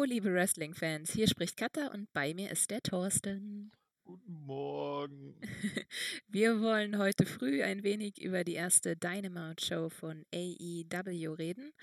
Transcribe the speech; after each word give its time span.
Hallo, 0.00 0.08
liebe 0.08 0.32
Wrestling-Fans. 0.32 1.12
Hier 1.12 1.28
spricht 1.28 1.58
Katha 1.58 1.88
und 1.88 2.10
bei 2.14 2.32
mir 2.32 2.50
ist 2.50 2.70
der 2.70 2.80
Thorsten. 2.80 3.70
Guten 4.02 4.32
Morgen. 4.32 5.38
Wir 6.26 6.62
wollen 6.62 6.96
heute 6.96 7.26
früh 7.26 7.62
ein 7.62 7.82
wenig 7.82 8.18
über 8.18 8.42
die 8.42 8.54
erste 8.54 8.96
Dynamite-Show 8.96 9.90
von 9.90 10.24
AEW 10.32 11.34
reden. 11.34 11.74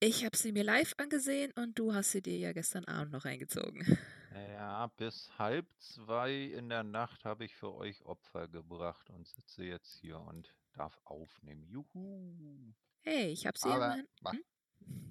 Ich 0.00 0.24
habe 0.24 0.34
sie 0.34 0.50
mir 0.50 0.64
live 0.64 0.94
angesehen 0.96 1.52
und 1.56 1.78
du 1.78 1.92
hast 1.92 2.12
sie 2.12 2.22
dir 2.22 2.38
ja 2.38 2.54
gestern 2.54 2.86
Abend 2.86 3.12
noch 3.12 3.26
reingezogen. 3.26 3.98
Ja, 4.32 4.86
bis 4.96 5.30
halb 5.38 5.66
zwei 5.78 6.32
in 6.32 6.70
der 6.70 6.84
Nacht 6.84 7.26
habe 7.26 7.44
ich 7.44 7.54
für 7.54 7.74
euch 7.74 8.02
Opfer 8.06 8.48
gebracht 8.48 9.10
und 9.10 9.28
sitze 9.28 9.62
jetzt 9.62 9.98
hier 10.00 10.18
und 10.20 10.54
darf 10.72 10.98
aufnehmen. 11.04 11.64
Juhu. 11.64 12.72
Hey, 13.02 13.26
ich 13.26 13.46
habe 13.46 13.58
sie 13.58 13.68
Aber 13.68 13.84
immerhin. 13.84 14.08
mach, 14.22 14.32
Hm? 14.32 14.44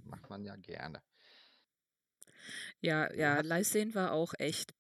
macht 0.06 0.28
man 0.32 0.44
ja 0.44 0.56
gerne. 0.56 1.04
Ja, 2.82 3.12
ja, 3.14 3.42
live 3.42 3.68
sehen 3.68 3.96
war 3.96 4.12
auch 4.12 4.34
echt 4.38 4.74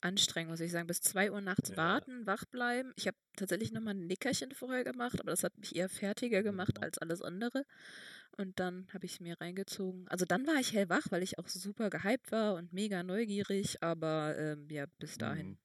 anstrengend, 0.00 0.50
muss 0.50 0.60
ich 0.60 0.70
sagen. 0.70 0.86
Bis 0.86 1.00
2 1.00 1.30
Uhr 1.32 1.40
nachts 1.40 1.70
ja, 1.70 1.76
warten, 1.76 2.26
wach 2.26 2.44
bleiben. 2.44 2.92
Ich 2.96 3.06
habe 3.06 3.16
tatsächlich 3.36 3.72
nochmal 3.72 3.94
ein 3.94 4.06
Nickerchen 4.06 4.52
vorher 4.52 4.84
gemacht, 4.84 5.20
aber 5.20 5.30
das 5.30 5.44
hat 5.44 5.56
mich 5.58 5.74
eher 5.74 5.88
fertiger 5.88 6.42
gemacht 6.42 6.76
mhm, 6.76 6.82
als 6.82 6.98
alles 6.98 7.22
andere. 7.22 7.64
Und 8.36 8.60
dann 8.60 8.88
habe 8.92 9.06
ich 9.06 9.14
es 9.14 9.20
mir 9.20 9.40
reingezogen. 9.40 10.08
Also 10.08 10.24
dann 10.24 10.46
war 10.46 10.56
ich 10.56 10.72
hellwach, 10.72 11.06
weil 11.10 11.22
ich 11.22 11.38
auch 11.38 11.48
super 11.48 11.90
gehypt 11.90 12.32
war 12.32 12.54
und 12.54 12.72
mega 12.72 13.02
neugierig, 13.02 13.82
aber 13.82 14.36
ähm, 14.38 14.68
ja, 14.70 14.86
bis 14.98 15.18
dahin. 15.18 15.48
mhm. 15.48 15.58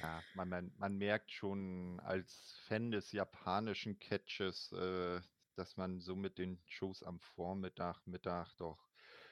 Ja, 0.00 0.24
man, 0.34 0.48
man, 0.48 0.72
man 0.78 0.96
merkt 0.96 1.30
schon 1.30 2.00
als 2.00 2.54
Fan 2.66 2.90
des 2.90 3.12
japanischen 3.12 3.98
Catches, 3.98 4.72
äh, 4.72 5.20
dass 5.56 5.76
man 5.76 6.00
so 6.00 6.16
mit 6.16 6.38
den 6.38 6.58
Shows 6.66 7.02
am 7.02 7.20
Vormittag, 7.20 8.06
Mittag 8.06 8.54
doch 8.56 8.89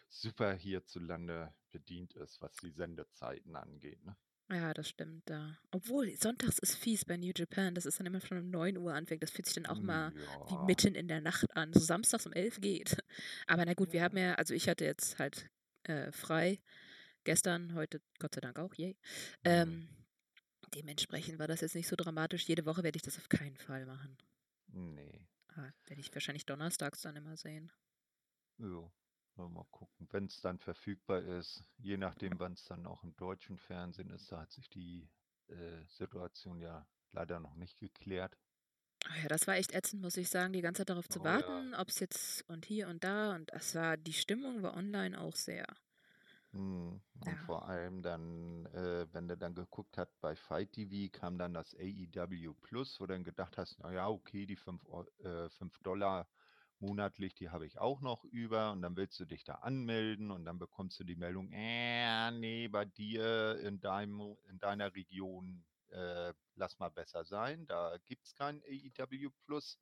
super 0.08 0.54
hierzulande 0.54 1.54
bedient 1.70 2.14
ist, 2.14 2.40
was 2.40 2.54
die 2.56 2.70
Sendezeiten 2.70 3.56
angeht. 3.56 4.04
Ne? 4.04 4.16
Ja, 4.50 4.72
das 4.72 4.88
stimmt 4.88 5.28
da. 5.28 5.58
Obwohl, 5.72 6.16
sonntags 6.16 6.58
ist 6.58 6.76
fies 6.76 7.04
bei 7.04 7.18
New 7.18 7.32
Japan. 7.36 7.74
Das 7.74 7.84
ist 7.84 8.00
dann 8.00 8.06
immer 8.06 8.20
schon 8.20 8.38
um 8.38 8.50
9 8.50 8.78
Uhr 8.78 8.94
anfängt. 8.94 9.22
Das 9.22 9.30
fühlt 9.30 9.44
sich 9.44 9.54
dann 9.54 9.66
auch 9.66 9.80
mal 9.80 10.14
wie 10.14 10.54
Ja, 10.54 10.64
mitten 10.64 10.94
in 10.94 11.06
der 11.06 11.20
Nacht 11.20 11.54
an. 11.54 11.72
So 11.74 11.80
samstags 11.80 12.24
um 12.26 12.32
11 12.32 12.60
geht. 12.60 12.96
Aber 13.46 13.66
na 13.66 13.74
gut, 13.74 13.92
wir 13.92 14.02
haben 14.02 14.16
ja. 14.16 14.28
ja, 14.28 14.34
also 14.36 14.54
ich 14.54 14.68
hatte 14.68 14.86
jetzt 14.86 15.18
halt 15.18 15.50
äh, 15.82 16.10
frei. 16.12 16.60
Gestern, 17.24 17.74
heute 17.74 18.00
Gott 18.18 18.34
sei 18.34 18.40
Dank 18.40 18.58
auch, 18.58 18.74
yay. 18.74 18.92
Mhm. 18.92 18.96
Ähm, 19.44 19.88
dementsprechend 20.74 21.38
war 21.38 21.46
das 21.46 21.60
jetzt 21.60 21.74
nicht 21.74 21.88
so 21.88 21.96
dramatisch. 21.96 22.48
Jede 22.48 22.64
Woche 22.64 22.82
werde 22.82 22.96
ich 22.96 23.02
das 23.02 23.18
auf 23.18 23.28
keinen 23.28 23.58
Fall 23.58 23.84
machen. 23.84 24.16
Nee. 24.68 25.26
Ah, 25.48 25.70
werde 25.86 26.00
ich 26.00 26.14
wahrscheinlich 26.14 26.46
donnerstags 26.46 27.02
dann 27.02 27.16
immer 27.16 27.36
sehen. 27.36 27.70
Ja. 28.58 28.90
Mal 29.46 29.64
gucken, 29.70 30.08
wenn 30.10 30.26
es 30.26 30.40
dann 30.40 30.58
verfügbar 30.58 31.22
ist. 31.22 31.64
Je 31.78 31.96
nachdem, 31.96 32.38
wann 32.40 32.54
es 32.54 32.64
dann 32.64 32.86
auch 32.86 33.02
im 33.04 33.14
deutschen 33.16 33.58
Fernsehen 33.58 34.10
ist, 34.10 34.32
da 34.32 34.40
hat 34.40 34.52
sich 34.52 34.68
die 34.68 35.08
äh, 35.48 35.84
Situation 35.86 36.60
ja 36.60 36.86
leider 37.12 37.38
noch 37.40 37.54
nicht 37.54 37.78
geklärt. 37.78 38.36
Ah 39.06 39.16
ja, 39.22 39.28
das 39.28 39.46
war 39.48 39.56
echt 39.56 39.72
ätzend, 39.74 40.02
muss 40.02 40.16
ich 40.16 40.28
sagen, 40.28 40.52
die 40.52 40.60
ganze 40.60 40.80
Zeit 40.82 40.90
darauf 40.90 41.08
zu 41.08 41.22
Oh 41.22 41.30
ja. 41.32 41.64
warten, 41.64 41.74
ob 41.74 41.88
es 41.88 41.98
jetzt 42.00 42.48
und 42.48 42.64
hier 42.66 42.86
und 42.88 43.02
da 43.04 43.34
und 43.34 43.50
das 43.52 43.74
war, 43.74 43.96
die 43.96 44.12
Stimmung 44.12 44.62
war 44.62 44.74
online 44.76 45.20
auch 45.20 45.34
sehr, 45.36 45.66
Hm, 46.52 47.00
Und 47.20 47.38
ja. 47.38 47.38
vor 47.40 47.68
allem 47.68 48.02
dann, 48.02 48.66
äh, 48.66 49.06
wenn 49.12 49.28
du 49.28 49.36
dann 49.36 49.54
geguckt 49.54 49.98
hast 49.98 50.18
bei 50.20 50.34
Fight 50.34 50.72
TV, 50.72 51.10
kam 51.18 51.36
dann 51.38 51.52
das 51.54 51.74
AEW 51.74 52.54
Plus, 52.54 52.98
wo 53.00 53.06
du 53.06 53.14
dann 53.14 53.24
gedacht 53.24 53.58
hast, 53.58 53.78
naja, 53.80 54.08
okay, 54.08 54.46
die 54.46 54.56
5 54.56 54.82
äh, 55.24 55.48
5 55.50 55.78
Dollar 55.80 56.26
monatlich, 56.80 57.34
die 57.34 57.50
habe 57.50 57.66
ich 57.66 57.78
auch 57.78 58.00
noch 58.00 58.24
über 58.24 58.72
und 58.72 58.82
dann 58.82 58.96
willst 58.96 59.18
du 59.20 59.24
dich 59.24 59.44
da 59.44 59.54
anmelden 59.56 60.30
und 60.30 60.44
dann 60.44 60.58
bekommst 60.58 60.98
du 61.00 61.04
die 61.04 61.16
Meldung, 61.16 61.50
äh, 61.52 62.30
nee, 62.32 62.68
bei 62.68 62.84
dir 62.84 63.58
in 63.60 63.80
deinem, 63.80 64.36
in 64.48 64.58
deiner 64.58 64.94
Region, 64.94 65.64
äh, 65.90 66.32
lass 66.54 66.78
mal 66.78 66.90
besser 66.90 67.24
sein, 67.24 67.66
da 67.66 67.96
gibt 68.06 68.26
es 68.26 68.34
kein 68.34 68.62
AEW 68.62 69.30
Plus, 69.44 69.78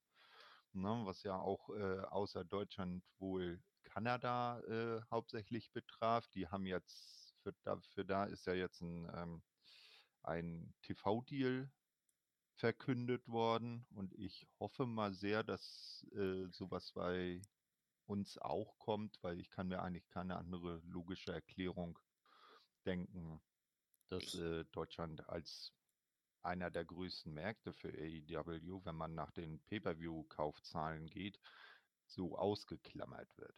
ne, 0.73 1.03
was 1.05 1.23
ja 1.23 1.37
auch 1.39 1.71
äh, 1.71 2.01
außer 2.01 2.45
Deutschland 2.45 3.05
wohl 3.19 3.62
Kanada 3.85 4.61
äh, 4.61 5.01
hauptsächlich 5.11 5.73
betraf. 5.73 6.29
Die 6.29 6.49
haben 6.49 6.67
jetzt, 6.67 7.35
für 7.43 7.55
da, 7.62 7.81
für 7.95 8.05
da 8.05 8.25
ist 8.25 8.47
ja 8.47 8.55
jetzt 8.55 8.83
ein, 8.83 9.11
ähm, 9.15 9.43
ein 10.23 10.75
TV-Deal 10.83 11.71
verkündet 12.56 13.28
worden 13.28 13.87
und 13.91 14.15
ich 14.15 14.49
hoffe 14.61 14.87
mal 14.87 15.15
sehr, 15.15 15.44
dass 15.44 16.06
äh, 16.12 16.49
sowas 16.50 16.93
bei 16.93 17.43
uns 18.06 18.39
auch 18.39 18.78
kommt, 18.78 19.22
weil 19.22 19.41
ich 19.41 19.50
kann 19.50 19.69
mir 19.69 19.83
eigentlich 19.83 20.09
keine 20.09 20.37
andere 20.37 20.83
logische 20.87 21.33
Erklärung 21.33 21.99
denken, 22.87 23.43
dass 24.09 24.34
äh, 24.34 24.65
Deutschland 24.72 25.28
als 25.28 25.75
einer 26.43 26.71
der 26.71 26.84
größten 26.87 27.34
Märkte 27.34 27.75
für 27.75 27.91
AEW, 27.91 28.84
wenn 28.84 28.97
man 28.97 29.15
nach 29.15 29.33
den 29.33 29.61
Pay-per-view-Kaufzahlen 29.65 31.11
geht, 31.11 31.41
so 32.06 32.38
ausgeklammert 32.38 33.37
wird. 33.38 33.56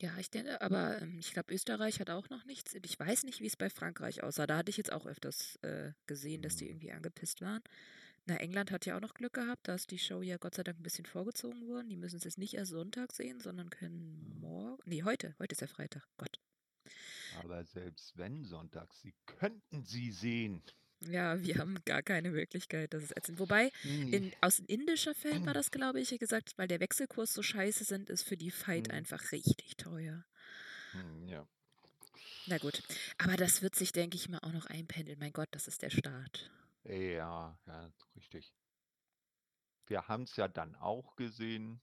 ja, 0.00 0.16
ich 0.18 0.30
denke, 0.30 0.60
aber 0.60 1.02
ähm, 1.02 1.18
ich 1.18 1.32
glaube, 1.32 1.52
Österreich 1.52 1.98
hat 2.00 2.10
auch 2.10 2.28
noch 2.30 2.44
nichts. 2.44 2.74
Ich 2.84 2.98
weiß 2.98 3.24
nicht, 3.24 3.40
wie 3.40 3.46
es 3.46 3.56
bei 3.56 3.68
Frankreich 3.70 4.22
aussah. 4.22 4.46
Da 4.46 4.58
hatte 4.58 4.70
ich 4.70 4.76
jetzt 4.76 4.92
auch 4.92 5.06
öfters 5.06 5.56
äh, 5.62 5.92
gesehen, 6.06 6.42
dass 6.42 6.56
die 6.56 6.68
Hm, 6.68 6.68
irgendwie 6.68 6.92
angepisst 6.92 7.40
waren. 7.40 7.62
Na, 8.28 8.36
England 8.36 8.70
hat 8.70 8.84
ja 8.86 8.96
auch 8.96 9.00
noch 9.00 9.14
Glück 9.14 9.32
gehabt, 9.32 9.66
da 9.68 9.74
ist 9.74 9.90
die 9.90 9.98
Show 9.98 10.20
ja 10.22 10.36
Gott 10.36 10.54
sei 10.54 10.62
Dank 10.62 10.78
ein 10.78 10.82
bisschen 10.82 11.06
vorgezogen 11.06 11.66
worden. 11.66 11.88
Die 11.88 11.96
müssen 11.96 12.16
es 12.16 12.24
jetzt 12.24 12.38
nicht 12.38 12.54
erst 12.54 12.72
Sonntag 12.72 13.12
sehen, 13.12 13.40
sondern 13.40 13.70
können 13.70 14.34
hm. 14.34 14.40
morgen. 14.40 14.82
Nee, 14.84 15.02
heute. 15.02 15.34
Heute 15.38 15.52
ist 15.52 15.60
ja 15.62 15.66
Freitag. 15.66 16.06
Gott. 16.18 16.38
Aber 17.30 17.64
selbst 17.64 18.18
wenn 18.18 18.44
Sonntag, 18.44 18.92
Sie 18.92 19.14
könnten 19.24 19.82
sie 19.84 20.10
sehen. 20.12 20.62
Ja, 21.00 21.40
wir 21.42 21.58
haben 21.58 21.76
gar 21.84 22.02
keine 22.02 22.30
Möglichkeit, 22.30 22.92
das 22.92 23.04
ist 23.04 23.16
ätzend. 23.16 23.38
Wobei, 23.38 23.70
Nee. 23.82 24.16
in, 24.16 24.32
aus 24.40 24.58
indischer 24.58 25.14
Feld 25.14 25.46
war 25.46 25.54
das, 25.54 25.70
glaube 25.70 26.00
ich, 26.00 26.10
gesagt, 26.18 26.52
weil 26.58 26.66
der 26.68 26.80
Wechselkurs 26.80 27.32
so 27.34 27.42
scheiße 27.42 27.84
sind, 27.84 28.10
ist 28.10 28.24
für 28.24 28.36
die 28.36 28.50
Fight 28.50 28.88
Hm, 28.88 28.92
einfach 28.92 29.30
richtig 29.32 29.76
teuer. 29.76 30.24
hm, 30.92 31.28
ja. 31.28 31.46
Na 32.46 32.58
gut, 32.58 32.82
aber 33.18 33.36
das 33.36 33.62
wird 33.62 33.74
sich, 33.76 33.92
denke 33.92 34.16
ich 34.16 34.28
mal, 34.28 34.38
auch 34.38 34.52
noch 34.52 34.66
einpendeln. 34.66 35.18
Mein 35.20 35.32
Gott, 35.32 35.48
das 35.52 35.68
ist 35.68 35.82
der 35.82 35.90
Start. 35.90 36.50
Ja, 36.88 37.58
ja, 37.66 37.92
richtig. 38.16 38.52
Wir 39.86 40.08
haben 40.08 40.22
es 40.24 40.36
ja 40.36 40.48
dann 40.48 40.74
auch 40.76 41.16
gesehen, 41.16 41.80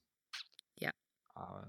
Ja. 0.77 0.91
äh, 1.35 1.65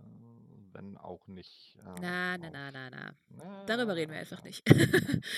wenn 0.73 0.97
auch 0.99 1.27
nicht 1.29 1.77
äh, 1.77 1.83
Na, 2.01 2.37
na, 2.39 2.49
auf. 2.49 2.53
na, 2.53 2.71
na, 2.71 2.91
na. 2.91 3.65
Darüber 3.67 3.97
reden 3.97 4.13
wir 4.13 4.19
einfach 4.21 4.43
na. 4.43 4.45
nicht. 4.45 4.63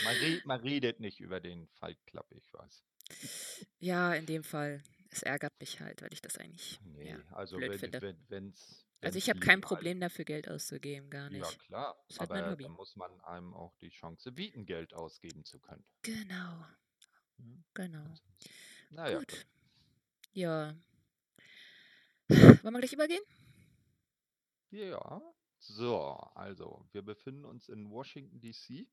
Man, 0.04 0.16
re 0.16 0.40
man 0.44 0.60
redet 0.60 1.00
nicht 1.00 1.20
über 1.20 1.40
den 1.40 1.68
Fight 1.68 1.98
Club, 2.06 2.26
ich 2.32 2.52
weiß. 2.52 2.84
ja, 3.78 4.14
in 4.14 4.26
dem 4.26 4.42
Fall. 4.44 4.82
Es 5.10 5.22
ärgert 5.22 5.58
mich 5.60 5.80
halt, 5.80 6.02
weil 6.02 6.12
ich 6.12 6.20
das 6.20 6.36
eigentlich, 6.36 6.80
ja, 7.02 7.18
Nee, 7.18 7.24
also 7.32 7.56
blöd 7.56 7.70
wenn 7.70 7.78
finde. 7.78 8.02
wenn 8.02 8.28
wenn's 8.28 8.86
Also 9.00 9.16
ich 9.18 9.26
wenn's 9.26 9.28
habe 9.28 9.40
kein 9.40 9.60
legal 9.60 9.68
Problem 9.68 10.00
dafür, 10.00 10.24
Geld 10.26 10.48
auszugeben, 10.48 11.08
gar 11.10 11.30
Ja 11.30 11.50
nicht. 11.50 11.58
klar, 11.60 11.96
Ist 12.08 12.20
halt 12.20 12.30
mein 12.30 12.44
aber 12.44 12.52
Hobby. 12.52 12.64
dann 12.64 12.72
muss 12.72 12.94
man 12.96 13.18
einem 13.22 13.54
auch 13.54 13.74
die 13.78 13.88
Chance 13.90 14.32
bieten, 14.32 14.66
Geld 14.66 14.92
ausgeben 14.94 15.44
zu 15.44 15.60
können. 15.60 15.84
Genau, 16.02 16.66
genau. 17.74 17.98
ansonsten. 17.98 18.28
Na 18.90 19.10
ja, 19.10 19.18
Gut. 19.18 19.28
gut. 19.28 19.46
Ja. 20.32 20.74
Wollen 22.28 22.62
wir 22.62 22.78
gleich 22.80 22.92
übergehen? 22.92 23.22
Ja, 24.70 25.22
so, 25.58 26.12
also 26.34 26.86
wir 26.92 27.02
befinden 27.02 27.44
uns 27.44 27.68
in 27.68 27.90
Washington 27.90 28.40
DC 28.40 28.86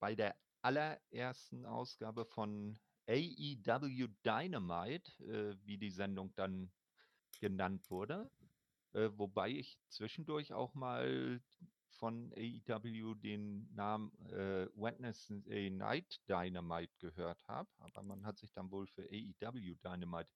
bei 0.00 0.14
der 0.14 0.36
allerersten 0.62 1.66
Ausgabe 1.66 2.24
von 2.24 2.78
AEW 3.08 4.08
Dynamite, 4.24 5.12
äh, 5.24 5.56
wie 5.64 5.78
die 5.78 5.90
Sendung 5.90 6.32
dann 6.34 6.72
genannt 7.40 7.90
wurde. 7.90 8.30
Äh, 8.92 9.10
wobei 9.16 9.50
ich 9.50 9.78
zwischendurch 9.88 10.52
auch 10.52 10.74
mal 10.74 11.40
von 12.02 12.32
AEW 12.36 13.14
den 13.14 13.72
Namen 13.76 14.10
äh, 14.32 14.66
Wednesday 14.74 15.70
Night 15.70 16.20
Dynamite 16.28 16.92
gehört 16.98 17.46
habe, 17.46 17.70
aber 17.78 18.02
man 18.02 18.26
hat 18.26 18.38
sich 18.38 18.52
dann 18.52 18.72
wohl 18.72 18.88
für 18.88 19.04
AEW 19.04 19.76
Dynamite 19.84 20.28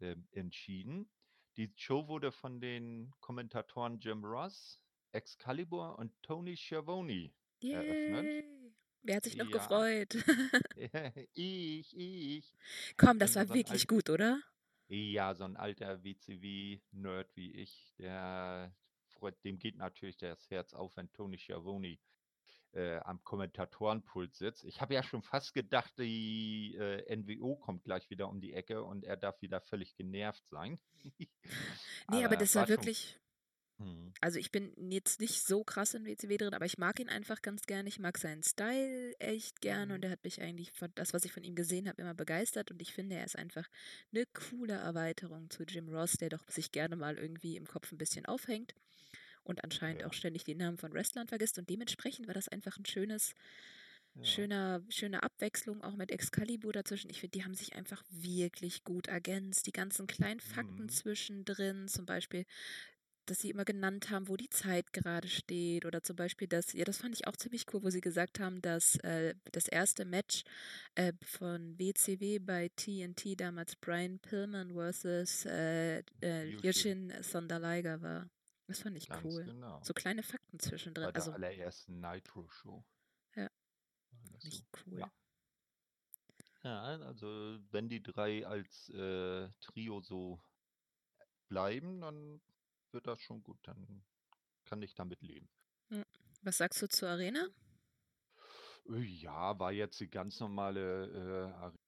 ähm, 0.00 0.28
entschieden. 0.32 1.10
Die 1.56 1.72
Show 1.74 2.06
wurde 2.06 2.32
von 2.32 2.60
den 2.60 3.10
Kommentatoren 3.20 3.98
Jim 3.98 4.22
Ross, 4.26 4.78
Excalibur 5.12 5.98
und 5.98 6.12
Tony 6.22 6.54
Schiavone 6.54 7.32
eröffnet. 7.70 8.30
Yay. 8.30 8.44
Wer 9.02 9.16
hat 9.16 9.24
sich 9.24 9.36
noch 9.36 9.50
Ja, 9.50 9.50
gefreut? 9.50 10.14
ich, 11.34 11.96
ich. 11.96 12.54
Komm, 12.96 13.18
das 13.18 13.34
Wenn 13.34 13.36
war 13.36 13.46
so 13.46 13.54
wirklich 13.54 13.70
alt, 13.70 13.88
gut, 13.88 14.10
oder? 14.10 14.42
ja, 14.88 15.34
so 15.34 15.44
ein 15.44 15.56
alter 15.56 16.02
WCW-Nerd 16.04 17.34
wie 17.36 17.52
ich, 17.52 17.94
der 17.98 18.74
dem 19.32 19.58
geht 19.58 19.76
natürlich 19.76 20.16
das 20.16 20.48
Herz 20.50 20.74
auf, 20.74 20.96
wenn 20.96 21.12
Tony 21.12 21.38
Schiavone 21.38 21.98
äh, 22.72 22.96
am 22.98 23.22
Kommentatorenpult 23.24 24.34
sitzt. 24.34 24.64
Ich 24.64 24.80
habe 24.80 24.94
ja 24.94 25.02
schon 25.02 25.22
fast 25.22 25.54
gedacht, 25.54 25.92
die 25.98 26.74
äh, 26.76 27.16
NWO 27.16 27.56
kommt 27.56 27.84
gleich 27.84 28.10
wieder 28.10 28.28
um 28.28 28.40
die 28.40 28.52
Ecke 28.52 28.82
und 28.84 29.04
er 29.04 29.16
darf 29.16 29.40
wieder 29.42 29.60
völlig 29.60 29.96
genervt 29.96 30.46
sein. 30.48 30.78
Nee, 32.08 32.24
aber 32.24 32.36
Aber 32.36 32.36
das 32.36 32.54
war 32.54 32.68
war 32.68 32.68
wirklich, 32.68 33.18
Mhm. 33.78 34.14
Also 34.20 34.38
ich 34.38 34.50
bin 34.50 34.72
jetzt 34.90 35.20
nicht 35.20 35.42
so 35.46 35.64
krass 35.64 35.92
in 35.94 36.06
WCW 36.06 36.36
drin, 36.38 36.54
aber 36.54 36.64
ich 36.64 36.78
mag 36.78 36.98
ihn 36.98 37.08
einfach 37.10 37.42
ganz 37.42 37.62
gerne. 37.66 37.88
Ich 37.88 37.98
mag 37.98 38.16
seinen 38.18 38.42
Style 38.42 39.12
echt 39.18 39.60
gerne 39.60 39.94
und 39.94 40.02
Mhm. 40.02 40.04
er 40.04 40.10
hat 40.12 40.24
mich 40.24 40.40
eigentlich 40.40 40.72
von 40.72 40.90
das, 40.94 41.12
was 41.12 41.24
ich 41.24 41.32
von 41.32 41.44
ihm 41.44 41.54
gesehen 41.54 41.88
habe, 41.88 42.00
immer 42.00 42.14
begeistert 42.14 42.70
und 42.70 42.80
ich 42.80 42.92
finde, 42.94 43.16
er 43.16 43.24
ist 43.24 43.36
einfach 43.36 43.68
eine 44.12 44.24
coole 44.50 44.74
Erweiterung 44.74 45.50
zu 45.50 45.64
Jim 45.64 45.88
Ross, 45.88 46.12
der 46.12 46.30
doch 46.30 46.48
sich 46.48 46.72
gerne 46.72 46.96
mal 46.96 47.18
irgendwie 47.18 47.56
im 47.56 47.66
Kopf 47.66 47.92
ein 47.92 47.98
bisschen 47.98 48.24
aufhängt 48.26 48.74
und 49.44 49.64
anscheinend 49.64 50.02
Ja, 50.02 50.06
auch 50.06 50.12
ständig 50.12 50.44
die 50.44 50.54
Namen 50.54 50.78
von 50.78 50.92
Wrestlern 50.92 51.28
vergisst 51.28 51.58
und 51.58 51.68
dementsprechend 51.70 52.26
war 52.26 52.34
das 52.34 52.48
einfach 52.48 52.76
ein 52.78 52.86
schönes 52.86 53.34
ja. 54.14 54.22
schöner 54.22 54.82
schöne 54.88 55.22
Abwechslung 55.22 55.82
auch 55.82 55.96
mit 55.96 56.10
Excalibur 56.10 56.72
dazwischen. 56.72 57.10
Ich 57.10 57.20
finde, 57.20 57.38
die 57.38 57.44
haben 57.44 57.54
sich 57.54 57.74
einfach 57.76 58.02
wirklich 58.10 58.84
gut 58.84 59.08
ergänzt. 59.08 59.66
Die 59.66 59.72
ganzen 59.72 60.06
kleinen 60.06 60.40
Fakten 60.40 60.84
Mhm. 60.84 60.88
zwischendrin, 60.88 61.88
zum 61.88 62.06
Beispiel 62.06 62.44
dass 63.26 63.38
sie 63.40 63.50
immer 63.50 63.64
genannt 63.64 64.10
haben, 64.10 64.28
wo 64.28 64.36
die 64.36 64.50
Zeit 64.50 64.92
gerade 64.92 65.28
steht. 65.28 65.86
Oder 65.86 66.02
zum 66.02 66.16
Beispiel 66.16 66.46
das, 66.48 66.72
ja, 66.74 66.84
das 66.84 66.98
fand 66.98 67.14
ich 67.14 67.26
auch 67.26 67.36
ziemlich 67.36 67.64
cool, 67.72 67.82
wo 67.82 67.90
sie 67.90 68.00
gesagt 68.02 68.38
haben, 68.40 68.60
dass 68.62 68.96
äh, 69.00 69.34
das 69.52 69.66
erste 69.68 70.04
Match 70.04 70.42
äh, 70.94 71.12
von 71.24 71.78
WCW 71.78 72.38
bei 72.38 72.70
TNT 72.76 73.34
damals 73.36 73.76
Brian 73.76 74.18
Pillman 74.20 74.72
versus 74.74 75.46
äh, 75.46 76.00
äh, 76.22 76.44
Yushin. 76.62 77.12
Sonderleiger 77.22 78.02
war. 78.02 78.28
Das 78.66 78.80
fand 78.80 78.96
ich 78.96 79.08
Ganz 79.08 79.22
cool. 79.24 79.44
genau. 79.44 79.82
So 79.82 79.92
kleine 79.92 80.22
Fakten 80.22 80.58
Bei 80.58 80.64
zwischendrin. 80.64 81.04
der 81.04 81.14
Also, 81.14 81.32
allerersten 81.32 82.00
Nitro-Show. 82.00 82.84
Ja. 83.36 83.50
ich 84.42 84.58
so. 84.58 84.64
cool. 84.86 85.00
Ja. 85.00 85.12
Ja, 86.62 86.82
also 86.82 87.58
wenn 87.72 87.90
die 87.90 88.02
drei 88.02 88.46
als 88.46 88.88
äh, 88.88 89.50
Trio 89.60 90.00
so 90.00 90.40
bleiben, 91.48 92.00
dann 92.00 92.40
wird 92.90 93.06
das 93.06 93.20
schon 93.20 93.42
gut. 93.42 93.58
Dann 93.64 94.02
kann 94.64 94.80
ich 94.80 94.94
damit 94.94 95.20
leben. 95.20 95.50
Was 96.40 96.56
sagst 96.56 96.80
du 96.80 96.88
zur 96.88 97.10
Arena? 97.10 97.48
Äh, 98.88 98.96
Ja, 99.02 99.58
war 99.58 99.72
jetzt 99.72 100.00
die 100.00 100.08
ganz 100.08 100.40
normale 100.40 101.06
äh, 101.50 101.52
Arena 101.52 101.78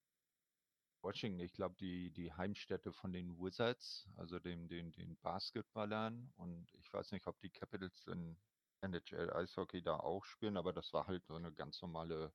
Washington. 1.07 1.39
Ich 1.41 1.53
glaube, 1.53 1.77
die, 1.79 2.11
die 2.11 2.33
Heimstätte 2.33 2.93
von 2.93 3.13
den 3.13 3.39
Wizards, 3.39 4.09
also 4.17 4.41
dem, 4.41 4.69
den, 4.69 4.91
den 4.91 5.17
Basketballern. 5.23 6.33
Und 6.37 6.67
ich 6.81 6.93
weiß 6.93 7.13
nicht, 7.13 7.29
ob 7.29 7.39
die 7.41 7.51
Capitals 7.51 8.07
in 8.09 8.37
NHL 8.81 9.33
Eishockey 9.33 9.83
da 9.83 9.99
auch 9.99 10.25
spielen, 10.25 10.57
aber 10.57 10.73
das 10.73 10.93
war 10.93 11.07
halt 11.07 11.25
so 11.25 11.37
eine 11.37 11.53
ganz 11.53 11.81
normale 11.81 12.33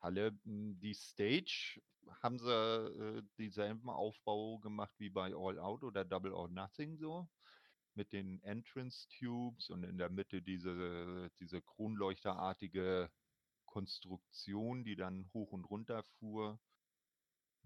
Halle. 0.00 0.28
M, 0.46 0.80
Die 0.80 0.94
Stage 0.94 1.82
haben 2.22 2.38
sie 2.38 2.50
äh, 2.50 3.22
denselben 3.38 3.90
Aufbau 3.90 4.58
gemacht 4.58 4.94
wie 4.98 5.10
bei 5.10 5.34
All 5.34 5.58
Out 5.58 5.84
oder 5.84 6.04
Double 6.06 6.32
or 6.32 6.48
Nothing 6.48 6.96
so. 6.96 7.28
Mit 7.94 8.12
den 8.14 8.42
Entrance 8.42 9.06
Tubes 9.18 9.68
und 9.68 9.84
in 9.84 9.98
der 9.98 10.08
Mitte 10.08 10.40
diese, 10.40 11.30
diese 11.40 11.60
kronleuchterartige 11.60 13.10
Konstruktion, 13.66 14.84
die 14.84 14.96
dann 14.96 15.30
hoch 15.34 15.52
und 15.52 15.66
runter 15.66 16.02
fuhr. 16.18 16.58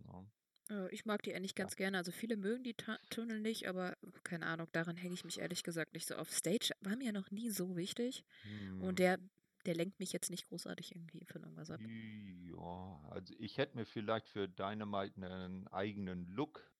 Ja. 0.05 0.25
Äh, 0.71 0.95
Ich 0.95 1.05
mag 1.05 1.23
die 1.23 1.35
eigentlich 1.35 1.55
Ja. 1.57 1.65
ganz 1.65 1.77
gerne. 1.77 1.99
Also 1.99 2.13
viele 2.13 2.37
mögen 2.37 2.65
die 2.65 2.75
Ta 2.75 2.99
Tunnel 3.11 3.41
nicht, 3.41 3.69
aber 3.69 3.97
keine 4.25 4.47
Ahnung, 4.47 4.69
daran 4.73 4.97
hänge 4.97 5.15
ich 5.15 5.25
mich 5.25 5.39
ehrlich 5.39 5.63
gesagt 5.63 5.95
nicht 5.95 6.07
so 6.07 6.15
auf. 6.17 6.31
Stage 6.31 6.73
war 6.81 6.97
mir 6.97 7.13
noch 7.13 7.31
nie 7.31 7.51
so 7.51 7.77
wichtig 7.77 8.25
Hm. 8.43 8.83
und 8.83 8.99
der, 8.99 9.19
der 9.67 9.75
lenkt 9.75 9.99
mich 10.01 10.13
jetzt 10.13 10.31
nicht 10.31 10.49
großartig 10.49 10.95
irgendwie 10.95 11.25
von 11.27 11.43
irgendwas 11.43 11.71
ab. 11.71 11.81
Ja, 11.81 13.01
also 13.11 13.35
ich 13.39 13.59
hätte 13.59 13.77
mir 13.77 13.87
vielleicht 13.87 14.29
für 14.29 14.49
Dynamite 14.49 15.17
einen 15.25 15.69
eigenen 15.69 16.27
Look, 16.27 16.71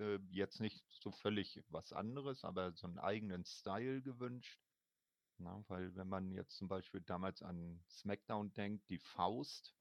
äh, 0.00 0.18
jetzt 0.30 0.60
nicht 0.60 0.84
so 1.02 1.10
völlig 1.10 1.62
was 1.68 1.92
anderes, 1.92 2.44
aber 2.44 2.72
so 2.72 2.86
einen 2.86 2.98
eigenen 2.98 3.44
Style 3.44 4.02
gewünscht. 4.02 4.60
Na, 5.38 5.64
weil 5.68 5.94
wenn 5.96 6.08
man 6.08 6.30
jetzt 6.30 6.56
zum 6.56 6.68
Beispiel 6.68 7.00
damals 7.00 7.42
an 7.42 7.82
SmackDown 7.88 8.52
denkt, 8.52 8.88
die 8.88 8.98
Faust, 8.98 9.74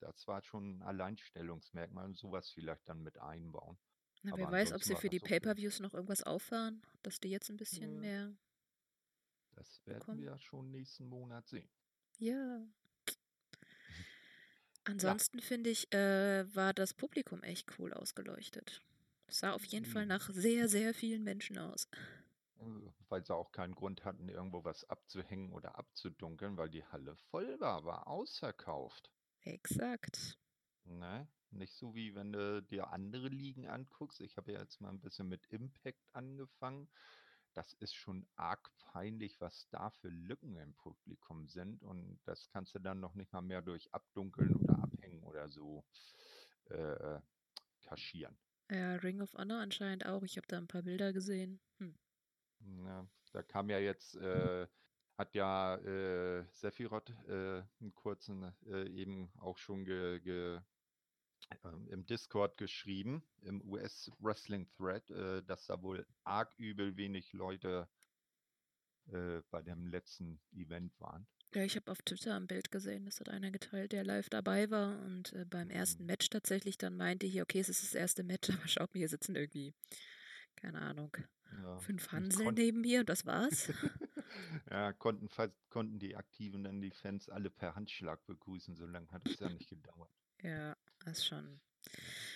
das 0.00 0.26
war 0.26 0.42
schon 0.42 0.78
ein 0.78 0.82
Alleinstellungsmerkmal 0.82 2.06
und 2.06 2.16
sowas 2.18 2.50
vielleicht 2.50 2.88
dann 2.88 3.02
mit 3.02 3.18
einbauen. 3.18 3.78
Na, 4.22 4.32
Aber 4.32 4.42
wer 4.42 4.50
weiß, 4.50 4.72
ob 4.72 4.82
sie 4.82 4.96
für 4.96 5.08
die. 5.10 5.20
Pay-Per-Views 5.20 5.80
noch 5.80 5.94
irgendwas 5.94 6.22
auffahren, 6.22 6.82
dass 7.02 7.20
die 7.20 7.30
jetzt 7.30 7.50
ein 7.50 7.56
bisschen 7.56 7.94
Ja. 7.94 8.00
mehr 8.00 8.36
Das 9.52 9.84
werden 9.86 9.98
bekommen. 10.00 10.20
wir 10.20 10.30
ja 10.32 10.38
schon 10.38 10.70
nächsten 10.70 11.06
Monat 11.08 11.46
sehen. 11.48 11.68
Ja. 12.18 12.66
Ansonsten 14.84 15.40
finde 15.40 15.70
ich, 15.70 15.92
äh, 15.92 16.52
war 16.54 16.72
das 16.72 16.94
Publikum 16.94 17.42
echt 17.42 17.78
cool 17.78 17.92
ausgeleuchtet. 17.92 18.82
Es 19.26 19.40
sah 19.40 19.52
auf 19.52 19.64
jeden 19.64 19.84
Fall 19.84 20.04
Mhm. 20.04 20.08
nach 20.08 20.30
sehr, 20.30 20.68
sehr 20.68 20.94
vielen 20.94 21.22
Menschen 21.22 21.58
aus. 21.58 21.88
Äh, 22.60 22.64
Weil 23.08 23.24
sie 23.24 23.34
auch 23.34 23.52
keinen 23.52 23.74
Grund 23.74 24.04
hatten, 24.04 24.28
irgendwo 24.28 24.64
was 24.64 24.84
abzuhängen 24.84 25.52
oder 25.52 25.78
abzudunkeln, 25.78 26.56
weil 26.56 26.68
die 26.70 26.84
Halle 26.84 27.16
voll 27.30 27.58
war, 27.60 27.84
war 27.84 28.06
ausverkauft. 28.06 29.10
Exakt. 29.48 30.38
Ne? 30.84 31.26
Nicht 31.50 31.72
so 31.74 31.94
wie 31.94 32.14
wenn 32.14 32.32
du 32.32 32.62
dir 32.62 32.90
andere 32.90 33.28
Ligen 33.28 33.66
anguckst. 33.66 34.20
Ich 34.20 34.36
habe 34.36 34.52
ja 34.52 34.60
jetzt 34.60 34.80
mal 34.80 34.90
ein 34.90 35.00
bisschen 35.00 35.28
mit 35.28 35.46
Impact 35.46 36.14
angefangen. 36.14 36.88
Das 37.54 37.72
ist 37.74 37.94
schon 37.94 38.26
arg 38.36 38.70
peinlich, 38.78 39.40
was 39.40 39.68
da 39.70 39.90
für 39.90 40.08
Lücken 40.08 40.56
im 40.56 40.74
Publikum 40.74 41.48
sind. 41.48 41.82
Und 41.82 42.20
das 42.24 42.48
kannst 42.50 42.74
du 42.74 42.78
dann 42.78 43.00
noch 43.00 43.14
nicht 43.14 43.32
mal 43.32 43.40
mehr 43.40 43.62
durch 43.62 43.92
Abdunkeln 43.94 44.54
oder 44.54 44.82
Abhängen 44.82 45.22
oder 45.24 45.48
so 45.48 45.84
äh, 46.66 47.18
kaschieren. 47.80 48.36
Ja, 48.70 48.96
Ring 48.96 49.22
of 49.22 49.32
Honor 49.32 49.60
anscheinend 49.60 50.04
auch. 50.04 50.22
Ich 50.24 50.36
habe 50.36 50.46
da 50.46 50.58
ein 50.58 50.68
paar 50.68 50.82
Bilder 50.82 51.14
gesehen. 51.14 51.58
Hm. 51.78 51.98
Ja, 52.84 53.08
da 53.32 53.42
kam 53.42 53.70
ja 53.70 53.78
jetzt, 53.78 54.14
äh, 54.16 54.68
hat 55.18 55.34
ja 55.34 55.76
äh, 55.76 56.44
Sephiroth 56.52 57.10
äh, 57.28 57.62
einen 57.80 57.94
kurzen 57.94 58.54
äh, 58.66 58.88
eben 58.88 59.30
auch 59.38 59.58
schon 59.58 59.84
ge, 59.84 60.20
ge, 60.20 60.60
ähm, 61.64 61.88
im 61.88 62.06
Discord 62.06 62.56
geschrieben, 62.56 63.22
im 63.42 63.60
US-Wrestling-Thread, 63.62 65.10
äh, 65.10 65.42
dass 65.42 65.66
da 65.66 65.82
wohl 65.82 66.06
arg 66.24 66.54
übel 66.58 66.96
wenig 66.96 67.32
Leute 67.32 67.88
äh, 69.12 69.42
bei 69.50 69.62
dem 69.62 69.86
letzten 69.88 70.40
Event 70.52 70.98
waren. 71.00 71.26
Ja, 71.54 71.62
ich 71.62 71.76
habe 71.76 71.90
auf 71.90 72.02
Twitter 72.02 72.36
ein 72.36 72.46
Bild 72.46 72.70
gesehen, 72.70 73.06
das 73.06 73.20
hat 73.20 73.30
einer 73.30 73.50
geteilt, 73.50 73.92
der 73.92 74.04
live 74.04 74.28
dabei 74.28 74.70
war 74.70 75.00
und 75.02 75.32
äh, 75.32 75.46
beim 75.46 75.70
ersten 75.70 76.02
Mhm. 76.02 76.06
Match 76.06 76.28
tatsächlich 76.28 76.76
dann 76.76 76.96
meinte 76.96 77.26
hier, 77.26 77.42
okay, 77.42 77.60
es 77.60 77.70
ist 77.70 77.82
das 77.82 77.94
erste 77.94 78.22
Match, 78.22 78.50
aber 78.50 78.68
schaut 78.68 78.92
mir, 78.94 79.00
hier 79.00 79.08
sitzen 79.08 79.34
irgendwie, 79.34 79.72
keine 80.56 80.80
Ahnung, 80.82 81.16
Ja, 81.62 81.78
fünf 81.78 82.12
Hanseln 82.12 82.54
kon 82.54 82.54
neben 82.54 82.80
mir 82.82 83.00
und 83.00 83.08
das 83.08 83.24
war's. 83.26 83.68
ja, 84.70 84.92
konnten, 84.92 85.28
fast, 85.28 85.52
konnten 85.70 85.98
die 85.98 86.16
Aktiven 86.16 86.64
dann 86.64 86.80
die 86.80 86.90
Fans 86.90 87.28
alle 87.28 87.50
per 87.50 87.74
Handschlag 87.74 88.24
begrüßen, 88.26 88.76
so 88.76 88.86
lange 88.86 89.10
hat 89.10 89.26
es 89.28 89.38
ja 89.38 89.48
nicht 89.48 89.68
gedauert. 89.68 90.10
ja, 90.42 90.76
das 91.04 91.18
ist 91.18 91.26
schon 91.26 91.60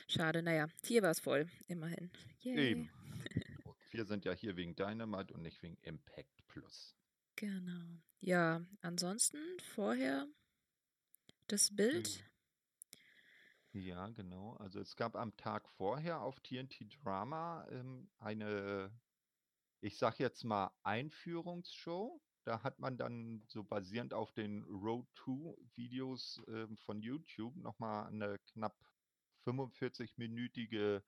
schade. 0.08 0.42
Naja, 0.42 0.68
hier 0.84 1.02
war 1.02 1.10
es 1.10 1.20
voll, 1.20 1.48
immerhin. 1.68 2.10
Yay. 2.40 2.70
Eben. 2.70 2.90
Wir 3.90 4.06
sind 4.06 4.24
ja 4.24 4.32
hier 4.32 4.56
wegen 4.56 4.74
Dynamite 4.74 5.34
und 5.34 5.42
nicht 5.42 5.62
wegen 5.62 5.76
Impact 5.82 6.46
Plus. 6.48 6.96
Genau. 7.36 7.98
Ja, 8.20 8.62
ansonsten 8.80 9.38
vorher 9.74 10.26
das 11.48 11.74
Bild. 11.74 12.24
Ja, 13.72 14.08
genau. 14.08 14.54
Also 14.56 14.80
es 14.80 14.96
gab 14.96 15.16
am 15.16 15.36
Tag 15.36 15.68
vorher 15.68 16.20
auf 16.20 16.40
TNT 16.40 16.86
Drama 17.02 17.66
ähm, 17.70 18.08
eine, 18.18 18.90
ich 19.82 19.98
sag 19.98 20.18
jetzt 20.20 20.44
mal, 20.44 20.70
Einführungsshow. 20.84 22.20
Da 22.44 22.62
hat 22.62 22.78
man 22.78 22.96
dann 22.96 23.42
so 23.48 23.64
basierend 23.64 24.14
auf 24.14 24.32
den 24.32 24.62
Road 24.64 25.06
2 25.24 25.56
Videos 25.74 26.40
ähm, 26.48 26.76
von 26.78 27.02
YouTube 27.02 27.56
nochmal 27.56 28.06
eine 28.06 28.38
knapp 28.52 28.76
45-minütige 29.44 31.02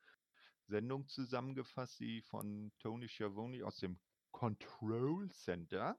Sendung 0.66 1.06
zusammengefasst, 1.08 2.00
die 2.00 2.22
von 2.22 2.72
Tony 2.80 3.08
Schiavone 3.08 3.64
aus 3.64 3.78
dem 3.78 3.98
Control 4.32 5.30
Center 5.30 5.96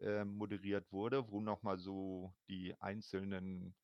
äh, 0.00 0.24
moderiert 0.24 0.90
wurde, 0.90 1.30
wo 1.30 1.40
nochmal 1.40 1.78
so 1.78 2.34
die 2.48 2.74
einzelnen 2.80 3.74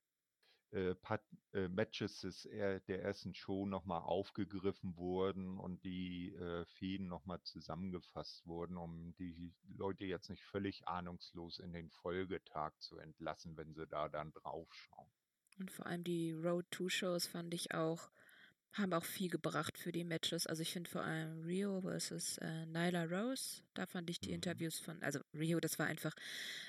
äh, 0.70 0.94
Part, 0.94 1.22
äh, 1.52 1.68
Matches 1.68 2.44
er, 2.46 2.80
der 2.80 3.02
ersten 3.02 3.34
Show 3.34 3.66
nochmal 3.66 4.02
aufgegriffen 4.02 4.96
wurden 4.96 5.58
und 5.58 5.82
die 5.84 6.34
äh, 6.34 6.64
Fäden 6.66 7.08
nochmal 7.08 7.40
zusammengefasst 7.42 8.46
wurden, 8.46 8.76
um 8.76 9.14
die 9.18 9.54
Leute 9.76 10.04
jetzt 10.04 10.28
nicht 10.28 10.44
völlig 10.44 10.87
ahnungslos 10.87 11.58
in 11.58 11.72
den 11.72 11.90
Folgetag 11.90 12.72
zu 12.78 12.98
entlassen, 12.98 13.56
wenn 13.56 13.75
sie 13.75 13.87
da 13.87 14.08
dann 14.08 14.32
draufschauen. 14.32 15.10
Und 15.58 15.70
vor 15.70 15.87
allem 15.87 16.04
die 16.04 16.32
Road 16.32 16.66
2 16.70 16.88
Shows 16.88 17.26
fand 17.26 17.52
ich 17.54 17.75
auch 17.75 18.10
haben 18.72 18.92
auch 18.92 19.04
viel 19.04 19.28
gebracht 19.30 19.78
für 19.78 19.92
die 19.92 20.04
Matches. 20.04 20.46
Also 20.46 20.62
ich 20.62 20.72
finde 20.72 20.90
vor 20.90 21.02
allem 21.02 21.44
Rio 21.44 21.80
versus 21.80 22.38
äh, 22.38 22.66
Nyla 22.66 23.04
Rose, 23.04 23.62
da 23.75 23.87
fand 23.87 24.08
ich 24.10 24.20
die 24.20 24.30
Mhm. 24.30 24.32
Interviews 24.32 24.78
von, 24.78 25.02
also 25.02 25.20
Rio, 25.34 25.58
das 25.60 25.78
war 25.78 25.87
einfach 25.87 26.14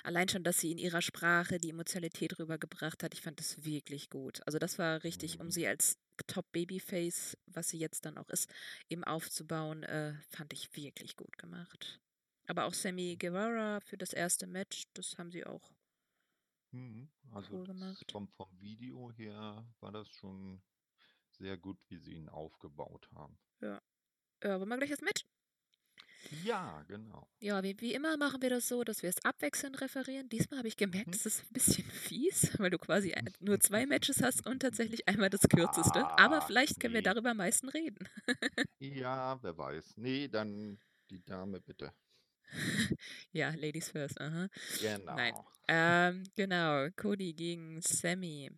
allein 0.04 0.30
schon, 0.30 0.44
dass 0.44 0.60
sie 0.60 0.72
in 0.72 0.78
ihrer 0.78 1.02
Sprache 1.02 1.58
die 1.60 1.70
Emotionalität 1.70 2.40
rübergebracht 2.40 3.04
hat. 3.04 3.14
Ich 3.14 3.22
fand 3.22 3.40
das 3.40 3.64
wirklich 3.66 4.10
gut. 4.10 4.42
Also 4.48 4.60
das 4.60 4.80
war 4.80 5.04
richtig, 5.04 5.40
um 5.40 5.50
Mhm. 5.50 5.52
sie 5.52 5.68
als 5.68 5.98
Top 6.28 6.52
Babyface, 6.52 7.38
was 7.48 7.70
sie 7.70 7.78
jetzt 7.80 8.06
dann 8.06 8.18
auch 8.18 8.30
ist, 8.30 8.50
eben 8.90 9.04
aufzubauen, 9.04 9.84
äh, 9.84 10.14
fand 10.30 10.54
ich 10.54 10.76
wirklich 10.76 11.16
gut 11.16 11.38
gemacht. 11.38 12.00
Aber 12.48 12.66
auch 12.66 12.74
Sammy 12.74 13.16
Guevara 13.18 13.80
für 13.82 13.98
das 13.98 14.14
erste 14.14 14.48
Match, 14.48 14.84
das 14.94 15.18
haben 15.18 15.32
sie 15.32 15.46
auch 15.46 15.72
Mhm. 16.72 17.10
Also 17.32 17.60
cool 17.60 17.98
vom, 18.10 18.28
vom 18.28 18.60
Video 18.60 19.12
her 19.12 19.68
war 19.80 19.92
das 19.92 20.10
schon 20.10 20.62
sehr 21.40 21.58
gut, 21.58 21.78
wie 21.88 21.98
sie 21.98 22.14
ihn 22.14 22.30
aufgebaut 22.30 23.10
haben. 23.16 23.38
Ja. 23.62 23.82
Ja, 24.44 24.60
wollen 24.60 24.70
wir 24.70 24.78
gleich 24.78 24.90
das 24.92 25.02
Match? 25.02 25.26
Ja, 26.44 26.84
genau. 26.84 27.30
Ja, 27.40 27.64
wie, 27.64 27.80
wie 27.80 27.94
immer 27.94 28.18
machen 28.18 28.42
wir 28.42 28.50
das 28.50 28.68
so, 28.68 28.84
dass 28.84 29.02
wir 29.04 29.10
es 29.10 29.24
abwechselnd 29.24 29.80
referieren. 29.82 30.28
Diesmal 30.30 30.60
habe 30.60 30.68
ich 30.68 30.76
gemerkt, 30.78 31.08
Mhm. 31.08 31.12
das 31.14 31.26
ist 31.26 31.44
ein 31.44 31.54
bisschen 31.54 31.86
fies, 31.92 32.60
weil 32.60 32.70
du 32.70 32.78
quasi 32.78 33.16
nur 33.40 33.60
zwei 33.62 33.86
Matches 33.86 34.22
hast 34.22 34.46
und 34.46 34.60
tatsächlich 34.60 35.08
einmal 35.08 35.30
das 35.30 35.42
kürzeste. 35.48 36.06
Aber 36.20 36.38
Ah, 36.40 36.42
vielleicht 36.42 36.80
können 36.80 36.94
wir 36.94 37.02
nee. 37.02 37.06
darüber 37.06 37.32
am 37.32 37.38
meisten 37.38 37.70
reden. 37.70 38.08
Ja, 38.80 39.42
wer 39.44 39.58
weiß. 39.58 39.98
Nee, 39.98 40.28
dann 40.30 40.80
die 41.10 41.24
Dame 41.26 41.60
bitte. 41.62 41.94
Ja, 43.32 43.50
Ladies 43.52 43.90
first. 43.90 44.20
Aha. 44.22 44.48
Nein. 45.06 45.34
Genau. 45.34 45.48
Ähm, 45.68 46.24
genau, 46.36 46.90
Cody 46.96 47.34
gegen 47.34 47.82
Sammy. 47.82 48.52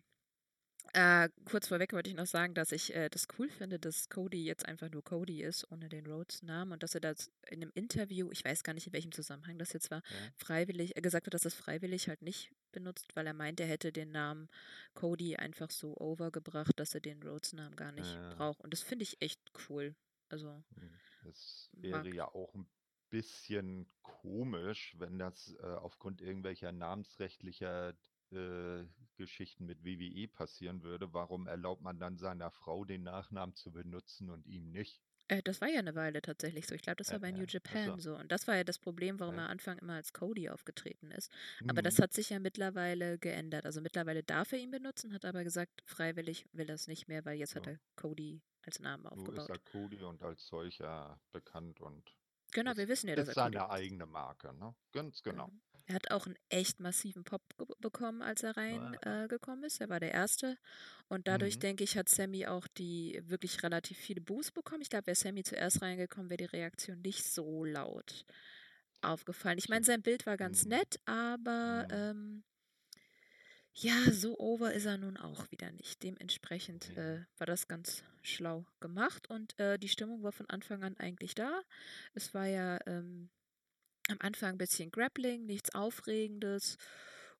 Äh, 0.94 1.30
kurz 1.46 1.68
vorweg 1.68 1.94
wollte 1.94 2.10
ich 2.10 2.16
noch 2.16 2.26
sagen, 2.26 2.52
dass 2.54 2.70
ich 2.70 2.94
äh, 2.94 3.08
das 3.08 3.26
cool 3.38 3.48
finde, 3.48 3.78
dass 3.78 4.10
Cody 4.10 4.44
jetzt 4.44 4.66
einfach 4.66 4.90
nur 4.90 5.02
Cody 5.02 5.42
ist, 5.42 5.70
ohne 5.72 5.88
den 5.88 6.06
Rhodes-Namen 6.06 6.72
und 6.72 6.82
dass 6.82 6.94
er 6.94 7.00
das 7.00 7.30
in 7.48 7.62
einem 7.62 7.70
Interview, 7.74 8.30
ich 8.30 8.44
weiß 8.44 8.62
gar 8.62 8.74
nicht, 8.74 8.88
in 8.88 8.92
welchem 8.92 9.12
Zusammenhang 9.12 9.58
das 9.58 9.72
jetzt 9.72 9.90
war, 9.90 10.02
Ja. 10.10 10.32
freiwillig, 10.36 10.94
er 10.94 11.00
gesagt 11.02 11.26
hat, 11.26 11.32
dass 11.34 11.44
er 11.44 11.48
es 11.48 11.54
freiwillig 11.54 12.08
halt 12.08 12.20
nicht 12.20 12.50
benutzt, 12.72 13.16
weil 13.16 13.26
er 13.26 13.32
meint, 13.32 13.58
er 13.60 13.66
hätte 13.66 13.90
den 13.90 14.12
Namen 14.12 14.48
Cody 14.94 15.36
einfach 15.36 15.70
so 15.70 15.96
overgebracht, 15.96 16.78
dass 16.78 16.94
er 16.94 17.00
den 17.00 17.22
Rhodes-Namen 17.22 17.74
gar 17.76 17.92
nicht 17.92 18.14
Ja. 18.14 18.28
braucht. 18.28 18.60
Und 18.60 18.72
das 18.74 18.82
finde 18.82 19.04
ich 19.04 19.16
echt 19.22 19.40
cool. 19.70 19.94
Also, 20.28 20.62
Hm, 20.74 21.00
Es 21.30 21.70
mag. 21.72 22.04
wäre 22.04 22.08
ja 22.10 22.26
auch 22.34 22.54
ein 22.54 22.66
bisschen 23.10 23.86
komisch, 24.02 24.94
wenn 24.98 25.18
das 25.18 25.54
äh, 25.60 25.66
aufgrund 25.66 26.20
irgendwelcher 26.20 26.72
namensrechtlicher 26.72 27.94
äh, 28.32 28.86
Geschichten 29.16 29.66
mit 29.66 29.84
WWE 29.84 30.28
passieren 30.28 30.82
würde. 30.82 31.12
Warum 31.12 31.46
erlaubt 31.46 31.82
man 31.82 31.98
dann 31.98 32.18
seiner 32.18 32.50
Frau 32.50 32.84
den 32.84 33.02
Nachnamen 33.04 33.54
zu 33.54 33.72
benutzen 33.72 34.30
und 34.30 34.46
ihm 34.46 34.70
nicht? 34.70 35.02
Äh, 35.28 35.42
das 35.42 35.60
war 35.60 35.68
ja 35.68 35.78
eine 35.80 35.94
Weile 35.94 36.20
tatsächlich 36.22 36.66
so. 36.66 36.74
Ich 36.74 36.82
glaube, 36.82 36.96
das 36.96 37.10
Äh, 37.10 37.12
war 37.12 37.18
bei 37.20 37.32
New 37.32 37.44
äh, 37.44 37.46
Japan 37.48 37.98
so. 38.00 38.16
Und 38.16 38.30
das 38.32 38.46
war 38.46 38.56
ja 38.56 38.64
das 38.64 38.78
Problem, 38.78 39.18
warum 39.20 39.38
er 39.38 39.44
am 39.46 39.50
Anfang 39.52 39.78
immer 39.78 39.94
als 39.94 40.12
Cody 40.12 40.48
aufgetreten 40.48 41.10
ist. 41.10 41.30
Aber 41.66 41.82
das 41.82 41.98
Mhm. 41.98 42.02
hat 42.02 42.12
sich 42.12 42.30
ja 42.30 42.38
mittlerweile 42.40 43.18
geändert. 43.18 43.64
Also 43.66 43.80
mittlerweile 43.80 44.22
darf 44.22 44.52
er 44.52 44.58
ihn 44.58 44.70
benutzen, 44.70 45.12
hat 45.12 45.24
aber 45.24 45.44
gesagt, 45.44 45.82
freiwillig 45.86 46.46
will 46.52 46.68
er 46.68 46.74
es 46.76 46.86
nicht 46.88 47.08
mehr, 47.08 47.24
weil 47.24 47.38
jetzt 47.38 47.54
hat 47.56 47.66
Ja. 47.66 47.68
er 47.68 47.78
Cody 47.96 48.42
als 48.62 48.78
Namen 48.80 49.06
ist 49.36 49.48
aufgebaut. 49.48 49.48
er 49.48 49.58
Cody 49.58 50.02
und 50.02 50.22
als 50.22 50.46
solcher 50.46 51.20
bekannt 51.32 51.80
und 51.80 52.16
Genau, 52.52 52.76
wir 52.76 52.88
ist, 52.88 52.88
wissen 52.88 53.08
ja, 53.08 53.16
dass 53.16 53.26
ist 53.26 53.28
er 53.28 53.34
Cody 53.34 53.58
seine 53.58 53.68
ist. 53.68 53.70
eigene 53.70 54.06
Marke, 54.06 54.54
ne? 54.54 54.74
Ganz 54.92 55.22
genau. 55.22 55.50
Genau. 55.50 55.52
Er 55.86 55.94
hat 55.96 56.10
auch 56.10 56.26
einen 56.26 56.36
echt 56.48 56.80
massiven 56.80 57.24
Pop 57.24 57.42
bekommen, 57.80 58.22
als 58.22 58.42
er 58.42 58.56
reingekommen 58.56 59.64
ist. 59.64 59.80
Er 59.80 59.88
war 59.88 60.00
der 60.00 60.12
Erste. 60.12 60.56
Und 61.08 61.28
dadurch, 61.28 61.56
Mhm. 61.56 61.60
denke 61.60 61.84
ich, 61.84 61.96
hat 61.96 62.08
Sammy 62.08 62.46
auch 62.46 62.66
die 62.68 63.20
wirklich 63.26 63.62
relativ 63.62 63.98
viele 63.98 64.20
Boos 64.20 64.50
bekommen. 64.52 64.82
Ich 64.82 64.90
glaube, 64.90 65.06
wäre 65.08 65.16
Sammy 65.16 65.42
zuerst 65.42 65.82
reingekommen, 65.82 66.30
wäre 66.30 66.38
die 66.48 66.56
Reaktion 66.56 67.00
nicht 67.02 67.24
so 67.24 67.64
laut 67.64 68.24
aufgefallen. 69.02 69.58
Ich 69.58 69.68
meine, 69.68 69.84
sein 69.84 70.02
Bild 70.02 70.26
war 70.26 70.36
ganz 70.36 70.64
Mhm. 70.64 70.70
nett, 70.70 71.00
aber 71.06 71.86
Mhm. 71.88 71.92
ähm, 71.92 72.44
ja, 73.74 74.12
so 74.12 74.38
over 74.38 74.72
ist 74.74 74.84
er 74.84 74.98
nun 74.98 75.16
auch 75.16 75.50
wieder 75.50 75.72
nicht. 75.72 76.02
Dementsprechend 76.02 76.96
äh, 76.96 77.24
war 77.38 77.46
das 77.46 77.68
ganz 77.68 78.04
schlau 78.22 78.66
gemacht 78.80 79.28
und 79.30 79.58
äh, 79.58 79.78
die 79.78 79.88
Stimmung 79.88 80.22
war 80.22 80.32
von 80.32 80.48
Anfang 80.48 80.84
an 80.84 80.96
eigentlich 80.98 81.34
da. 81.34 81.62
Es 82.14 82.34
war 82.34 82.46
ja 82.46 82.78
ähm, 82.86 83.30
am 84.08 84.18
Anfang 84.20 84.50
ein 84.50 84.58
bisschen 84.58 84.90
Grappling, 84.90 85.46
nichts 85.46 85.74
Aufregendes 85.74 86.76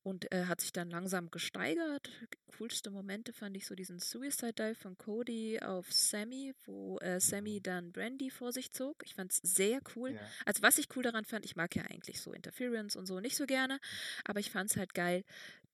und 0.03 0.33
äh, 0.33 0.47
hat 0.47 0.61
sich 0.61 0.73
dann 0.73 0.91
langsam 0.91 1.31
gesteigert. 1.31 2.11
Coolste 2.59 2.91
Momente 2.91 3.33
fand 3.33 3.57
ich 3.57 3.67
so 3.67 3.75
diesen 3.75 3.99
Suicide 3.99 4.53
Dive 4.53 4.75
von 4.75 4.97
Cody 4.99 5.61
auf 5.61 5.93
Sammy, 5.93 6.55
wo 6.67 6.99
äh, 6.99 7.21
Sammy 7.21 7.59
Mhm. 7.59 7.63
dann 7.63 7.93
Brandy 7.93 8.31
vor 8.31 8.53
sich 8.53 8.73
zog. 8.73 9.03
Ich 9.05 9.15
fand 9.15 9.33
es 9.33 9.39
sehr 9.39 9.81
cool. 9.97 10.11
Ja. 10.13 10.21
Also 10.45 10.63
was 10.63 10.79
ich 10.79 10.89
cool 10.97 11.03
daran 11.03 11.25
fand, 11.25 11.45
ich 11.45 11.57
mag 11.57 11.75
ja 11.77 11.83
eigentlich 11.85 12.21
so 12.21 12.33
Interference 12.33 12.97
und 12.97 13.07
so 13.07 13.21
nicht 13.21 13.37
so 13.37 13.47
gerne, 13.47 13.79
aber 14.25 14.41
ich 14.41 14.51
fand 14.51 14.71
es 14.71 14.77
halt 14.77 14.93
geil, 14.95 15.25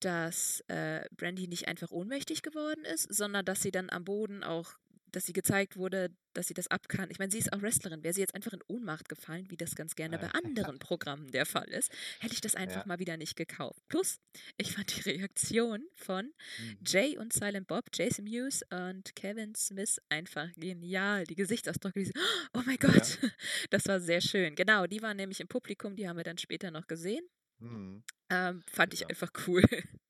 dass 0.01 0.61
äh, 0.69 1.09
Brandy 1.17 1.49
nicht 1.49 1.67
einfach 1.67 1.91
ohnmächtig 1.91 2.43
geworden 2.43 2.85
ist, 2.85 3.13
sondern 3.13 3.45
dass 3.45 3.63
sie 3.63 3.71
dann 3.73 3.91
am 3.91 4.05
Boden 4.05 4.45
auch, 4.45 4.75
dass 5.13 5.27
sie 5.27 5.33
gezeigt 5.33 5.77
wurde, 5.77 6.11
dass 6.35 6.47
sie 6.49 6.55
das 6.55 6.69
ab 6.69 6.89
kann. 6.89 7.11
Ich 7.11 7.19
meine, 7.19 7.31
sie 7.33 7.39
ist 7.39 7.53
auch 7.53 7.61
Wrestlerin. 7.63 8.03
Wäre 8.05 8.15
sie 8.15 8.21
jetzt 8.21 8.35
einfach 8.35 8.53
in 8.53 8.63
Ohnmacht 8.69 9.09
gefallen, 9.09 9.51
wie 9.51 9.57
das 9.57 9.75
ganz 9.75 9.95
gerne 9.97 10.19
bei 10.19 10.29
anderen 10.31 10.79
Programmen 10.79 11.31
der 11.33 11.47
Fall 11.47 11.69
ist, 11.69 11.91
hätte 12.21 12.35
ich 12.35 12.41
das 12.41 12.55
einfach 12.55 12.83
Ja. 12.83 12.87
mal 12.87 12.99
wieder 12.99 13.17
nicht 13.17 13.37
gekauft. 13.37 13.81
Plus, 13.89 14.21
ich 14.57 14.73
fand 14.73 14.95
die 14.97 15.01
Reaktion 15.11 15.85
von 15.95 16.33
Mhm. 16.59 16.79
Jay 16.87 17.19
und 17.19 17.33
Silent 17.33 17.67
Bob, 17.67 17.87
Jason 17.93 18.25
Mewes 18.25 18.63
und 18.71 19.15
Kevin 19.17 19.55
Smith 19.55 20.01
einfach 20.09 20.49
genial. 20.57 21.25
Die 21.25 21.35
Gesichtsausdrücke, 21.35 21.99
die 22.01 22.05
so, 22.07 22.13
oh 22.55 22.63
mein 22.67 22.79
Ja. 22.81 22.89
Gott, 22.93 23.19
das 23.71 23.87
war 23.87 24.01
sehr 24.01 24.21
schön. 24.21 24.55
Genau, 24.55 24.87
die 24.87 25.03
waren 25.03 25.17
nämlich 25.17 25.41
im 25.41 25.49
Publikum, 25.49 25.97
die 25.97 26.09
haben 26.09 26.17
wir 26.17 26.25
dann 26.25 26.39
später 26.39 26.71
noch 26.71 26.87
gesehen. 26.87 27.25
Mhm. 27.59 28.03
Ähm, 28.31 28.63
fand 28.71 28.95
ich 28.95 29.01
Ja. 29.01 29.07
einfach 29.09 29.31
cool. 29.47 29.63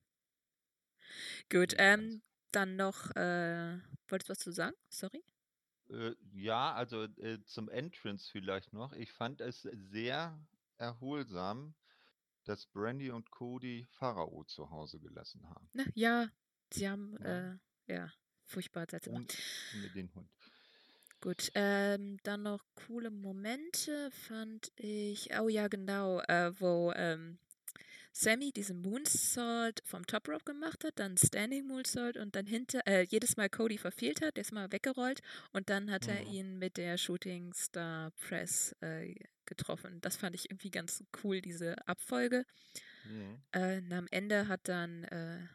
Gut, 1.51 1.73
Ja, 1.73 1.97
ganz 1.97 2.15
ähm, 2.15 2.23
dann 2.53 2.77
noch, 2.77 3.15
äh, 3.17 3.79
wolltest 4.09 4.29
du 4.29 4.33
was 4.33 4.39
zu 4.39 4.53
sagen? 4.53 4.77
Sorry? 4.89 5.23
Äh, 5.91 6.15
ja, 6.33 6.75
also 6.75 7.05
äh, 7.05 7.43
zum 7.45 7.69
Entrance 7.69 8.31
vielleicht 8.31 8.73
noch. 8.73 8.93
Ich 8.93 9.13
fand 9.13 9.41
es 9.41 9.63
sehr 9.63 10.39
erholsam, 10.77 11.75
dass 12.45 12.67
Brandy 12.67 13.11
und 13.11 13.31
Cody 13.31 13.87
Pharao 13.91 14.45
zu 14.45 14.71
Hause 14.71 14.99
gelassen 15.01 15.49
haben. 15.49 15.69
Na, 15.73 15.85
ja, 15.95 16.29
sie 16.73 16.89
haben, 16.89 17.17
Ja. 17.23 17.53
äh, 17.53 17.59
ja, 17.87 18.13
furchtbar 18.45 18.87
gemacht. 18.87 19.37
ohne 19.77 19.91
den 19.91 20.15
Hund. 20.15 20.31
Gut, 21.21 21.51
ähm, 21.55 22.19
dann 22.23 22.45
noch 22.45 22.65
coole 22.87 23.11
Momente 23.11 24.11
fand 24.13 24.71
ich. 24.77 25.31
Oh 25.39 25.49
ja, 25.49 25.67
genau, 25.67 26.21
äh, 26.21 26.53
wo 26.61 26.93
ähm, 26.95 27.39
Sammy 28.21 28.51
diesen 28.51 28.83
Moonsault 28.83 29.81
vom 29.85 30.05
Top 30.05 30.29
Rope 30.29 30.45
gemacht 30.45 30.83
hat, 30.85 30.99
dann 30.99 31.17
Standing 31.17 31.69
Moonsault 31.69 32.17
und 32.17 32.35
dann 32.35 32.47
hinter, 32.47 32.85
äh, 32.85 33.03
jedes 33.09 33.37
Mal 33.37 33.49
Cody 33.49 33.79
verfehlt 33.79 34.23
hat, 34.23 34.37
der 34.37 34.41
ist 34.43 34.51
mal 34.53 34.73
weggerollt 34.73 35.21
und 35.53 35.71
dann 35.71 35.89
hat 35.93 36.09
er 36.09 36.25
Mhm. 36.25 36.33
ihn 36.33 36.59
mit 36.59 36.79
der 36.79 36.99
Shooting 36.99 37.53
Star 37.55 38.11
Press 38.11 38.75
äh, 38.81 39.15
getroffen. 39.47 40.01
Das 40.01 40.17
fand 40.17 40.35
ich 40.35 40.51
irgendwie 40.51 40.71
ganz 40.71 41.05
cool, 41.23 41.41
diese 41.41 41.77
Abfolge. 41.87 42.45
Mhm. 43.05 43.41
Äh, 43.53 43.95
am 43.95 44.09
Ende 44.11 44.49
hat 44.49 44.63
dann 44.65 45.05
äh, 45.05 45.47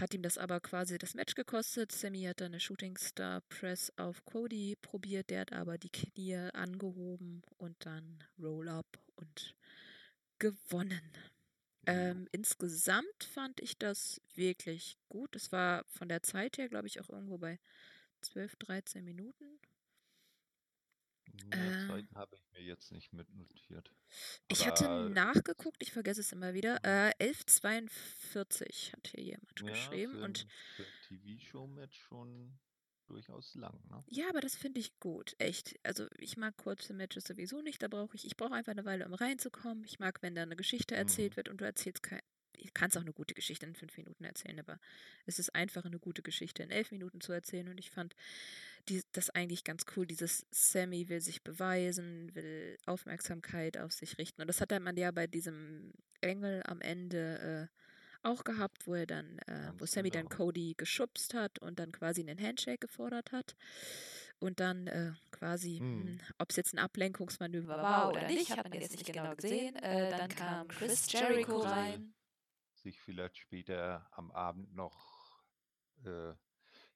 hat 0.00 0.12
ihm 0.12 0.22
das 0.22 0.36
aber 0.36 0.58
quasi 0.60 0.98
das 0.98 1.14
Match 1.14 1.36
gekostet. 1.36 1.92
Sammy 1.92 2.22
hat 2.22 2.40
dann 2.40 2.48
eine 2.52 2.60
Shooting 2.60 2.96
Star 2.96 3.40
Press 3.42 3.92
auf 3.96 4.24
Cody 4.24 4.76
probiert, 4.82 5.30
der 5.30 5.42
hat 5.42 5.52
aber 5.52 5.78
die 5.78 5.90
Knie 5.90 6.34
angehoben 6.54 7.42
und 7.58 7.76
dann 7.86 8.24
Roll-Up 8.40 8.98
und 9.14 9.54
gewonnen. 10.40 11.02
Ähm, 11.86 12.28
insgesamt 12.32 13.24
fand 13.24 13.60
ich 13.60 13.78
das 13.78 14.20
wirklich 14.34 14.98
gut. 15.08 15.36
Es 15.36 15.52
war 15.52 15.84
von 15.86 16.08
der 16.08 16.22
Zeit 16.22 16.58
her, 16.58 16.68
glaube 16.68 16.88
ich, 16.88 17.00
auch 17.00 17.08
irgendwo 17.10 17.38
bei 17.38 17.60
12, 18.22 18.56
13 18.56 19.04
Minuten. 19.04 19.60
Ja, 21.52 21.70
Äh, 21.70 21.86
Zeiten 21.86 22.14
habe 22.16 22.36
ich 22.36 22.44
mir 22.52 22.62
jetzt 22.62 22.92
nicht 22.92 23.12
mitnotiert. 23.12 23.94
ich 24.48 24.66
hatte 24.66 24.88
nachgeguckt, 25.10 25.82
ich 25.82 25.92
vergesse 25.92 26.20
es 26.20 26.32
immer 26.32 26.54
wieder. 26.54 26.80
mhm. 26.80 26.84
Äh, 26.84 27.12
11,42 27.20 28.92
hat 28.92 29.08
hier 29.08 29.24
jemand 29.24 29.60
ja, 29.60 29.70
geschrieben. 29.70 30.22
Und 30.22 30.46
TV-Show-Match 31.08 31.98
schon 32.00 32.58
durchaus 33.10 33.54
lang, 33.56 33.78
ne? 33.90 34.02
ja, 34.08 34.28
aber 34.28 34.40
das 34.40 34.54
finde 34.54 34.80
ich 34.80 34.98
gut, 35.00 35.34
echt. 35.38 35.78
Also 35.82 36.06
ich 36.18 36.36
mag 36.36 36.56
kurze 36.56 36.94
Matches 36.94 37.24
sowieso 37.24 37.60
nicht. 37.60 37.82
Da 37.82 37.88
brauche 37.88 38.14
ich, 38.16 38.24
ich 38.24 38.36
brauche 38.36 38.54
einfach 38.54 38.72
eine 38.72 38.84
Weile, 38.84 39.06
um 39.06 39.14
reinzukommen. 39.14 39.84
Ich 39.84 39.98
mag, 39.98 40.22
wenn 40.22 40.34
da 40.34 40.42
eine 40.42 40.56
Geschichte 40.56 40.94
erzählt 40.94 41.32
Mhm. 41.32 41.36
wird 41.36 41.48
und 41.48 41.60
du 41.60 41.64
erzählst 41.64 42.02
kein. 42.02 42.20
Du 42.62 42.68
kannst 42.74 42.96
auch 42.96 43.02
eine 43.02 43.12
gute 43.14 43.32
Geschichte 43.34 43.64
in 43.64 43.74
fünf 43.74 43.96
Minuten 43.96 44.22
erzählen, 44.24 44.58
aber 44.58 44.78
es 45.24 45.38
ist 45.38 45.54
einfacher, 45.54 45.86
eine 45.86 45.98
gute 45.98 46.20
Geschichte 46.22 46.62
in 46.62 46.70
elf 46.70 46.90
Minuten 46.90 47.20
zu 47.22 47.32
erzählen. 47.32 47.68
Und 47.68 47.78
ich 47.78 47.90
fand 47.90 48.14
die, 48.88 49.02
das 49.12 49.30
eigentlich 49.30 49.64
ganz 49.64 49.84
cool. 49.96 50.06
Dieses 50.06 50.46
Sammy 50.50 51.08
will 51.08 51.22
sich 51.22 51.42
beweisen, 51.42 52.34
will 52.34 52.76
Aufmerksamkeit 52.86 53.78
auf 53.78 53.92
sich 53.92 54.18
richten. 54.18 54.42
Und 54.42 54.48
das 54.48 54.60
hat 54.60 54.78
man 54.78 54.96
ja 54.96 55.10
bei 55.10 55.26
diesem 55.26 55.92
Engel 56.20 56.62
am 56.66 56.80
Ende 56.82 57.70
äh, 57.70 57.79
auch 58.22 58.44
gehabt, 58.44 58.86
wo 58.86 58.94
er 58.94 59.06
dann, 59.06 59.38
äh, 59.40 59.72
wo 59.78 59.86
Sammy 59.86 60.10
dann 60.10 60.28
genau. 60.28 60.36
Cody 60.36 60.74
geschubst 60.76 61.34
hat 61.34 61.58
und 61.60 61.78
dann 61.78 61.92
quasi 61.92 62.20
einen 62.20 62.40
Handshake 62.40 62.78
gefordert 62.78 63.32
hat. 63.32 63.56
Und 64.38 64.58
dann 64.60 64.86
äh, 64.86 65.12
quasi, 65.32 65.80
Mhm. 65.80 66.18
ob 66.38 66.50
es 66.50 66.56
jetzt 66.56 66.72
ein 66.72 66.78
Ablenkungsmanöver 66.78 67.76
war 67.76 68.08
oder 68.08 68.26
nicht, 68.26 68.50
hat 68.56 68.68
man 68.68 68.80
jetzt 68.80 68.92
nicht 68.92 69.06
genau 69.12 69.34
gesehen. 69.34 69.76
Äh, 69.76 70.10
dann 70.16 70.30
kam 70.30 70.68
Chris 70.68 71.10
Jericho 71.12 71.58
rein. 71.58 72.14
Sich 72.74 72.98
vielleicht 73.00 73.36
später 73.36 74.08
am 74.12 74.30
Abend 74.30 74.74
noch 74.74 75.44
äh, 76.04 76.32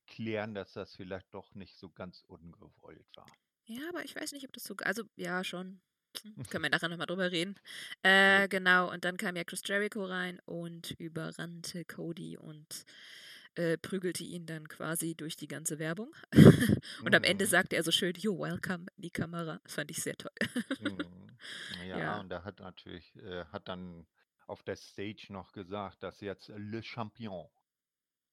klären, 0.07 0.55
dass 0.55 0.73
das 0.73 0.95
vielleicht 0.95 1.33
doch 1.35 1.55
nicht 1.55 1.77
so 1.77 1.91
ganz 1.91 2.23
ungewollt 2.23 3.07
war. 3.17 3.27
Ja, 3.67 3.89
aber 3.91 4.05
ich 4.05 4.17
weiß 4.17 4.33
nicht, 4.33 4.47
ob 4.47 4.53
das 4.53 4.65
so. 4.65 4.75
Also, 4.79 5.05
ja, 5.17 5.45
schon. 5.45 5.81
Hm, 6.23 6.35
Können 6.51 6.65
wir 6.65 6.71
nachher 6.71 6.89
nochmal 6.89 7.07
drüber 7.07 7.31
reden. 7.31 7.55
Äh, 8.03 8.49
genau, 8.49 8.91
und 8.93 9.05
dann 9.05 9.17
kam 9.17 9.37
ja 9.37 9.45
Chris 9.45 9.63
Jericho 9.65 10.05
rein 10.05 10.41
und 10.47 10.93
überrannte 10.93 11.85
Cody 11.85 12.37
und 12.37 12.85
äh, 13.57 13.77
prügelte 13.79 14.25
ihn 14.25 14.47
dann 14.47 14.69
quasi 14.69 15.15
durch 15.15 15.37
die 15.37 15.49
ganze 15.49 15.79
Werbung. 15.79 16.13
und 17.05 17.15
am 17.15 17.23
Ende 17.25 17.45
Mhm. 17.45 17.49
sagte 17.49 17.77
er 17.77 17.83
so 17.85 17.91
schön, 17.93 18.15
You're 18.15 18.39
welcome 18.39 18.87
in 18.97 19.03
die 19.03 19.11
Kamera. 19.11 19.61
Das 19.65 19.75
fand 19.75 19.91
ich 19.91 20.03
sehr 20.03 20.17
toll. 20.17 20.33
Mhm. 20.79 21.31
Ja, 21.89 21.99
Ja. 21.99 22.21
und 22.21 22.31
er 22.31 22.45
hat 22.45 22.61
natürlich, 22.61 23.15
äh, 23.17 23.45
hat 23.47 23.69
dann 23.69 24.07
auf 24.47 24.63
der 24.63 24.77
Stage 24.77 25.27
noch 25.31 25.53
gesagt, 25.53 26.03
dass 26.03 26.21
jetzt 26.21 26.49
Le 26.49 26.83
Champion 26.83 27.49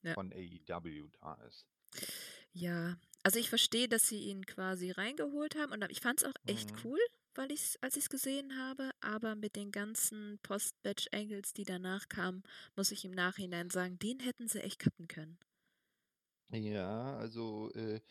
Ja. 0.04 0.14
von 0.14 0.32
AEW 0.32 1.10
da 1.22 1.34
ist. 1.48 1.66
Ja, 2.54 2.98
also 3.24 3.40
ich 3.40 3.50
verstehe, 3.50 3.88
dass 3.88 4.08
sie 4.08 4.20
ihn 4.20 4.46
quasi 4.46 4.92
reingeholt 4.92 5.56
haben 5.56 5.72
und 5.72 5.90
ich 5.92 6.02
fand 6.02 6.22
es 6.22 6.28
auch 6.28 6.34
echt 6.46 6.72
Mhm. 6.72 6.84
cool, 6.84 7.00
weil 7.36 7.52
ich's, 7.52 7.78
als 7.82 7.98
ich 7.98 8.04
es 8.06 8.10
gesehen 8.10 8.58
habe, 8.58 8.92
aber 9.02 9.36
mit 9.36 9.56
den 9.56 9.72
ganzen 9.72 10.40
Post-Batch-Angles, 10.44 11.54
die 11.54 11.64
danach 11.66 12.08
kamen, 12.10 12.44
muss 12.76 12.92
ich 12.92 13.06
im 13.06 13.12
Nachhinein 13.12 13.70
sagen, 13.70 14.00
den 14.00 14.20
hätten 14.20 14.48
sie 14.48 14.62
echt 14.62 14.80
cutten 14.80 15.08
können. 15.08 15.38
Ja, 16.50 17.16
also 17.18 17.72
äh, 17.74 18.02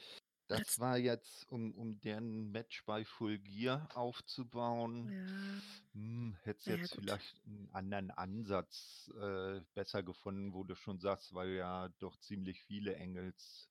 das 0.49 0.62
Das- 0.62 0.79
war 0.79 0.97
jetzt, 0.99 1.49
um, 1.50 1.75
um 1.75 2.00
deren 2.00 2.50
Match 2.50 2.85
bei 2.87 3.05
Full 3.05 3.39
Gear 3.39 3.89
aufzubauen, 3.97 5.15
Ja, 5.15 5.62
hm, 5.95 6.37
hätte 6.43 6.67
ja, 6.67 6.73
jetzt 6.73 6.91
gut. 6.91 6.95
vielleicht 6.95 7.41
einen 7.47 7.71
anderen 7.73 8.11
Ansatz 8.12 9.11
äh, 9.21 9.62
besser 9.75 10.03
gefunden, 10.05 10.55
wo 10.55 10.65
du 10.65 10.77
schon 10.77 11.00
sagst, 11.00 11.35
weil 11.35 11.50
ja 11.53 11.89
doch 12.00 12.17
ziemlich 12.19 12.62
viele 12.62 12.97
Engels 12.97 13.70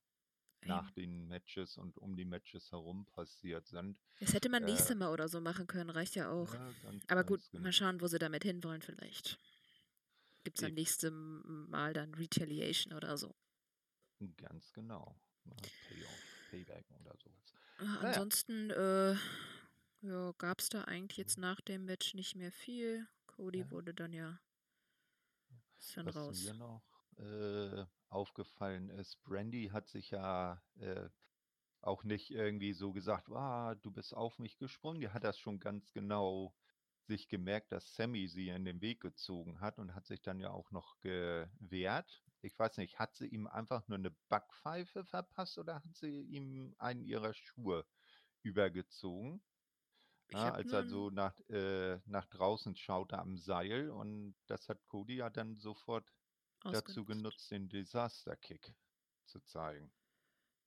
nach 0.65 0.91
den 0.91 1.27
Matches 1.27 1.77
und 1.77 1.97
um 1.97 2.15
die 2.15 2.25
Matches 2.25 2.71
herum 2.71 3.05
passiert 3.05 3.67
sind. 3.67 3.97
Das 4.19 4.33
hätte 4.33 4.49
man 4.49 4.63
Äh, 4.63 4.67
nächstes 4.67 4.95
Mal 4.95 5.11
oder 5.11 5.27
so 5.29 5.39
machen 5.41 5.67
können, 5.67 5.89
reicht 5.89 6.15
ja 6.15 6.29
auch. 6.29 6.53
Ja, 6.53 6.71
ganz, 6.83 7.03
Aber 7.07 7.23
gut, 7.23 7.41
genau. 7.51 7.63
mal 7.63 7.73
schauen, 7.73 8.01
wo 8.01 8.07
sie 8.07 8.19
damit 8.19 8.43
hinwollen 8.43 8.81
vielleicht. 8.81 9.39
Gibt 10.43 10.57
es 10.59 10.63
am 10.65 10.73
nächsten 10.73 11.69
Mal 11.69 11.93
dann 11.93 12.13
Retaliation 12.15 12.93
oder 12.93 13.17
so. 13.17 13.35
Ganz 14.37 14.71
genau. 14.73 15.15
Payoff, 15.87 16.23
Payback 16.49 16.85
oder 16.99 17.15
sowas. 17.17 17.53
Naja. 17.79 17.99
Ansonsten 18.09 18.69
äh, 18.71 19.15
ja, 20.01 20.31
gab 20.37 20.59
es 20.59 20.69
da 20.69 20.83
eigentlich 20.83 21.17
jetzt 21.17 21.37
nach 21.37 21.61
dem 21.61 21.85
Match 21.85 22.13
nicht 22.13 22.35
mehr 22.35 22.51
viel. 22.51 23.07
Cody 23.27 23.59
Ja. 23.59 23.71
wurde 23.71 23.93
dann 23.93 24.11
ja 24.13 24.39
ist 25.77 25.95
dann 25.95 26.05
Was 26.07 26.15
raus. 26.15 26.43
mir 26.43 26.53
noch 26.55 26.83
äh, 27.17 27.85
aufgefallen 28.09 28.89
ist, 28.89 29.21
Brandy 29.23 29.69
hat 29.69 29.87
sich 29.87 30.11
ja 30.11 30.61
äh, 30.79 31.09
auch 31.81 32.03
nicht 32.03 32.31
irgendwie 32.31 32.73
so 32.73 32.91
gesagt, 32.91 33.29
ah, 33.29 33.75
du 33.75 33.91
bist 33.91 34.13
auf 34.13 34.39
mich 34.39 34.57
gesprungen. 34.57 34.99
Die 35.01 35.09
hat 35.09 35.23
das 35.23 35.39
schon 35.39 35.59
ganz 35.59 35.91
genau 35.93 36.53
sich 37.03 37.27
gemerkt, 37.27 37.71
dass 37.71 37.95
Sammy 37.95 38.27
sie 38.27 38.49
in 38.49 38.65
den 38.65 38.81
Weg 38.81 39.01
gezogen 39.01 39.61
hat 39.61 39.79
und 39.79 39.95
hat 39.95 40.05
sich 40.05 40.21
dann 40.21 40.39
ja 40.39 40.51
auch 40.51 40.71
noch 40.71 40.99
gewehrt. 40.99 42.23
Ich 42.41 42.57
weiß 42.57 42.77
nicht, 42.77 42.99
hat 42.99 43.15
sie 43.15 43.27
ihm 43.27 43.47
einfach 43.47 43.87
nur 43.87 43.97
eine 43.97 44.11
Backpfeife 44.29 45.05
verpasst 45.05 45.57
oder 45.57 45.75
hat 45.75 45.95
sie 45.95 46.21
ihm 46.21 46.75
einen 46.77 47.01
ihrer 47.01 47.33
Schuhe 47.33 47.85
übergezogen? 48.43 49.41
Ja, 50.31 50.51
als 50.51 50.71
er 50.71 50.85
so 50.85 51.09
nach, 51.09 51.39
äh, 51.49 51.99
nach 52.05 52.27
draußen 52.27 52.75
schaute 52.75 53.17
am 53.17 53.37
Seil 53.37 53.89
und 53.89 54.35
das 54.45 54.69
hat 54.69 54.85
Cody 54.85 55.15
ja 55.15 55.31
dann 55.31 55.55
sofort 55.55 56.13
dazu 56.63 57.05
genutzt, 57.05 57.51
den 57.51 57.69
Disaster 57.69 58.35
Kick 58.37 58.73
zu 59.25 59.39
zeigen. 59.41 59.91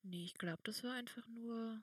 Nee, 0.02 0.24
ich 0.24 0.34
glaube, 0.34 0.62
das 0.64 0.82
war 0.84 0.92
einfach 0.94 1.26
nur. 1.28 1.82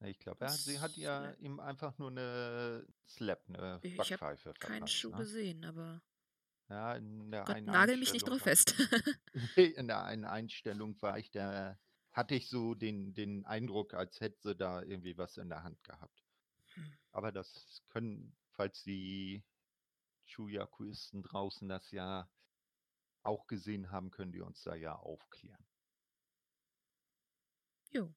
Ja, 0.00 0.06
Ich 0.08 0.18
glaube, 0.18 0.44
hat, 0.44 0.52
sie 0.52 0.80
hat 0.80 0.96
ja 0.96 1.30
ihm 1.32 1.60
einfach 1.60 1.98
nur 1.98 2.10
eine 2.10 2.86
Slap, 3.06 3.44
eine 3.48 3.80
Ich 3.82 3.98
habe 3.98 4.18
Backpfeife 4.18 4.54
keinen 4.58 4.86
verpasst. 4.86 4.94
Schuh 4.94 5.10
Ne? 5.10 5.16
gesehen, 5.16 5.64
aber 5.64 6.02
Ja, 6.68 6.94
in 6.94 7.30
der 7.30 7.44
Gott, 7.44 7.56
einen 7.56 7.66
nagel 7.66 7.96
mich 7.96 8.12
nicht 8.12 8.28
drauf 8.28 8.42
fest. 8.42 8.74
in 9.56 9.86
der 9.88 10.04
einen 10.04 10.24
Einstellung 10.24 11.00
war 11.02 11.18
ich 11.18 11.30
da, 11.30 11.78
hatte 12.12 12.34
ich 12.34 12.48
so 12.48 12.74
den, 12.74 13.14
den 13.14 13.44
Eindruck, 13.44 13.94
als 13.94 14.20
hätte 14.20 14.40
sie 14.42 14.56
da 14.56 14.82
irgendwie 14.82 15.16
was 15.18 15.36
in 15.36 15.48
der 15.48 15.62
Hand 15.62 15.82
gehabt. 15.84 16.24
Hm. 16.74 16.92
Aber 17.12 17.32
das 17.32 17.82
können, 17.90 18.36
falls 18.52 18.82
die 18.82 19.44
Chuyakuisten 20.26 21.22
draußen 21.22 21.68
das 21.68 21.90
ja 21.90 22.28
auch 23.24 23.46
gesehen 23.46 23.90
haben, 23.90 24.10
können 24.10 24.32
die 24.32 24.40
uns 24.40 24.62
da 24.62 24.74
ja 24.74 24.94
aufklären. 24.96 25.64
jo. 27.90 28.12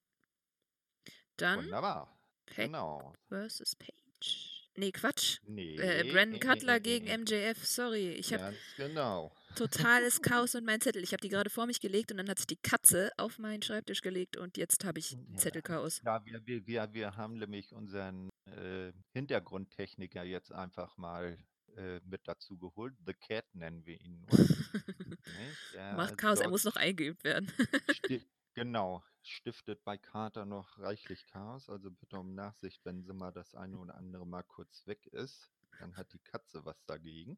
Dann 1.37 1.59
Wunderbar. 1.65 2.17
Pack 2.47 2.65
Genau. 2.65 3.13
versus 3.27 3.75
Page. 3.75 4.69
Nee, 4.75 4.91
Quatsch. 4.91 5.39
Nee, 5.43 5.75
Äh, 5.75 6.03
nee, 6.03 6.11
Brandon 6.11 6.33
nee, 6.33 6.39
Cutler 6.39 6.73
nee, 6.75 6.79
gegen 6.79 7.05
nee. 7.05 7.17
MJF, 7.17 7.63
sorry. 7.65 8.09
Ich 8.13 8.33
habe 8.33 8.43
Ganz 8.43 8.57
genau. 8.75 9.31
totales 9.55 10.21
Chaos 10.21 10.55
und 10.55 10.65
mein 10.65 10.81
Zettel. 10.81 11.03
Ich 11.03 11.13
habe 11.13 11.21
die 11.21 11.29
gerade 11.29 11.49
vor 11.51 11.65
mich 11.67 11.79
gelegt 11.79 12.11
und 12.11 12.17
dann 12.17 12.29
hat 12.29 12.37
sich 12.39 12.47
die 12.47 12.57
Katze 12.57 13.11
auf 13.17 13.37
meinen 13.39 13.61
Schreibtisch 13.61 14.01
gelegt 14.01 14.35
und 14.37 14.57
jetzt 14.57 14.83
habe 14.85 14.97
ich 14.99 15.15
Zettelchaos. 15.35 16.01
Ja, 16.05 16.23
wir, 16.25 16.45
wir, 16.45 16.65
wir, 16.67 16.93
wir 16.93 17.15
haben 17.15 17.37
nämlich 17.37 17.73
unseren 17.73 18.29
äh, 18.45 18.91
Hintergrundtechniker 19.13 20.23
jetzt 20.23 20.51
einfach 20.51 20.97
mal 20.97 21.37
äh, 21.77 22.01
mit 22.05 22.27
dazu 22.27 22.57
geholt. 22.57 22.95
The 23.05 23.13
Cat 23.13 23.45
nennen 23.53 23.85
wir 23.85 24.01
ihn 24.01 24.25
Macht 25.95 26.17
Chaos, 26.17 26.39
er 26.39 26.49
muss 26.49 26.63
noch 26.63 26.75
eingeübt 26.75 27.23
werden. 27.23 27.51
sti 27.91 28.21
genau, 28.53 29.03
stiftet 29.21 29.83
bei 29.83 29.97
Carter 29.97 30.45
noch 30.45 30.77
reichlich 30.79 31.25
Chaos. 31.27 31.69
Also 31.69 31.91
bitte 31.91 32.17
um 32.17 32.33
Nachsicht, 32.33 32.83
wenn 32.83 33.03
sie 33.03 33.13
mal 33.13 33.31
das 33.31 33.55
eine 33.55 33.77
oder 33.77 33.95
andere 33.95 34.25
Mal 34.25 34.43
kurz 34.43 34.85
weg 34.87 35.05
ist. 35.07 35.51
Dann 35.79 35.95
hat 35.95 36.11
die 36.13 36.19
Katze 36.19 36.65
was 36.65 36.83
dagegen. 36.85 37.37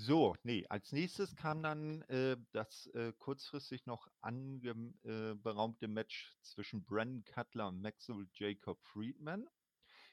So, 0.00 0.36
nee, 0.44 0.64
als 0.68 0.92
nächstes 0.92 1.34
kam 1.34 1.60
dann 1.60 2.02
äh, 2.02 2.36
das 2.52 2.86
äh, 2.94 3.12
kurzfristig 3.18 3.84
noch 3.84 4.06
angeberaumte 4.20 5.86
äh, 5.86 5.88
Match 5.88 6.36
zwischen 6.40 6.84
Brandon 6.84 7.24
Cutler 7.24 7.66
und 7.66 7.82
Maxwell 7.82 8.28
Jacob 8.32 8.80
Friedman. 8.84 9.48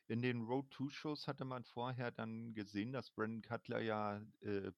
In 0.07 0.21
den 0.21 0.43
Road 0.43 0.71
2 0.71 0.89
Shows 0.91 1.27
hatte 1.27 1.45
man 1.45 1.63
vorher 1.63 2.11
dann 2.11 2.53
gesehen, 2.53 2.91
dass 2.91 3.09
Brandon 3.09 3.41
Cutler 3.41 3.81
ja 3.81 4.21
äh, 4.41 4.71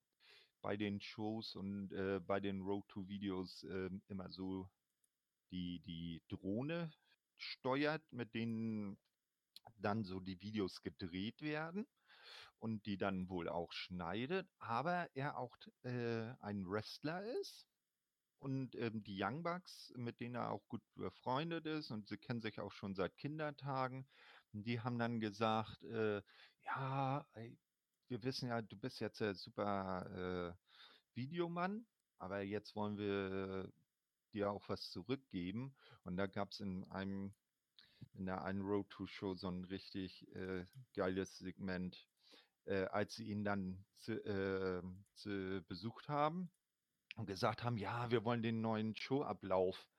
bei 0.61 0.77
den 0.77 1.01
Shows 1.01 1.55
und 1.55 1.91
äh, 1.91 2.19
bei 2.19 2.39
den 2.39 2.61
Road 2.61 2.85
2 2.91 3.07
Videos 3.09 3.63
äh, 3.63 3.89
immer 4.07 4.29
so 4.31 4.69
die, 5.51 5.81
die 5.81 6.21
Drohne 6.29 6.91
steuert, 7.35 8.03
mit 8.11 8.33
denen 8.33 8.97
dann 9.77 10.05
so 10.05 10.21
die 10.21 10.39
Videos 10.41 10.81
gedreht 10.81 11.41
werden 11.41 11.85
und 12.59 12.85
die 12.85 12.97
dann 12.97 13.29
wohl 13.29 13.49
auch 13.49 13.71
schneidet, 13.73 14.47
aber 14.59 15.09
er 15.13 15.37
auch 15.37 15.57
äh, 15.83 16.33
ein 16.39 16.65
Wrestler 16.65 17.23
ist 17.41 17.67
und 18.39 18.75
ähm, 18.75 19.03
die 19.03 19.21
Young 19.21 19.43
Bucks, 19.43 19.93
mit 19.95 20.19
denen 20.19 20.35
er 20.35 20.51
auch 20.51 20.67
gut 20.67 20.81
befreundet 20.95 21.65
ist 21.65 21.91
und 21.91 22.07
sie 22.07 22.17
kennen 22.17 22.41
sich 22.41 22.59
auch 22.59 22.71
schon 22.71 22.95
seit 22.95 23.17
Kindertagen, 23.17 24.07
die 24.53 24.79
haben 24.81 24.99
dann 24.99 25.19
gesagt, 25.19 25.83
äh, 25.83 26.21
ja, 26.63 27.25
ey, 27.33 27.57
wir 28.07 28.23
wissen 28.23 28.49
ja, 28.49 28.61
du 28.61 28.77
bist 28.77 28.99
jetzt 28.99 29.19
der 29.19 29.35
super 29.35 30.55
äh, 30.55 31.15
Videomann, 31.15 31.85
aber 32.19 32.41
jetzt 32.41 32.75
wollen 32.75 32.97
wir 32.97 33.71
dir 34.33 34.51
auch 34.51 34.67
was 34.69 34.89
zurückgeben. 34.91 35.75
Und 36.03 36.17
da 36.17 36.27
gab 36.27 36.51
es 36.51 36.59
in 36.59 36.83
einem 36.85 37.33
in 38.13 38.25
der 38.25 38.43
einen 38.43 38.61
Road 38.61 38.89
to 38.89 39.07
Show 39.07 39.35
so 39.35 39.49
ein 39.49 39.63
richtig 39.65 40.27
äh, 40.35 40.65
geiles 40.93 41.37
Segment, 41.37 42.07
äh, 42.65 42.85
als 42.85 43.15
sie 43.15 43.29
ihn 43.29 43.43
dann 43.43 43.85
zu, 43.95 44.13
äh, 44.23 44.81
zu 45.15 45.63
besucht 45.67 46.07
haben 46.07 46.51
und 47.15 47.25
gesagt 47.25 47.63
haben, 47.63 47.77
ja, 47.77 48.09
wir 48.11 48.23
wollen 48.23 48.43
den 48.43 48.61
neuen 48.61 48.95
Showablauf 48.95 49.89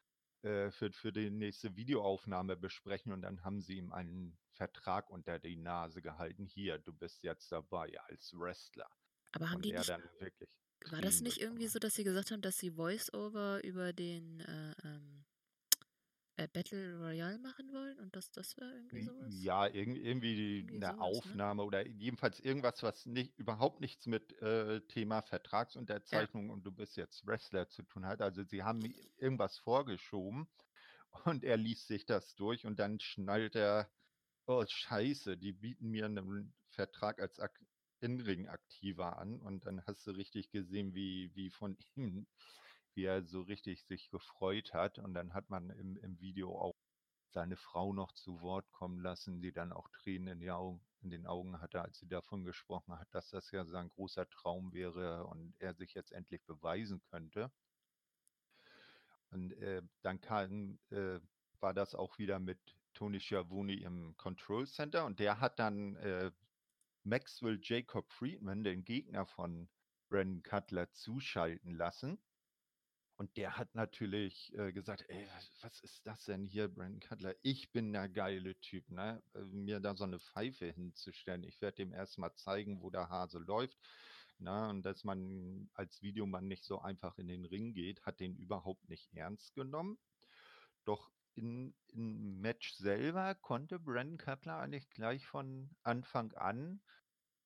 äh, 0.43 0.71
für, 0.71 0.93
für 0.93 1.13
die 1.13 1.31
nächste 1.31 1.77
Videoaufnahme 1.77 2.57
besprechen 2.57 3.13
und 3.13 3.23
dann 3.23 3.45
haben 3.45 3.61
sie 3.61 3.77
ihm 3.77 3.93
einen 3.93 4.39
Vertrag 4.53 5.11
unter 5.11 5.39
die 5.39 5.57
Nase 5.57 6.03
gehalten. 6.03 6.47
Hier, 6.47 6.79
du 6.79 6.93
bist 6.93 7.23
jetzt 7.23 7.53
dabei 7.53 7.99
als 8.09 8.33
Wrestler. 8.37 8.89
Aber 9.33 9.51
haben 9.51 9.57
Und 9.57 9.65
die 9.65 9.73
nicht, 9.73 9.89
dann 9.89 10.03
wirklich 10.19 10.49
war 10.91 11.01
das 11.01 11.21
nicht 11.21 11.41
irgendwie 11.41 11.67
so, 11.67 11.79
dass 11.79 11.95
sie 11.95 12.05
gesagt 12.05 12.31
haben, 12.31 12.41
dass 12.41 12.59
sie 12.59 12.71
Voice-Over 12.71 13.65
über 13.65 13.93
den 13.93 14.41
äh, 14.41 14.75
ähm, 14.85 15.25
äh, 16.39 16.49
Battle 16.49 16.99
Royale 16.99 17.39
machen 17.39 17.73
wollen 17.73 18.01
und 18.01 18.17
das, 18.17 18.31
das 18.33 18.57
war 18.59 18.73
irgendwie 18.75 19.01
sowas? 19.03 19.51
Ja, 19.51 19.67
irg 19.67 19.89
irgendwie 19.99 20.67
Irgendwie 20.67 20.83
eine 20.83 20.99
sowas, 20.99 21.25
ne? 21.25 21.41
Aufnahme 21.41 21.63
oder 21.65 21.87
jedenfalls 21.87 22.41
irgendwas, 22.41 22.83
was 22.83 23.05
nicht, 23.05 23.39
überhaupt 23.39 23.81
nichts 23.81 24.07
mit 24.07 24.33
äh, 24.41 24.81
Thema 24.87 25.21
Ja. 26.11 26.29
Vertragsunterzeichnung 26.31 26.49
und 26.49 26.65
du 26.65 26.73
bist 26.73 26.97
jetzt 26.97 27.27
Wrestler 27.27 27.69
zu 27.69 27.83
tun 27.83 28.07
hat. 28.07 28.23
Also 28.23 28.45
sie 28.45 28.63
haben 28.63 28.83
irgendwas 29.19 29.59
vorgeschoben 29.59 30.49
und 31.27 31.45
er 31.45 31.59
liest 31.59 31.87
sich 31.89 32.07
das 32.07 32.35
durch 32.35 32.65
und 32.65 32.79
dann 32.79 32.99
schnallt 33.01 33.57
er, 33.57 33.91
oh 34.47 34.65
scheiße, 34.67 35.37
die 35.37 35.53
bieten 35.53 35.89
mir 35.91 36.07
einen 36.07 36.55
Vertrag 36.71 37.21
als 37.21 37.41
Ak 37.41 37.61
In-Ring-Aktiver 38.01 39.19
an 39.19 39.41
und 39.43 39.67
dann 39.67 39.85
hast 39.87 40.07
du 40.07 40.13
richtig 40.13 40.51
gesehen, 40.51 40.95
wie, 40.95 41.33
wie 41.35 41.51
von 41.51 41.77
ihm, 41.97 42.29
wie 42.99 43.05
er 43.05 43.23
so 43.23 43.43
richtig 43.43 43.85
sich 43.85 44.11
gefreut 44.11 44.75
hat 44.75 44.99
und 44.99 45.15
dann 45.15 45.33
hat 45.33 45.51
man 45.51 45.71
im, 45.71 45.97
im 45.99 46.19
Video 46.19 46.59
auch 46.59 46.75
seine 47.29 47.57
Frau 47.57 47.93
noch 47.93 48.11
zu 48.11 48.41
Wort 48.41 48.69
kommen 48.73 48.99
lassen, 48.99 49.41
die 49.41 49.53
dann 49.53 49.73
auch 49.73 49.89
Tränen 49.91 50.27
in, 50.27 50.41
die 50.41 50.51
Augen, 50.51 50.81
in 51.03 51.11
den 51.11 51.25
Augen 51.25 51.61
hatte, 51.61 51.81
als 51.81 52.01
sie 52.01 52.09
davon 52.09 52.43
gesprochen 52.43 52.99
hat, 52.99 53.07
dass 53.13 53.31
das 53.31 53.53
ja 53.53 53.65
sein 53.65 53.89
großer 53.91 54.29
Traum 54.29 54.73
wäre 54.73 55.25
und 55.27 55.55
er 55.61 55.75
sich 55.75 55.95
jetzt 55.95 56.11
endlich 56.11 56.45
beweisen 56.45 57.01
könnte. 57.09 57.53
Und 59.31 59.53
äh, 59.53 59.83
dann 60.03 60.21
kam, 60.21 60.81
äh, 60.91 61.21
war 61.61 61.75
das 61.75 61.95
auch 61.95 62.19
wieder 62.19 62.41
mit 62.41 62.59
Tony 62.95 63.21
Schiavone 63.21 63.79
im 63.79 64.17
Control 64.17 64.67
Center 64.67 65.05
und 65.05 65.21
der 65.21 65.39
hat 65.39 65.61
dann 65.61 65.95
äh, 65.99 66.33
Maxwell 67.05 67.61
Jacob 67.63 68.11
Friedman, 68.11 68.65
den 68.65 68.85
Gegner 68.85 69.25
von 69.25 69.69
Brandon 70.09 70.43
Cutler, 70.43 70.91
zuschalten 70.91 71.77
lassen. 71.77 72.19
Und 73.19 73.37
der 73.37 73.59
hat 73.59 73.75
natürlich 73.75 74.55
äh, 74.57 74.73
gesagt, 74.73 75.05
ey, 75.09 75.29
was- 75.63 75.81
ist 75.83 76.07
das 76.07 76.25
denn 76.25 76.47
hier, 76.47 76.69
Brandon 76.69 77.01
Cutler? 77.01 77.35
Ich 77.43 77.73
bin 77.73 77.93
der 77.93 78.09
geile 78.09 78.59
Typ, 78.61 78.89
ne? 78.91 79.23
Äh, 79.35 79.41
Mir 79.45 79.81
da 79.81 79.97
so 79.97 80.05
eine 80.05 80.21
Pfeife 80.21 80.67
hinzustellen. 80.73 81.43
Ich 81.45 81.61
werde 81.61 81.77
dem 81.77 81.93
erstmal 81.93 82.35
zeigen, 82.37 82.81
wo 82.81 82.91
der 82.91 83.09
Hase 83.11 83.41
läuft. 83.41 83.79
Na, 84.39 84.71
und 84.71 84.85
dass 84.85 85.03
man 85.05 85.69
als 85.75 86.01
Videomann 86.03 86.47
nicht 86.49 86.65
so 86.65 86.81
einfach 86.81 87.19
in 87.19 87.27
den 87.29 87.45
Ring 87.45 87.75
geht, 87.75 88.07
hat 88.07 88.21
den 88.21 88.37
überhaupt 88.37 88.89
nicht 88.89 89.13
ernst 89.15 89.55
genommen. 89.55 89.99
Doch 90.85 91.13
in, 91.35 91.77
im 91.89 92.41
Match 92.41 92.75
selber 92.75 93.35
konnte 93.37 93.81
Brandon 93.81 94.19
Cutler 94.19 94.59
eigentlich 94.59 94.91
gleich 94.91 95.27
von 95.27 95.77
Anfang 95.83 96.33
an 96.35 96.83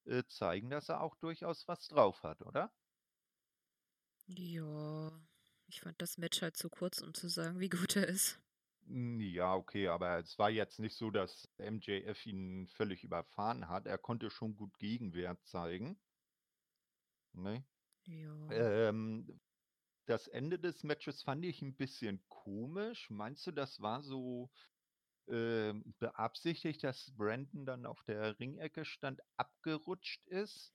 äh, 0.07 0.25
zeigen, 0.27 0.71
dass 0.71 0.89
er 0.91 1.03
auch 1.03 1.17
durchaus 1.17 1.69
was 1.69 1.89
drauf 1.89 2.25
hat, 2.25 2.43
oder? 2.43 2.75
Ja, 4.27 5.23
ich 5.67 5.81
fand 5.81 6.01
das 6.03 6.19
Match 6.19 6.43
halt 6.43 6.57
zu 6.57 6.69
kurz, 6.69 7.01
um 7.01 7.15
zu 7.15 7.29
sagen, 7.29 7.61
wie 7.61 7.69
gut 7.69 7.97
er 7.97 8.07
ist. 8.07 8.39
Ja, 8.87 9.55
okay, 9.55 9.89
aber 9.89 10.19
es 10.19 10.39
war 10.39 10.51
jetzt 10.51 10.79
nicht 10.81 10.97
so, 10.97 11.11
dass 11.11 11.49
MJF 11.59 12.27
ihn 12.27 12.69
völlig 12.69 13.05
überfahren 13.05 13.69
hat. 13.69 13.87
Er 13.87 13.97
konnte 13.97 14.29
schon 14.31 14.57
gut 14.57 14.77
Gegenwehr 14.79 15.41
zeigen. 15.45 15.99
Ne? 17.33 17.65
Ja. 18.05 18.51
Ähm, 18.51 19.41
das 20.07 20.27
Ende 20.29 20.59
des 20.59 20.83
Matches 20.83 21.23
fand 21.23 21.45
ich 21.45 21.63
ein 21.63 21.77
bisschen 21.77 22.23
komisch. 22.29 23.09
Meinst 23.09 23.47
du, 23.47 23.53
das 23.53 23.81
war 23.81 24.03
so 24.03 24.51
ähm, 25.29 25.95
beabsichtigt, 25.99 26.83
dass 26.83 27.13
Brandon 27.17 27.65
dann 27.65 27.87
auf 27.87 28.03
der 28.05 28.39
Ringecke 28.41 28.85
stand, 28.85 29.21
abgerutscht 29.37 30.27
ist, 30.27 30.75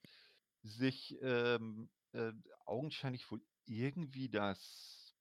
sich 0.63 1.17
ähm, 1.21 1.89
äh, 2.13 2.31
augenscheinlich 2.65 3.29
wohl 3.29 3.41
irgendwie 3.67 4.29
das 4.29 5.15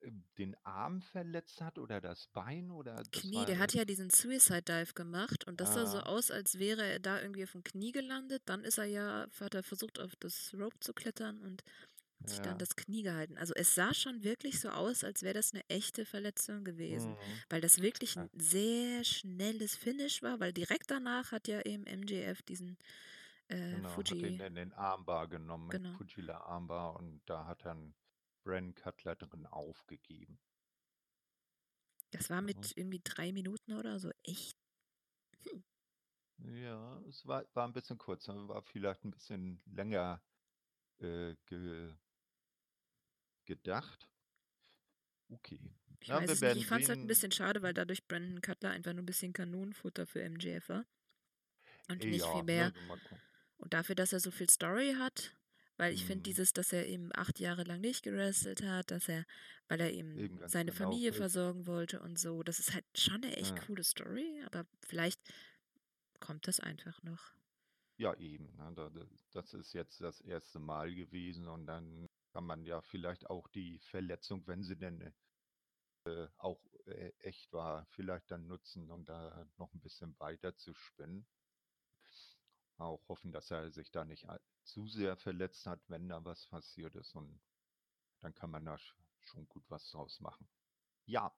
äh, 0.00 0.10
den 0.38 0.56
Arm 0.64 1.02
verletzt 1.02 1.60
hat 1.60 1.78
oder 1.78 2.00
das 2.00 2.28
Bein 2.28 2.70
oder 2.70 3.04
das 3.04 3.10
Knie, 3.12 3.44
der 3.44 3.58
hat 3.58 3.72
ja 3.74 3.84
diesen 3.84 4.10
Suicide 4.10 4.62
Dive 4.62 4.92
gemacht 4.94 5.46
und 5.46 5.60
das 5.60 5.72
sah 5.72 5.86
so 5.86 5.98
Ah. 5.98 6.02
aus, 6.02 6.30
als 6.30 6.58
wäre 6.58 6.84
er 6.84 6.98
da 7.00 7.20
irgendwie 7.20 7.44
auf 7.44 7.52
dem 7.52 7.62
Knie 7.64 7.92
gelandet. 7.92 8.42
Dann 8.46 8.64
ist 8.64 8.78
er 8.78 8.84
ja, 8.84 9.26
hat 9.40 9.54
er 9.54 9.62
versucht, 9.62 9.98
auf 10.00 10.16
das 10.16 10.52
Rope 10.54 10.78
zu 10.80 10.92
klettern 10.92 11.40
und 11.40 11.62
hat 12.20 12.30
sich 12.30 12.40
Ja. 12.40 12.42
dann 12.42 12.58
das 12.58 12.76
Knie 12.76 13.02
gehalten. 13.02 13.38
Also 13.38 13.54
es 13.54 13.74
sah 13.74 13.94
schon 13.94 14.24
wirklich 14.24 14.60
so 14.60 14.70
aus, 14.70 15.04
als 15.04 15.22
wäre 15.22 15.34
das 15.34 15.52
eine 15.54 15.62
echte 15.68 16.06
Verletzung 16.06 16.64
gewesen, 16.64 17.16
Mhm. 17.18 17.44
weil 17.50 17.60
das 17.62 17.80
wirklich 17.82 18.16
Ja. 18.16 18.28
ein 18.34 18.40
sehr 18.40 19.04
schnelles 19.04 19.76
Finish 19.76 20.22
war, 20.22 20.40
weil 20.40 20.52
direkt 20.52 20.90
danach 20.90 21.32
hat 21.32 21.48
ja 21.48 21.62
eben 21.66 21.84
MJF 21.86 22.42
diesen 22.42 22.78
äh, 23.48 23.56
Genau, 23.70 23.90
hat 23.90 24.10
Fuji, 24.12 24.40
in 24.40 24.56
den 24.56 24.72
Armbar 24.72 25.28
genommen, 25.28 25.68
mit 25.68 25.86
genau. 25.86 25.88
Fujila 25.88 26.38
Armbar 26.40 26.96
und 26.96 27.22
da 27.26 27.46
hat 27.46 27.64
dann 27.64 27.94
Brandon 28.42 28.74
Cutler 28.74 29.14
drin 29.14 29.46
aufgegeben. 29.46 30.40
Das 32.10 32.30
war 32.30 32.42
mit 32.42 32.72
irgendwie 32.76 33.00
drei 33.04 33.30
Minuten 33.32 33.74
oder 33.74 34.00
so 34.00 34.10
echt. 34.24 34.56
Hm. 35.44 35.62
Ja, 36.38 37.00
es 37.08 37.26
war, 37.26 37.44
war 37.54 37.66
ein 37.66 37.72
bisschen 37.72 37.98
kurz, 37.98 38.26
ne, 38.28 38.48
war 38.48 38.62
vielleicht 38.62 39.04
ein 39.04 39.10
bisschen 39.10 39.60
länger 39.66 40.22
äh, 41.00 41.36
ge, 41.46 41.94
gedacht. 43.46 44.10
Okay. 45.32 45.60
Ich 46.00 46.08
Na, 46.08 46.14
weiß 46.14 46.28
wir 46.28 46.34
es 46.34 46.42
nicht, 46.42 46.56
werden 46.56 46.58
ich 46.58 46.66
fand 46.66 46.82
es 46.84 46.88
halt 46.88 47.02
ein 47.02 47.06
bisschen 47.06 47.32
schade, 47.32 47.62
weil 47.62 47.74
dadurch 47.74 48.06
Brandon 48.06 48.40
Cutler 48.40 48.70
einfach 48.70 48.92
nur 48.92 49.02
ein 49.02 49.06
bisschen 49.06 49.32
Kanonenfutter 49.32 50.06
für 50.06 50.22
MJF 50.22 50.68
war 50.68 50.84
und 51.88 52.04
Äh, 52.04 52.06
nicht 52.06 52.26
viel 52.26 52.42
Ja, 52.42 52.42
mehr. 52.42 52.72
ne, 52.72 52.80
mal 52.82 52.98
gucken. 53.00 53.22
Und 53.58 53.74
dafür, 53.74 53.94
dass 53.94 54.12
er 54.12 54.20
so 54.20 54.30
viel 54.30 54.50
Story 54.50 54.94
hat, 54.98 55.34
weil 55.76 55.92
ich 55.92 56.04
finde 56.06 56.20
Mhm. 56.20 56.24
dieses, 56.24 56.52
dass 56.52 56.72
er 56.72 56.86
eben 56.86 57.10
acht 57.14 57.38
Jahre 57.40 57.64
lang 57.64 57.80
nicht 57.80 58.02
gerestelt 58.02 58.62
hat, 58.62 58.90
dass 58.90 59.08
er, 59.08 59.24
weil 59.68 59.80
er 59.80 59.92
eben 59.92 60.16
Eben 60.16 60.40
seine 60.46 60.72
genau. 60.72 60.76
Familie 60.78 61.12
Äh, 61.12 61.12
versorgen 61.12 61.66
wollte 61.66 62.00
und 62.00 62.18
so, 62.18 62.42
das 62.42 62.58
ist 62.58 62.74
halt 62.74 62.84
schon 62.96 63.22
eine 63.24 63.36
echt 63.36 63.56
ja. 63.56 63.60
coole 63.66 63.84
Story, 63.84 64.42
aber 64.46 64.66
vielleicht 64.86 65.20
kommt 66.20 66.46
das 66.48 66.60
einfach 66.60 67.02
noch. 67.02 67.32
Ja, 67.98 68.14
eben. 68.14 68.54
Ne, 68.56 68.72
da, 68.74 68.88
da, 68.90 69.06
das 69.32 69.54
ist 69.54 69.72
jetzt 69.72 70.00
das 70.00 70.20
erste 70.20 70.58
Mal 70.58 70.94
gewesen 70.94 71.48
und 71.48 71.66
dann 71.66 72.06
kann 72.32 72.44
man 72.44 72.64
ja 72.64 72.80
vielleicht 72.82 73.28
auch 73.30 73.48
die 73.48 73.78
Verletzung, 73.78 74.46
wenn 74.46 74.62
sie 74.62 74.76
denn 74.76 75.12
äh, 76.06 76.28
auch 76.38 76.60
äh, 76.86 77.12
echt 77.20 77.52
war, 77.52 77.86
vielleicht 77.90 78.30
dann 78.30 78.46
nutzen, 78.46 78.90
um 78.90 79.04
da 79.04 79.46
noch 79.58 79.72
ein 79.74 79.80
bisschen 79.80 80.18
weiter 80.20 80.56
zu 80.56 80.74
spinnen. 80.74 81.26
Auch 82.76 83.08
hoffen, 83.08 83.32
dass 83.32 83.50
er 83.50 83.70
sich 83.72 83.90
da 83.90 84.04
nicht 84.04 84.26
zu 84.64 84.86
sehr 84.86 85.16
verletzt 85.16 85.66
hat, 85.66 85.88
wenn 85.88 86.08
da 86.08 86.24
was 86.24 86.48
passiert 86.48 86.94
ist 86.96 87.14
und 87.14 87.40
dann 88.20 88.34
kann 88.34 88.50
man 88.50 88.64
da 88.64 88.74
sch- 88.76 88.96
schon 89.20 89.48
gut 89.48 89.70
was 89.70 89.90
draus 89.90 90.20
machen. 90.20 90.48
Ja, 91.06 91.36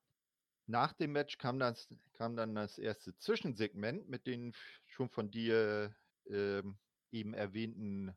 nach 0.66 0.92
dem 0.94 1.12
Match 1.12 1.38
kam, 1.38 1.58
das, 1.58 1.88
kam 2.12 2.36
dann 2.36 2.54
das 2.54 2.78
erste 2.78 3.16
Zwischensegment 3.16 4.08
mit 4.08 4.26
den 4.26 4.54
schon 4.86 5.10
von 5.10 5.30
dir 5.30 5.96
ähm, 6.26 6.78
eben 7.10 7.34
erwähnten 7.34 8.16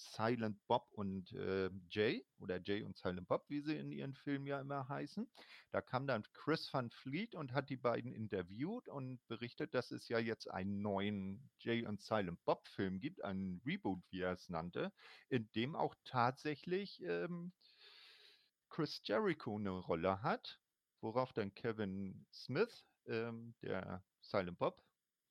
Silent 0.00 0.58
Bob 0.66 0.88
und 0.92 1.32
äh, 1.32 1.70
Jay 1.90 2.26
oder 2.38 2.60
Jay 2.62 2.82
und 2.82 2.96
Silent 2.96 3.28
Bob, 3.28 3.44
wie 3.48 3.60
sie 3.60 3.76
in 3.76 3.92
ihren 3.92 4.14
Filmen 4.14 4.46
ja 4.46 4.60
immer 4.60 4.88
heißen. 4.88 5.30
Da 5.70 5.80
kam 5.82 6.06
dann 6.06 6.24
Chris 6.32 6.72
Van 6.72 6.90
Fleet 6.90 7.34
und 7.34 7.52
hat 7.52 7.68
die 7.68 7.76
beiden 7.76 8.12
interviewt 8.12 8.88
und 8.88 9.20
berichtet, 9.28 9.74
dass 9.74 9.90
es 9.90 10.08
ja 10.08 10.18
jetzt 10.18 10.50
einen 10.50 10.80
neuen 10.80 11.50
Jay 11.58 11.86
und 11.86 12.00
Silent 12.00 12.42
Bob 12.44 12.66
Film 12.68 12.98
gibt, 13.00 13.22
einen 13.22 13.60
Reboot, 13.66 14.02
wie 14.10 14.20
er 14.20 14.32
es 14.32 14.48
nannte, 14.48 14.92
in 15.28 15.50
dem 15.52 15.76
auch 15.76 15.94
tatsächlich 16.04 17.02
ähm, 17.02 17.52
Chris 18.70 19.02
Jericho 19.04 19.56
eine 19.56 19.70
Rolle 19.70 20.22
hat, 20.22 20.60
worauf 21.00 21.32
dann 21.32 21.54
Kevin 21.54 22.26
Smith, 22.32 22.86
ähm, 23.06 23.54
der 23.62 24.02
Silent 24.22 24.58
Bob, 24.58 24.82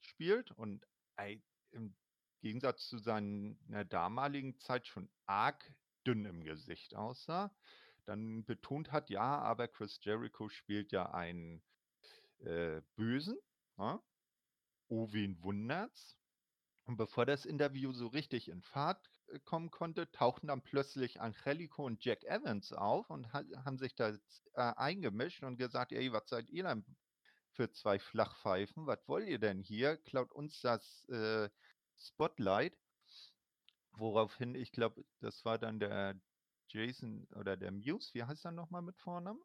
spielt 0.01 0.51
und 0.51 0.86
ei- 1.15 1.41
im 1.71 1.95
Gegensatz 2.41 2.88
zu 2.88 2.97
seiner 2.97 3.86
damaligen 3.86 4.58
Zeit 4.60 4.88
schon 4.88 5.10
arg 5.25 5.73
dünn 6.06 6.25
im 6.25 6.43
Gesicht 6.43 6.95
aussah. 6.95 7.54
Dann 8.06 8.43
betont 8.45 8.91
hat, 8.91 9.10
ja, 9.10 9.39
aber 9.39 9.67
Chris 9.67 9.99
Jericho 10.02 10.49
spielt 10.49 10.91
ja 10.91 11.12
einen 11.12 11.62
äh, 12.39 12.82
Bösen. 12.95 13.38
Ja? 13.78 14.02
Oh, 14.88 15.08
wen 15.12 15.41
wundert's? 15.43 16.17
Und 16.86 16.97
bevor 16.97 17.28
das 17.28 17.45
Interview 17.45 17.93
so 17.93 18.08
richtig 18.08 18.47
in 18.47 18.63
Fahrt 18.63 19.08
äh, 19.28 19.39
kommen 19.41 19.69
konnte, 19.69 20.12
tauchten 20.12 20.47
dann 20.47 20.63
plötzlich 20.63 21.21
Angelico 21.21 21.86
und 21.86 22.04
Jack 22.04 22.23
Evans 22.23 22.73
auf 22.73 23.12
und 23.12 23.32
ha 23.32 23.43
haben 23.63 23.78
sich 23.78 23.93
da 23.93 24.10
äh, 24.10 24.17
eingemischt 24.56 25.43
und 25.43 25.58
gesagt, 25.58 25.91
ey, 25.91 26.12
was 26.12 26.28
seid 26.28 26.49
ihr 26.49 26.63
denn 26.63 26.84
für 27.52 27.71
zwei 27.71 27.99
Flachpfeifen? 27.99 28.88
Was 28.88 29.08
wollt 29.08 29.28
ihr 29.28 29.38
denn 29.38 29.62
hier? 29.62 29.97
Klaut 29.97 30.32
uns 30.32 30.62
das 30.62 31.08
äh, 31.10 31.49
Spotlight. 31.99 32.77
Woraufhin, 33.93 34.55
ich 34.55 34.71
glaube, 34.71 35.03
das 35.19 35.43
war 35.45 35.57
dann 35.57 35.79
der 35.79 36.19
Jason 36.69 37.27
oder 37.35 37.57
der 37.57 37.71
Muse, 37.71 38.13
wie 38.13 38.23
heißt 38.23 38.45
er 38.45 38.51
nochmal 38.51 38.81
mit 38.81 38.97
Vornamen? 38.97 39.41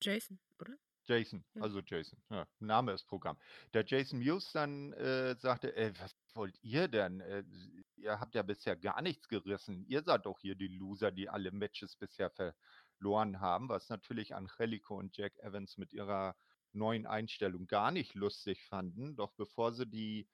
Jason, 0.00 0.38
oder? 0.58 0.74
Jason, 1.06 1.44
Ja. 1.54 1.62
also 1.62 1.80
Jason, 1.80 2.22
ja, 2.30 2.46
Name 2.60 2.92
ist 2.92 3.04
Programm. 3.04 3.38
Der 3.74 3.84
Jason 3.84 4.20
Muse 4.20 4.50
dann 4.54 4.94
äh, 4.94 5.36
sagte, 5.38 5.76
ey, 5.76 5.92
was 6.00 6.16
wollt 6.32 6.58
ihr 6.62 6.88
denn? 6.88 7.20
Äh, 7.20 7.44
ihr 7.96 8.18
habt 8.18 8.34
ja 8.34 8.42
bisher 8.42 8.74
gar 8.74 9.02
nichts 9.02 9.28
gerissen. 9.28 9.84
Ihr 9.86 10.02
seid 10.02 10.24
doch 10.24 10.40
hier 10.40 10.54
die 10.54 10.68
Loser, 10.68 11.10
die 11.12 11.28
alle 11.28 11.52
Matches 11.52 11.96
bisher 11.96 12.30
ver 12.30 12.54
verloren 12.96 13.40
haben, 13.40 13.68
was 13.68 13.88
natürlich 13.90 14.34
Angelico 14.34 14.96
und 14.96 15.16
Jack 15.16 15.36
Evans 15.40 15.76
mit 15.76 15.92
ihrer 15.92 16.36
neuen 16.72 17.06
Einstellung 17.06 17.66
gar 17.66 17.90
nicht 17.90 18.14
lustig 18.14 18.64
fanden. 18.64 19.14
Doch 19.16 19.32
bevor 19.32 19.72
sie 19.74 19.86
die 19.86 20.26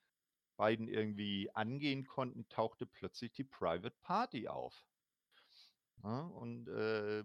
beiden 0.61 0.89
irgendwie 0.89 1.51
angehen 1.55 2.07
konnten, 2.07 2.47
tauchte 2.51 2.85
plötzlich 2.85 3.33
die 3.33 3.45
Private 3.45 3.97
Party 4.03 4.47
auf. 4.47 4.85
Ja, 6.03 6.21
und 6.21 6.69
äh, 6.69 7.25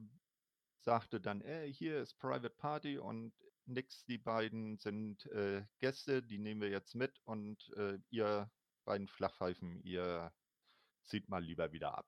sagte 0.79 1.19
dann, 1.19 1.41
äh, 1.41 1.67
hier 1.67 1.99
ist 1.99 2.17
Private 2.17 2.49
Party 2.49 2.97
und 2.97 3.33
nix, 3.65 4.05
die 4.05 4.17
beiden 4.17 4.77
sind 4.77 5.25
äh, 5.25 5.65
Gäste, 5.79 6.23
die 6.23 6.37
nehmen 6.37 6.61
wir 6.61 6.69
jetzt 6.69 6.95
mit 6.95 7.19
und 7.25 7.73
äh, 7.75 7.99
ihr 8.09 8.49
beiden 8.85 9.09
Flachpfeifen, 9.09 9.81
ihr 9.83 10.31
zieht 11.03 11.27
mal 11.27 11.43
lieber 11.43 11.73
wieder 11.73 11.97
ab. 11.97 12.07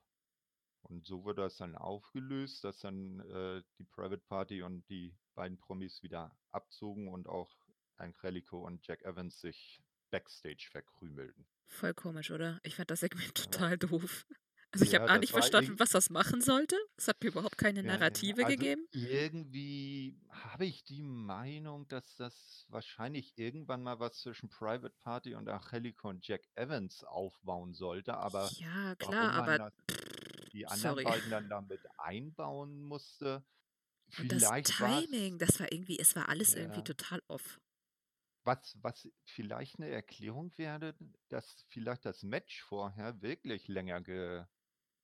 Und 0.84 1.06
so 1.06 1.26
wurde 1.26 1.42
das 1.42 1.58
dann 1.58 1.76
aufgelöst, 1.76 2.63
dass 2.63 2.80
dann 2.80 3.20
äh, 3.20 3.62
die 3.80 3.84
Private 3.84 4.24
Party 4.30 4.62
und 4.62 4.88
die 4.88 5.13
beiden 5.36 5.58
Promis 5.58 6.02
wieder 6.04 6.34
abzogen 6.52 7.10
und 7.10 7.28
auch 7.28 7.54
Angelico 7.98 8.66
und 8.66 8.88
Jack 8.88 9.04
Evans 9.04 9.42
sich 9.42 9.84
backstage 10.10 10.67
verkrümelten. 10.72 11.46
Voll 11.65 11.93
komisch, 11.93 12.32
oder? 12.32 12.60
Ich 12.63 12.76
fand 12.76 12.89
das 12.91 13.02
Segment 13.02 13.36
total 13.36 13.78
doof. 13.78 14.26
Also 14.72 14.84
ich 14.84 14.91
ja, 14.91 15.00
habe 15.00 15.13
auch 15.13 15.20
nicht 15.20 15.32
verstanden, 15.32 15.80
was 15.80 15.91
das 15.91 16.10
machen 16.10 16.41
sollte. 16.41 16.76
Es 16.98 17.08
hat 17.08 17.24
mir 17.24 17.30
überhaupt 17.30 17.58
keine 17.58 17.84
Narrative 17.84 18.41
ja, 18.41 18.48
also 18.48 18.58
gegeben. 18.58 18.86
Irgendwie 18.91 20.20
habe 20.30 20.65
ich 20.65 20.84
die 20.84 21.04
Meinung, 21.04 21.88
dass 21.88 22.15
das 22.17 22.65
wahrscheinlich 22.70 23.38
irgendwann 23.38 23.82
mal 23.82 24.00
was 24.00 24.20
zwischen 24.20 24.50
Private 24.50 24.93
Party 25.00 25.36
und 25.36 25.48
Angelico 25.48 26.10
und 26.10 26.28
Jack 26.28 26.41
Evans 26.56 27.04
aufbauen 27.06 27.74
sollte. 27.74 28.15
Aber 28.17 28.50
ja, 28.56 28.96
klar, 28.96 29.32
aber 29.34 29.72
die 30.52 30.67
anderen 30.67 30.82
sorry. 30.82 31.04
beiden 31.06 31.30
dann 31.30 31.50
damit 31.50 31.82
einbauen 31.98 32.82
musste. 32.82 33.46
Und 34.20 34.32
das 34.32 34.43
Timing, 34.63 35.38
das 35.38 35.60
war 35.60 35.72
irgendwie, 35.72 35.98
es 35.98 36.15
war 36.15 36.28
alles 36.28 36.54
ja. 36.54 36.62
irgendwie 36.62 36.84
total 36.84 37.22
off. 37.28 37.60
Was, 38.48 38.78
was 38.82 39.10
vielleicht 39.26 39.78
eine 39.78 39.90
Erklärung 39.90 40.58
wäre, 40.58 40.96
dass 41.28 41.66
vielleicht 41.68 42.06
das 42.06 42.24
Match 42.24 42.64
vorher 42.64 43.22
wirklich 43.22 43.68
länger 43.68 44.00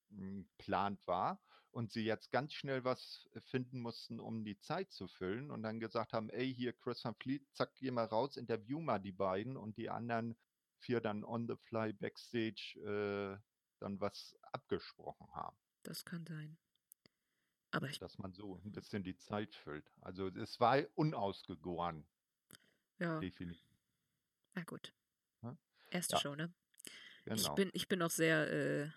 geplant 0.09 1.05
war 1.05 1.43
und 1.71 1.91
sie 1.91 2.05
jetzt 2.05 2.31
ganz 2.31 2.53
schnell 2.53 2.85
was 2.85 3.27
finden 3.47 3.81
mussten, 3.81 4.21
um 4.21 4.45
die 4.45 4.57
Zeit 4.59 4.93
zu 4.93 5.09
füllen 5.09 5.51
und 5.51 5.61
dann 5.61 5.81
gesagt 5.81 6.13
haben, 6.13 6.29
ey, 6.29 6.55
hier 6.55 6.71
Chris 6.71 7.03
Van 7.03 7.15
Fleet, 7.15 7.45
zack, 7.53 7.75
geh 7.75 7.91
mal 7.91 8.05
raus, 8.05 8.37
interview 8.37 8.79
mal 8.79 8.99
die 8.99 9.11
beiden 9.11 9.57
und 9.57 9.75
die 9.75 9.89
anderen 9.89 10.37
vier 10.77 11.01
dann 11.01 11.25
on 11.25 11.45
the 11.45 11.57
fly 11.57 11.91
backstage 11.91 12.79
äh, 12.79 13.37
dann 13.79 13.99
was 13.99 14.37
abgesprochen 14.53 15.27
haben. 15.33 15.57
Das 15.83 16.05
kann 16.05 16.25
sein. 16.25 16.57
Aber. 17.71 17.89
Dass 17.89 18.17
man 18.19 18.31
so 18.31 18.61
ein 18.63 18.71
bisschen 18.71 19.03
die 19.03 19.17
Zeit 19.17 19.53
füllt. 19.53 19.91
Also 19.99 20.29
es 20.29 20.61
war 20.61 20.77
unausgegoren. 20.95 22.07
Ja. 22.99 23.19
Definitiv. 23.19 23.67
Na 24.53 24.63
gut. 24.63 24.93
Ja? 25.41 25.57
Erste 25.91 26.15
ja. 26.15 26.21
Show, 26.21 26.35
ne? 26.35 26.53
Genau. 27.25 27.35
Ich, 27.35 27.49
bin, 27.49 27.69
ich 27.73 27.87
bin 27.87 28.01
auch 28.01 28.11
sehr, 28.11 28.51
äh, 28.51 28.89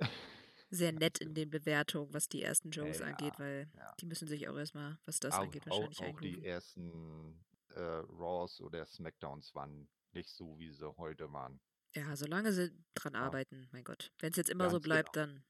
sehr 0.70 0.92
nett 0.92 1.18
in 1.18 1.34
den 1.34 1.50
Bewertungen, 1.50 2.12
was 2.14 2.28
die 2.28 2.42
ersten 2.42 2.72
Shows 2.72 3.00
ja, 3.00 3.06
angeht, 3.06 3.38
weil 3.38 3.68
die 4.00 4.06
müssen 4.06 4.28
sich 4.28 4.48
auch 4.48 4.56
erstmal, 4.56 4.98
was 5.04 5.20
das 5.20 5.34
auch, 5.34 5.40
angeht, 5.40 5.66
wahrscheinlich 5.66 6.00
auch, 6.00 6.14
auch 6.14 6.20
die 6.20 6.44
ersten 6.44 7.44
äh, 7.70 7.80
Raws 7.80 8.60
oder 8.60 8.86
Smackdowns 8.86 9.54
waren 9.54 9.88
nicht 10.12 10.30
so, 10.30 10.58
wie 10.58 10.70
sie 10.70 10.96
heute 10.96 11.32
waren. 11.32 11.60
Ja, 11.94 12.16
solange 12.16 12.52
sie 12.52 12.72
dran 12.94 13.16
arbeiten, 13.16 13.68
mein 13.72 13.84
Gott. 13.84 14.12
Wenn 14.18 14.30
es 14.30 14.36
jetzt 14.36 14.50
immer 14.50 14.64
Ganz 14.64 14.72
so 14.72 14.80
bleibt, 14.80 15.12
genau. 15.12 15.26
dann 15.26 15.44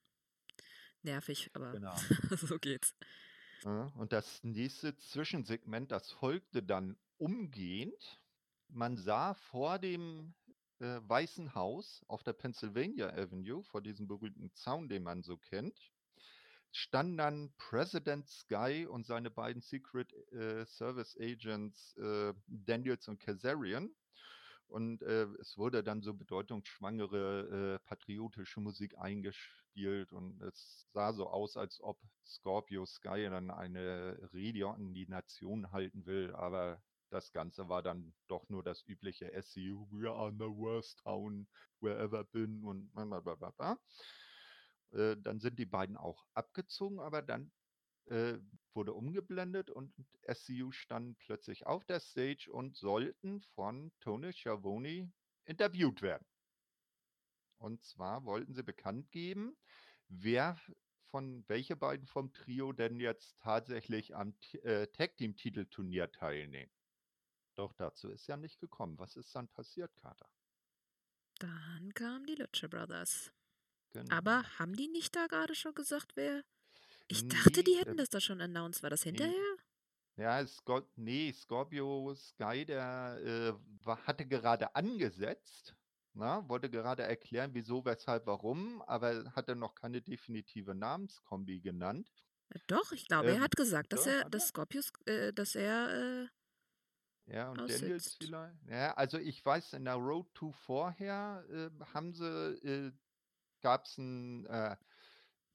nervig, 1.02 1.50
aber 1.52 1.72
genau. 1.72 1.94
so 2.36 2.58
geht's. 2.58 2.94
Und 3.64 4.12
das 4.12 4.42
nächste 4.42 4.96
Zwischensegment, 4.96 5.92
das 5.92 6.10
folgte 6.12 6.62
dann 6.62 6.96
umgehend. 7.18 8.20
Man 8.68 8.96
sah 8.96 9.34
vor 9.34 9.78
dem 9.78 10.34
äh, 10.80 11.00
Weißen 11.02 11.54
Haus 11.54 12.04
auf 12.08 12.22
der 12.22 12.32
Pennsylvania 12.32 13.10
Avenue, 13.10 13.62
vor 13.62 13.80
diesem 13.80 14.08
berühmten 14.08 14.52
Zaun, 14.54 14.88
den 14.88 15.04
man 15.04 15.22
so 15.22 15.36
kennt, 15.36 15.78
standen 16.72 17.18
dann 17.18 17.52
President 17.58 18.28
Sky 18.28 18.86
und 18.88 19.06
seine 19.06 19.30
beiden 19.30 19.62
Secret 19.62 20.12
äh, 20.32 20.64
Service 20.66 21.16
Agents 21.20 21.96
äh, 21.98 22.34
Daniels 22.46 23.06
und 23.08 23.20
Kazarian 23.20 23.94
und 24.72 25.02
äh, 25.02 25.24
es 25.38 25.58
wurde 25.58 25.84
dann 25.84 26.00
so 26.00 26.14
bedeutungsschwangere 26.14 27.74
äh, 27.74 27.86
patriotische 27.86 28.60
Musik 28.60 28.96
eingespielt 29.72 30.12
und 30.12 30.40
es 30.42 30.86
sah 30.92 31.12
so 31.12 31.28
aus, 31.28 31.56
als 31.56 31.80
ob 31.80 31.98
Scorpio 32.24 32.86
Sky 32.86 33.28
dann 33.30 33.50
eine 33.50 34.30
Rede 34.32 34.66
an 34.68 34.94
die 34.94 35.06
Nation 35.06 35.70
halten 35.72 36.06
will, 36.06 36.34
aber 36.34 36.82
das 37.10 37.32
Ganze 37.32 37.68
war 37.68 37.82
dann 37.82 38.14
doch 38.28 38.48
nur 38.48 38.62
das 38.62 38.86
übliche 38.86 39.30
SCU, 39.42 39.86
we 39.90 40.10
are 40.10 40.32
the 40.32 40.46
worst 40.46 41.00
town 41.00 41.46
where 41.80 41.98
ever 41.98 42.24
been 42.24 42.64
und 42.64 42.90
blablabla. 42.92 43.78
Äh, 44.92 45.16
dann 45.18 45.40
sind 45.40 45.58
die 45.58 45.66
beiden 45.66 45.96
auch 45.96 46.24
abgezogen, 46.34 47.00
aber 47.00 47.22
dann 47.22 47.50
äh, 48.06 48.38
wurde 48.74 48.94
umgeblendet 48.94 49.70
und 49.70 49.92
SCU 50.32 50.70
standen 50.72 51.16
plötzlich 51.16 51.66
auf 51.66 51.84
der 51.84 52.00
Stage 52.00 52.50
und 52.50 52.76
sollten 52.76 53.42
von 53.54 53.92
Tony 54.00 54.32
Schiavone 54.32 55.12
interviewt 55.44 56.00
werden. 56.00 56.26
Und 57.62 57.84
zwar 57.84 58.24
wollten 58.24 58.54
sie 58.54 58.64
bekannt 58.64 59.12
geben, 59.12 59.56
wer 60.08 60.58
von 61.10 61.44
welche 61.48 61.76
beiden 61.76 62.06
vom 62.06 62.32
Trio 62.32 62.72
denn 62.72 62.98
jetzt 62.98 63.38
tatsächlich 63.38 64.16
am 64.16 64.34
äh, 64.64 64.88
Tag 64.88 65.16
Team 65.16 65.36
Titelturnier 65.36 66.10
teilnehmen. 66.10 66.72
Doch 67.54 67.72
dazu 67.74 68.08
ist 68.10 68.26
ja 68.26 68.36
nicht 68.36 68.58
gekommen. 68.58 68.98
Was 68.98 69.14
ist 69.14 69.34
dann 69.36 69.46
passiert, 69.48 69.94
Carter? 69.94 70.28
Dann 71.38 71.92
kamen 71.94 72.26
die 72.26 72.34
Lucha 72.34 72.66
Brothers. 72.66 73.32
Genau. 73.90 74.12
Aber 74.16 74.42
haben 74.58 74.74
die 74.74 74.88
nicht 74.88 75.14
da 75.14 75.26
gerade 75.26 75.54
schon 75.54 75.74
gesagt, 75.74 76.16
wer 76.16 76.42
ich 77.08 77.28
dachte, 77.28 77.62
die 77.62 77.76
hätten 77.76 77.92
äh, 77.92 77.96
das 77.96 78.08
da 78.08 78.20
schon 78.20 78.40
announced. 78.40 78.82
War 78.82 78.90
das 78.90 79.02
hinterher? 79.02 79.56
Ja, 80.16 80.44
Scor 80.46 80.88
nee, 80.96 81.32
Scorpio 81.32 82.14
Sky, 82.14 82.64
der 82.64 83.18
äh, 83.22 83.84
war, 83.84 84.04
hatte 84.06 84.26
gerade 84.26 84.74
angesetzt, 84.74 85.76
na, 86.14 86.48
wollte 86.48 86.70
gerade 86.70 87.02
erklären, 87.02 87.50
wieso, 87.54 87.84
weshalb, 87.84 88.26
warum, 88.26 88.82
aber 88.82 89.32
hatte 89.34 89.56
noch 89.56 89.74
keine 89.74 90.02
definitive 90.02 90.74
Namenskombi 90.74 91.60
genannt. 91.60 92.10
Ja, 92.52 92.60
doch, 92.66 92.92
ich 92.92 93.06
glaube, 93.08 93.30
ähm, 93.30 93.36
er 93.36 93.40
hat 93.40 93.56
gesagt, 93.56 93.92
dass 93.92 94.06
er, 94.06 94.28
dass 94.28 94.48
Scorpius, 94.48 94.92
äh, 95.06 95.32
dass 95.32 95.54
er. 95.54 96.24
Äh, 96.24 96.28
ja, 97.26 97.50
und 97.50 97.60
aussitzt. 97.60 97.82
Daniels 97.82 98.16
vielleicht. 98.20 98.68
Ja, 98.68 98.94
also 98.94 99.18
ich 99.18 99.44
weiß, 99.44 99.74
in 99.74 99.84
der 99.84 99.94
Road 99.94 100.26
to 100.34 100.52
vorher 100.52 101.44
äh, 101.50 101.70
haben 101.94 102.12
sie, 102.12 102.26
äh, 102.26 102.92
gab 103.60 103.84
es 103.84 103.96
ein 103.96 104.44
äh, 104.46 104.76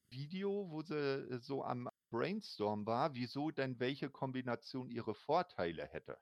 Video, 0.10 0.72
wo 0.72 0.82
sie 0.82 0.96
äh, 0.96 1.40
so 1.40 1.64
am 1.64 1.90
Brainstorm 2.10 2.86
war, 2.86 3.14
wieso 3.14 3.52
denn 3.52 3.80
welche 3.80 4.10
Kombination 4.10 4.90
ihre 4.90 5.14
Vorteile 5.14 5.86
hätte. 5.86 6.18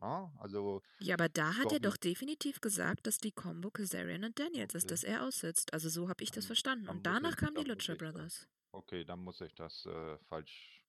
Ja, 0.00 0.32
also 0.38 0.82
ja, 0.98 1.14
aber 1.14 1.28
da 1.28 1.56
hat 1.56 1.72
er 1.72 1.80
doch 1.80 1.96
definitiv 1.96 2.60
gesagt, 2.60 3.06
dass 3.06 3.18
die 3.18 3.32
Combo 3.32 3.70
Kazarian 3.70 4.24
und 4.24 4.38
Daniels 4.38 4.72
okay. 4.72 4.78
ist, 4.78 4.90
dass 4.90 5.04
er 5.04 5.24
aussitzt. 5.24 5.72
Also 5.72 5.88
so 5.88 6.08
habe 6.08 6.22
ich 6.22 6.30
das 6.30 6.46
verstanden. 6.46 6.88
Und 6.88 7.06
danach 7.06 7.36
kamen 7.36 7.54
die 7.54 7.64
Lucha 7.64 7.94
Brothers. 7.94 8.46
Okay, 8.72 9.04
dann 9.04 9.20
muss 9.20 9.40
ich 9.40 9.54
das 9.54 9.86
äh, 9.86 10.18
falsch 10.28 10.84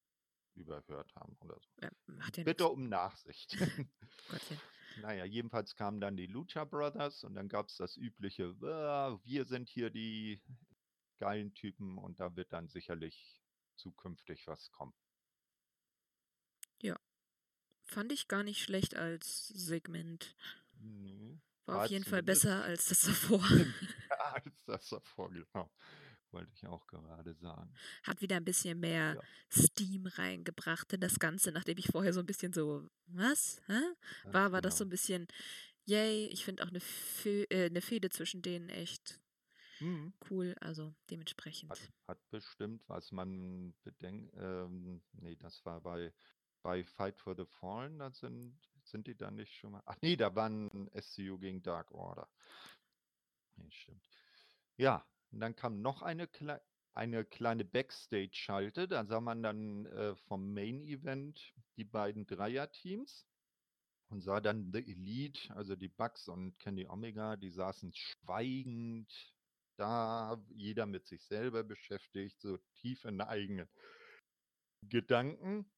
überhört 0.56 1.14
haben 1.16 1.38
oder 1.42 1.60
so. 1.60 1.70
Ja, 1.82 1.90
ja 2.08 2.44
Bitte 2.44 2.64
nichts. 2.64 2.64
um 2.64 2.90
Nachsicht. 2.90 3.58
Gottchen. 4.30 4.60
Naja, 5.02 5.26
jedenfalls 5.26 5.76
kamen 5.76 6.00
dann 6.00 6.16
die 6.16 6.28
Lucha 6.28 6.64
Brothers 6.64 7.24
und 7.24 7.36
dann 7.36 7.50
gab 7.50 7.68
es 7.68 7.78
das 7.78 7.98
übliche, 7.98 8.44
äh, 8.44 9.28
wir 9.28 9.46
sind 9.46 9.70
hier 9.70 9.90
die 9.90 10.42
geilen 11.18 11.54
Typen 11.54 11.98
und 11.98 12.20
da 12.20 12.36
wird 12.36 12.54
dann 12.54 12.70
sicherlich 12.70 13.42
zukünftig 13.76 14.48
was 14.48 14.72
kommen. 14.72 14.94
Ja. 16.82 16.98
Fand 17.86 18.12
ich 18.12 18.28
gar 18.28 18.44
nicht 18.44 18.64
schlecht 18.64 18.96
als 18.96 19.48
Segment. 19.50 20.36
Nee, 20.80 21.40
war, 21.66 21.76
war 21.76 21.86
auf 21.86 21.92
jeden 21.92 22.06
Fall 22.06 22.24
besser 22.24 22.64
als 22.64 22.90
das 22.90 23.02
davor. 23.02 23.40
ja, 24.10 24.34
als 24.44 24.66
das 24.66 24.90
davor, 24.90 25.32
genau. 25.32 25.72
Wollte 26.32 26.52
ich 26.54 26.68
auch 26.68 26.86
gerade 26.88 27.34
sagen. 27.36 27.74
Hat 28.04 28.22
wieder 28.22 28.36
ein 28.36 28.44
bisschen 28.44 28.80
mehr 28.80 29.16
ja. 29.16 29.22
Steam 29.50 30.06
reingebracht 30.08 30.92
in 30.92 31.00
das 31.00 31.18
Ganze, 31.20 31.52
nachdem 31.52 31.78
ich 31.78 31.88
vorher 31.88 32.12
so 32.12 32.20
ein 32.20 32.26
bisschen 32.26 32.52
so, 32.52 32.90
was? 33.06 33.62
Hä? 33.68 33.80
War, 34.26 34.34
war 34.34 34.50
genau. 34.50 34.62
das 34.62 34.78
so 34.78 34.84
ein 34.84 34.90
bisschen, 34.90 35.28
yay, 35.86 36.28
ich 36.28 36.44
finde 36.44 36.64
auch 36.64 36.70
eine, 36.70 36.82
Fe 36.82 37.50
äh, 37.50 37.68
eine 37.68 37.82
Fehde 37.82 38.10
zwischen 38.10 38.42
denen 38.42 38.68
echt 38.70 39.20
Mhm. 39.80 40.14
Cool, 40.30 40.56
also 40.62 40.94
dementsprechend. 41.10 41.70
Hat, 41.70 41.92
hat 42.08 42.30
bestimmt, 42.30 42.82
was 42.88 43.12
man 43.12 43.74
bedenkt, 43.84 44.34
ähm, 44.38 45.02
nee, 45.14 45.36
das 45.36 45.66
war 45.66 45.82
bei, 45.82 46.14
bei 46.66 46.84
Fight 46.84 47.20
for 47.20 47.36
the 47.36 47.46
Fallen, 47.46 48.00
da 48.00 48.10
sind, 48.10 48.58
sind 48.86 49.06
die 49.06 49.16
da 49.16 49.30
nicht 49.30 49.54
schon 49.54 49.74
mal, 49.74 49.84
ach 49.86 49.98
nee, 50.02 50.16
da 50.16 50.34
waren 50.34 50.90
SCU 51.00 51.38
gegen 51.38 51.62
Dark 51.62 51.92
Order. 51.92 52.28
Nee, 53.56 53.70
stimmt. 53.70 54.04
Ja, 54.76 55.06
und 55.32 55.42
dann 55.42 55.56
kam 55.56 55.84
noch 55.84 56.02
eine 56.02 56.28
Kle 56.28 56.60
eine 56.96 57.24
kleine 57.26 57.66
Backstage-Schalte. 57.66 58.88
Da 58.88 59.06
sah 59.06 59.20
man 59.20 59.44
dann 59.44 59.86
äh, 59.86 60.16
vom 60.16 60.54
Main-Event 60.54 61.54
die 61.76 61.84
beiden 61.84 62.26
Dreier-Teams 62.26 63.28
und 64.08 64.22
sah 64.22 64.40
dann 64.40 64.72
The 64.72 64.80
Elite, 64.80 65.54
also 65.56 65.76
die 65.76 65.90
Bucks 65.90 66.30
und 66.30 66.58
Kenny 66.58 66.88
Omega, 66.88 67.36
die 67.36 67.52
saßen 67.52 67.94
schweigend 67.94 69.12
da, 69.76 70.42
jeder 70.56 70.86
mit 70.86 71.06
sich 71.06 71.22
selber 71.26 71.64
beschäftigt, 71.64 72.40
so 72.40 72.58
tief 72.80 73.04
in 73.04 73.22
eigenen 73.22 73.68
Gedanken 74.82 75.70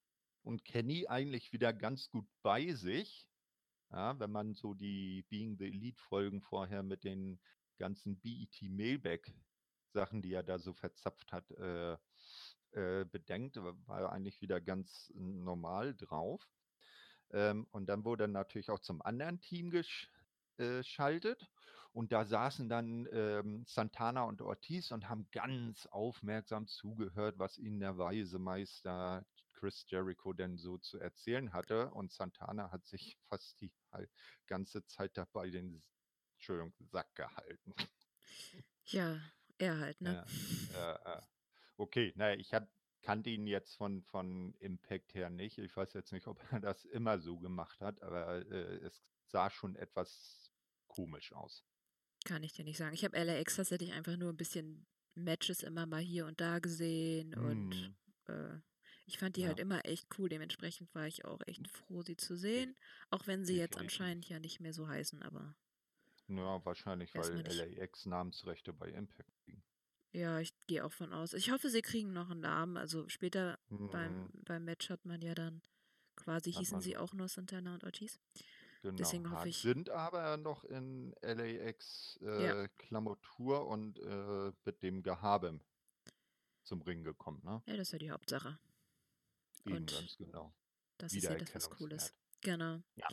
und 0.47 0.63
Kenny 0.63 1.07
eigentlich 1.07 1.51
wieder 1.51 1.73
ganz 1.73 2.09
gut 2.09 2.25
bei 2.41 2.71
sich. 2.71 3.27
Ja, 3.91 4.17
wenn 4.19 4.31
man 4.31 4.53
so 4.55 4.73
die 4.73 5.23
Being 5.29 5.57
the 5.57 5.65
Elite 5.65 6.01
Folgen 6.01 6.41
vorher 6.41 6.83
mit 6.83 7.03
den 7.03 7.39
ganzen 7.77 8.17
BET 8.19 8.61
Mailback 8.61 9.33
Sachen, 9.93 10.21
die 10.21 10.33
er 10.33 10.43
da 10.43 10.57
so 10.57 10.73
verzapft 10.73 11.33
hat, 11.33 11.51
äh, 11.51 11.97
äh, 12.71 13.05
bedenkt, 13.05 13.57
war 13.57 14.01
er 14.01 14.11
eigentlich 14.11 14.41
wieder 14.41 14.61
ganz 14.61 15.11
normal 15.15 15.95
drauf. 15.95 16.47
Ähm, 17.31 17.67
und 17.71 17.87
dann 17.87 18.05
wurde 18.05 18.25
er 18.25 18.29
natürlich 18.29 18.69
auch 18.69 18.79
zum 18.79 19.01
anderen 19.01 19.41
Team 19.41 19.69
geschaltet. 19.69 21.41
Äh, 21.41 21.45
und 21.91 22.11
da 22.11 22.25
saßen 22.25 22.69
dann 22.69 23.07
ähm, 23.11 23.65
Santana 23.65 24.23
und 24.23 24.41
Ortiz 24.41 24.91
und 24.91 25.09
haben 25.09 25.27
ganz 25.31 25.87
aufmerksam 25.87 26.67
zugehört, 26.67 27.37
was 27.37 27.57
ihnen 27.57 27.79
der 27.79 27.97
weise 27.97 28.39
Meister 28.39 29.25
Chris 29.57 29.85
Jericho 29.87 30.33
denn 30.33 30.57
so 30.57 30.77
zu 30.77 30.99
erzählen 30.99 31.51
hatte. 31.51 31.89
Und 31.91 32.11
Santana 32.11 32.71
hat 32.71 32.85
sich 32.85 33.17
fast 33.29 33.59
die 33.61 33.71
ganze 34.45 34.85
Zeit 34.85 35.17
dabei 35.17 35.49
den 35.49 35.83
Entschuldigung, 36.35 36.73
Sack 36.79 37.13
gehalten. 37.15 37.73
Ja, 38.85 39.19
er 39.57 39.79
halt, 39.79 39.99
ne? 40.01 40.23
Ja, 40.73 40.93
äh, 40.93 41.17
äh. 41.17 41.21
Okay, 41.77 42.13
naja, 42.15 42.39
ich 42.39 42.53
hab, 42.53 42.69
kannte 43.01 43.31
ihn 43.31 43.47
jetzt 43.47 43.75
von, 43.75 44.03
von 44.03 44.53
Impact 44.59 45.15
her 45.15 45.29
nicht. 45.29 45.57
Ich 45.57 45.75
weiß 45.75 45.93
jetzt 45.93 46.11
nicht, 46.11 46.27
ob 46.27 46.39
er 46.51 46.59
das 46.59 46.85
immer 46.85 47.19
so 47.19 47.39
gemacht 47.39 47.81
hat, 47.81 48.01
aber 48.01 48.45
äh, 48.45 48.77
es 48.77 49.03
sah 49.25 49.49
schon 49.49 49.75
etwas 49.75 50.51
komisch 50.87 51.33
aus. 51.33 51.65
Kann 52.23 52.43
ich 52.43 52.53
dir 52.53 52.63
nicht 52.63 52.77
sagen. 52.77 52.93
Ich 52.93 53.03
habe 53.03 53.21
LAX 53.21 53.55
tatsächlich 53.55 53.93
einfach 53.93 54.15
nur 54.15 54.29
ein 54.29 54.37
bisschen 54.37 54.85
Matches 55.15 55.63
immer 55.63 55.85
mal 55.85 56.01
hier 56.01 56.27
und 56.27 56.39
da 56.39 56.59
gesehen 56.59 57.31
mm. 57.31 57.45
und 57.45 57.73
hm. 57.73 57.95
äh, 58.27 58.61
ich 59.07 59.17
fand 59.17 59.37
die 59.37 59.47
halt 59.47 59.57
ja. 59.57 59.63
halt 59.63 59.81
immer 59.81 59.85
echt 59.85 60.07
cool. 60.19 60.27
Dementsprechend 60.27 60.93
war 60.93 61.07
ich 61.07 61.23
auch 61.23 61.39
echt 61.47 61.67
froh, 61.69 62.03
sie 62.03 62.17
zu 62.17 62.35
sehen. 62.35 62.75
Auch 63.09 63.25
wenn 63.25 63.45
sie 63.45 63.57
jetzt 63.57 63.77
anscheinend 63.77 64.27
ja 64.27 64.37
nicht 64.37 64.59
mehr 64.59 64.73
so 64.73 64.87
heißen, 64.87 65.23
aber. 65.23 65.55
Ja, 66.27 66.63
wahrscheinlich, 66.65 67.15
weil 67.15 67.41
LAX 67.77 68.05
Namensrechte 68.05 68.73
bei 68.73 68.89
Impact 68.89 69.31
liegen. 69.45 69.63
Ja, 70.11 70.39
ich 70.39 70.53
gehe 70.67 70.83
auch 70.83 70.91
von 70.91 71.13
aus. 71.13 71.33
Ich 71.33 71.51
hoffe, 71.51 71.69
sie 71.69 71.81
kriegen 71.81 72.11
noch 72.11 72.29
einen 72.29 72.41
Namen. 72.41 72.75
Also 72.75 73.07
später 73.07 73.57
mhm. 73.69 73.89
beim, 73.91 74.29
beim 74.43 74.65
Match 74.65 74.89
hat 74.89 75.05
man 75.05 75.21
ja 75.21 75.33
dann 75.33 75.61
quasi, 76.17 76.51
hat 76.51 76.59
hießen 76.59 76.81
sie 76.81 76.97
auch 76.97 77.13
nur 77.13 77.29
Santana 77.29 77.75
und 77.75 77.85
Ortiz. 77.85 78.19
Genau. 78.81 78.97
Deswegen 78.97 79.31
hoffe 79.31 79.47
ich. 79.47 79.59
Sind 79.59 79.89
aber 79.89 80.35
noch 80.35 80.65
in 80.65 81.15
LAX 81.21 82.19
äh, 82.21 82.45
ja. 82.45 82.67
Klamotur 82.77 83.67
und 83.67 83.99
äh, 83.99 84.51
mit 84.65 84.83
dem 84.83 85.01
Gehabe 85.01 85.61
zum 86.63 86.81
Ring 86.81 87.05
gekommen, 87.05 87.41
ne? 87.45 87.61
Ja, 87.67 87.77
das 87.77 87.87
ist 87.87 87.91
ja 87.93 87.99
die 87.99 88.11
Hauptsache. 88.11 88.59
Eben, 89.67 89.77
und 89.77 89.91
ganz 89.91 90.17
genau. 90.17 90.53
Das 90.97 91.13
ist 91.13 91.23
ja 91.23 91.35
das, 91.35 91.53
was 91.55 91.69
cool 91.79 91.91
ist. 91.91 92.15
Genau. 92.41 92.81
Ja. 92.95 93.07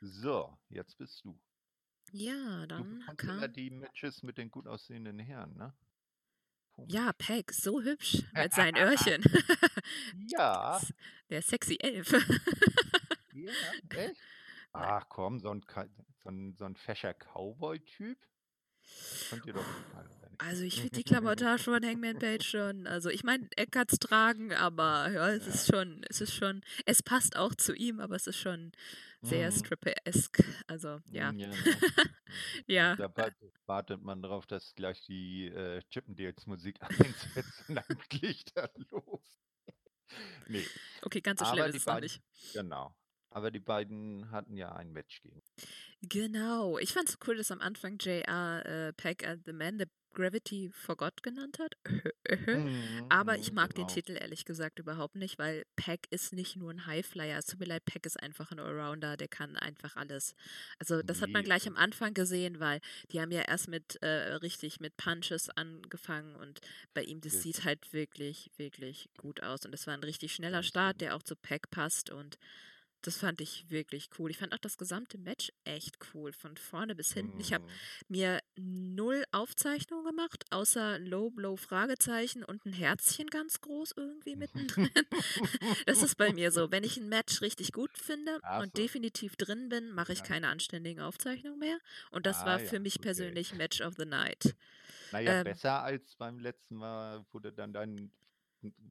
So, 0.00 0.56
jetzt 0.68 0.96
bist 0.98 1.24
du. 1.24 1.38
Ja, 2.12 2.66
dann 2.66 3.04
du 3.06 3.16
kam... 3.16 3.38
immer 3.38 3.48
die 3.48 3.70
Matches 3.70 4.22
mit 4.22 4.38
den 4.38 4.50
gut 4.50 4.66
aussehenden 4.66 5.18
Herren, 5.18 5.56
ne? 5.56 5.74
Komisch. 6.72 6.92
Ja, 6.92 7.12
Peg, 7.14 7.52
so 7.52 7.80
hübsch 7.80 8.22
mit 8.34 8.52
seinen 8.52 8.76
Öhrchen. 8.76 9.24
ja. 10.28 10.80
Der 11.30 11.42
sexy 11.42 11.78
Elf. 11.80 12.12
ja, 13.32 13.52
echt? 13.90 14.20
Ach 14.72 15.08
komm, 15.08 15.40
so 15.40 15.50
ein, 15.50 15.64
so 16.22 16.28
ein, 16.28 16.54
so 16.54 16.64
ein 16.66 16.76
fescher 16.76 17.14
Cowboy-Typ. 17.14 18.18
Könnt 19.30 19.46
ihr 19.46 19.54
doch. 19.54 19.64
Also 20.38 20.64
ich 20.64 20.76
finde 20.76 20.96
die 20.96 21.04
Klamottage 21.04 21.62
von 21.62 21.84
Hangman 21.84 22.18
Page 22.18 22.46
schon, 22.46 22.86
also 22.86 23.10
ich 23.10 23.24
meine, 23.24 23.48
er 23.56 23.66
kann 23.66 23.86
es 23.88 23.98
tragen, 23.98 24.52
aber 24.52 25.10
ja, 25.10 25.30
es 25.30 25.46
ja. 25.46 25.52
ist 25.52 25.66
schon, 25.66 26.04
es 26.08 26.20
ist 26.20 26.34
schon, 26.34 26.62
es 26.84 27.02
passt 27.02 27.36
auch 27.36 27.54
zu 27.54 27.74
ihm, 27.74 28.00
aber 28.00 28.16
es 28.16 28.26
ist 28.26 28.38
schon 28.38 28.72
sehr 29.22 29.50
mhm. 29.50 29.56
stripper-esque, 29.56 30.44
also 30.66 31.00
ja. 31.10 31.32
Ja, 31.32 31.50
ja. 32.66 32.96
Da 32.96 33.32
wartet 33.66 34.02
man 34.02 34.22
darauf, 34.22 34.46
dass 34.46 34.74
gleich 34.74 35.02
die 35.06 35.46
äh, 35.46 35.82
Chippendales 35.90 36.46
Musik 36.46 36.76
einsetzt 36.80 37.68
und 37.68 37.76
dann 37.76 37.98
geht 38.08 38.52
er 38.54 38.70
los. 38.90 39.40
nee. 40.48 40.64
Okay, 41.02 41.20
ganz 41.20 41.40
so 41.40 41.46
schlimm 41.46 41.66
ist 41.66 41.76
es 41.76 41.86
noch 41.86 42.00
nicht. 42.00 42.22
Genau. 42.52 42.94
Aber 43.30 43.50
die 43.50 43.60
beiden 43.60 44.30
hatten 44.30 44.56
ja 44.56 44.72
ein 44.72 44.92
Match 44.92 45.20
gegen. 45.20 45.42
Genau. 46.00 46.78
Ich 46.78 46.94
fand 46.94 47.08
es 47.10 47.18
cool, 47.26 47.36
dass 47.36 47.50
am 47.50 47.60
Anfang 47.60 47.98
JR 47.98 48.64
äh, 48.64 48.92
Pack 48.94 49.26
at 49.26 49.40
the 49.44 49.52
Man 49.52 49.78
the 49.78 49.84
Gravity 50.16 50.70
Forgot 50.72 51.22
genannt 51.22 51.58
hat. 51.58 51.76
Mhm, 52.46 53.06
Aber 53.08 53.38
ich 53.38 53.52
mag 53.52 53.74
genau. 53.74 53.86
den 53.86 53.94
Titel 53.94 54.16
ehrlich 54.16 54.44
gesagt 54.44 54.80
überhaupt 54.80 55.14
nicht, 55.14 55.38
weil 55.38 55.64
Pack 55.76 56.08
ist 56.10 56.32
nicht 56.32 56.56
nur 56.56 56.70
ein 56.70 56.86
Highflyer. 56.86 57.38
Es 57.38 57.46
tut 57.46 57.60
mir 57.60 57.66
leid, 57.66 57.84
Pack 57.84 58.04
ist 58.06 58.20
einfach 58.20 58.50
ein 58.50 58.58
Allrounder, 58.58 59.16
der 59.16 59.28
kann 59.28 59.56
einfach 59.56 59.94
alles. 59.94 60.34
Also 60.80 61.02
das 61.02 61.22
hat 61.22 61.30
man 61.30 61.44
gleich 61.44 61.68
am 61.68 61.76
Anfang 61.76 62.14
gesehen, 62.14 62.58
weil 62.58 62.80
die 63.12 63.20
haben 63.20 63.30
ja 63.30 63.42
erst 63.42 63.68
mit 63.68 64.02
äh, 64.02 64.34
richtig 64.34 64.80
mit 64.80 64.96
Punches 64.96 65.50
angefangen 65.50 66.34
und 66.34 66.60
bei 66.94 67.02
ihm, 67.02 67.20
das 67.20 67.42
sieht 67.42 67.64
halt 67.64 67.92
wirklich, 67.92 68.50
wirklich 68.56 69.08
gut 69.18 69.42
aus. 69.42 69.64
Und 69.64 69.72
das 69.72 69.86
war 69.86 69.94
ein 69.94 70.02
richtig 70.02 70.34
schneller 70.34 70.62
Start, 70.62 70.98
genau. 70.98 71.10
der 71.10 71.16
auch 71.16 71.22
zu 71.22 71.36
Pack 71.36 71.70
passt 71.70 72.10
und 72.10 72.38
das 73.02 73.18
fand 73.18 73.40
ich 73.40 73.70
wirklich 73.70 74.08
cool. 74.18 74.30
Ich 74.30 74.38
fand 74.38 74.52
auch 74.52 74.58
das 74.58 74.76
gesamte 74.76 75.18
Match 75.18 75.52
echt 75.64 75.98
cool, 76.12 76.32
von 76.32 76.56
vorne 76.56 76.94
bis 76.94 77.12
hinten. 77.12 77.38
Ich 77.40 77.52
habe 77.52 77.64
mhm. 77.64 77.70
mir 78.08 78.40
null 78.56 79.24
Aufzeichnungen 79.32 80.04
gemacht, 80.04 80.44
außer 80.50 80.98
Low 80.98 81.30
Blow 81.30 81.56
Fragezeichen 81.56 82.42
und 82.44 82.64
ein 82.66 82.72
Herzchen 82.72 83.28
ganz 83.28 83.60
groß 83.60 83.92
irgendwie 83.96 84.36
mittendrin. 84.36 84.90
das 85.86 86.02
ist 86.02 86.16
bei 86.16 86.32
mir 86.32 86.50
so. 86.50 86.70
Wenn 86.70 86.84
ich 86.84 86.96
ein 86.96 87.08
Match 87.08 87.42
richtig 87.42 87.72
gut 87.72 87.96
finde 87.96 88.38
Ach 88.42 88.62
und 88.62 88.76
so. 88.76 88.82
definitiv 88.82 89.36
drin 89.36 89.68
bin, 89.68 89.92
mache 89.92 90.12
ich 90.12 90.22
keine 90.22 90.48
anständigen 90.48 91.02
Aufzeichnungen 91.02 91.58
mehr. 91.58 91.78
Und 92.10 92.26
das 92.26 92.40
ah, 92.40 92.46
war 92.46 92.58
für 92.58 92.76
ja, 92.76 92.80
mich 92.80 92.96
okay. 92.96 93.04
persönlich 93.04 93.54
Match 93.54 93.80
of 93.80 93.94
the 93.96 94.04
Night. 94.04 94.56
Naja, 95.12 95.38
ähm, 95.38 95.44
besser 95.44 95.82
als 95.82 96.14
beim 96.16 96.38
letzten 96.38 96.76
Mal, 96.76 97.24
wo 97.30 97.38
du 97.38 97.52
dann 97.52 97.72
dein, 97.72 98.10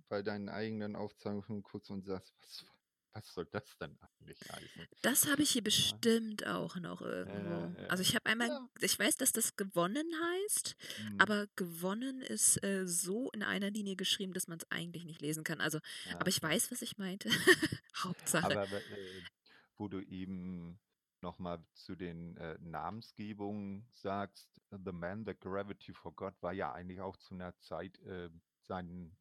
bei 0.07 0.21
deinen 0.21 0.49
eigenen 0.49 0.95
Aufzeichnungen 0.95 1.63
guckst 1.63 1.91
und 1.91 2.05
sagst, 2.05 2.33
was 2.39 2.74
was 3.15 3.33
soll 3.33 3.45
das 3.45 3.77
denn 3.77 3.97
eigentlich 4.01 4.39
heißen? 4.51 4.87
Das 5.01 5.27
habe 5.27 5.41
ich 5.41 5.51
hier 5.51 5.63
bestimmt 5.63 6.41
ja. 6.41 6.57
auch 6.57 6.75
noch 6.75 7.01
irgendwo. 7.01 7.81
Äh, 7.81 7.87
also 7.87 8.01
ich 8.03 8.13
habe 8.13 8.25
einmal, 8.25 8.49
ja. 8.49 8.69
ich 8.81 8.99
weiß, 8.99 9.15
dass 9.15 9.31
das 9.31 9.55
gewonnen 9.55 10.05
heißt, 10.21 10.75
mhm. 10.99 11.21
aber 11.21 11.47
gewonnen 11.55 12.21
ist 12.21 12.61
äh, 12.63 12.85
so 12.85 13.31
in 13.31 13.41
einer 13.41 13.71
Linie 13.71 13.95
geschrieben, 13.95 14.33
dass 14.33 14.49
man 14.49 14.57
es 14.57 14.69
eigentlich 14.69 15.05
nicht 15.05 15.21
lesen 15.21 15.45
kann. 15.45 15.61
Also, 15.61 15.79
ja. 16.09 16.19
aber 16.19 16.27
ich 16.27 16.43
weiß, 16.43 16.71
was 16.71 16.81
ich 16.81 16.97
meinte. 16.97 17.29
Hauptsache. 18.03 18.51
Aber 18.51 18.77
äh, 18.77 19.21
wo 19.77 19.87
du 19.87 20.01
eben 20.01 20.77
nochmal 21.21 21.63
zu 21.73 21.95
den 21.95 22.35
äh, 22.35 22.57
Namensgebungen 22.59 23.87
sagst, 23.93 24.61
The 24.71 24.91
Man 24.91 25.25
That 25.25 25.39
Gravity 25.39 25.93
Forgot 25.93 26.33
war 26.41 26.51
ja 26.51 26.73
eigentlich 26.73 26.99
auch 26.99 27.15
zu 27.15 27.33
einer 27.33 27.57
Zeit 27.59 27.97
äh, 28.01 28.29
sein 28.63 29.15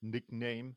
Nickname 0.00 0.76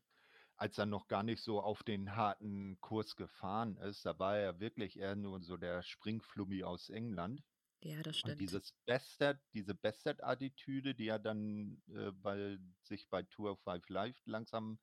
als 0.56 0.78
er 0.78 0.86
noch 0.86 1.06
gar 1.08 1.22
nicht 1.22 1.42
so 1.42 1.60
auf 1.60 1.82
den 1.82 2.16
harten 2.16 2.80
Kurs 2.80 3.16
gefahren 3.16 3.76
ist. 3.78 4.06
Da 4.06 4.18
war 4.18 4.36
er 4.38 4.58
wirklich 4.58 4.98
eher 4.98 5.14
nur 5.14 5.42
so 5.42 5.56
der 5.56 5.82
Springflummi 5.82 6.64
aus 6.64 6.88
England. 6.88 7.42
Ja, 7.80 8.02
das 8.02 8.18
stimmt. 8.18 8.32
Und 8.32 8.40
dieses 8.40 8.72
Bested, 8.86 9.38
diese 9.52 9.74
Bested-Attitüde, 9.74 10.94
die 10.94 11.08
er 11.08 11.18
dann 11.18 11.82
äh, 11.88 12.10
bei, 12.10 12.58
sich 12.82 13.08
bei 13.10 13.22
Tour 13.22 13.52
of 13.52 13.60
Five 13.60 13.88
Live 13.88 14.20
langsam 14.24 14.78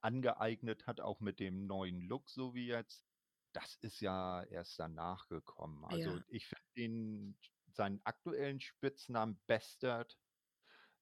angeeignet 0.00 0.86
hat, 0.86 1.00
auch 1.00 1.20
mit 1.20 1.40
dem 1.40 1.66
neuen 1.66 2.02
Look, 2.02 2.28
so 2.28 2.54
wie 2.54 2.66
jetzt, 2.66 3.06
das 3.54 3.76
ist 3.76 4.00
ja 4.00 4.42
erst 4.44 4.78
danach 4.78 5.26
gekommen. 5.28 5.84
Also 5.86 6.10
ja. 6.10 6.24
ich 6.28 6.46
finde 6.74 7.34
seinen 7.72 8.00
aktuellen 8.04 8.60
Spitznamen 8.60 9.40
Bastard 9.46 10.18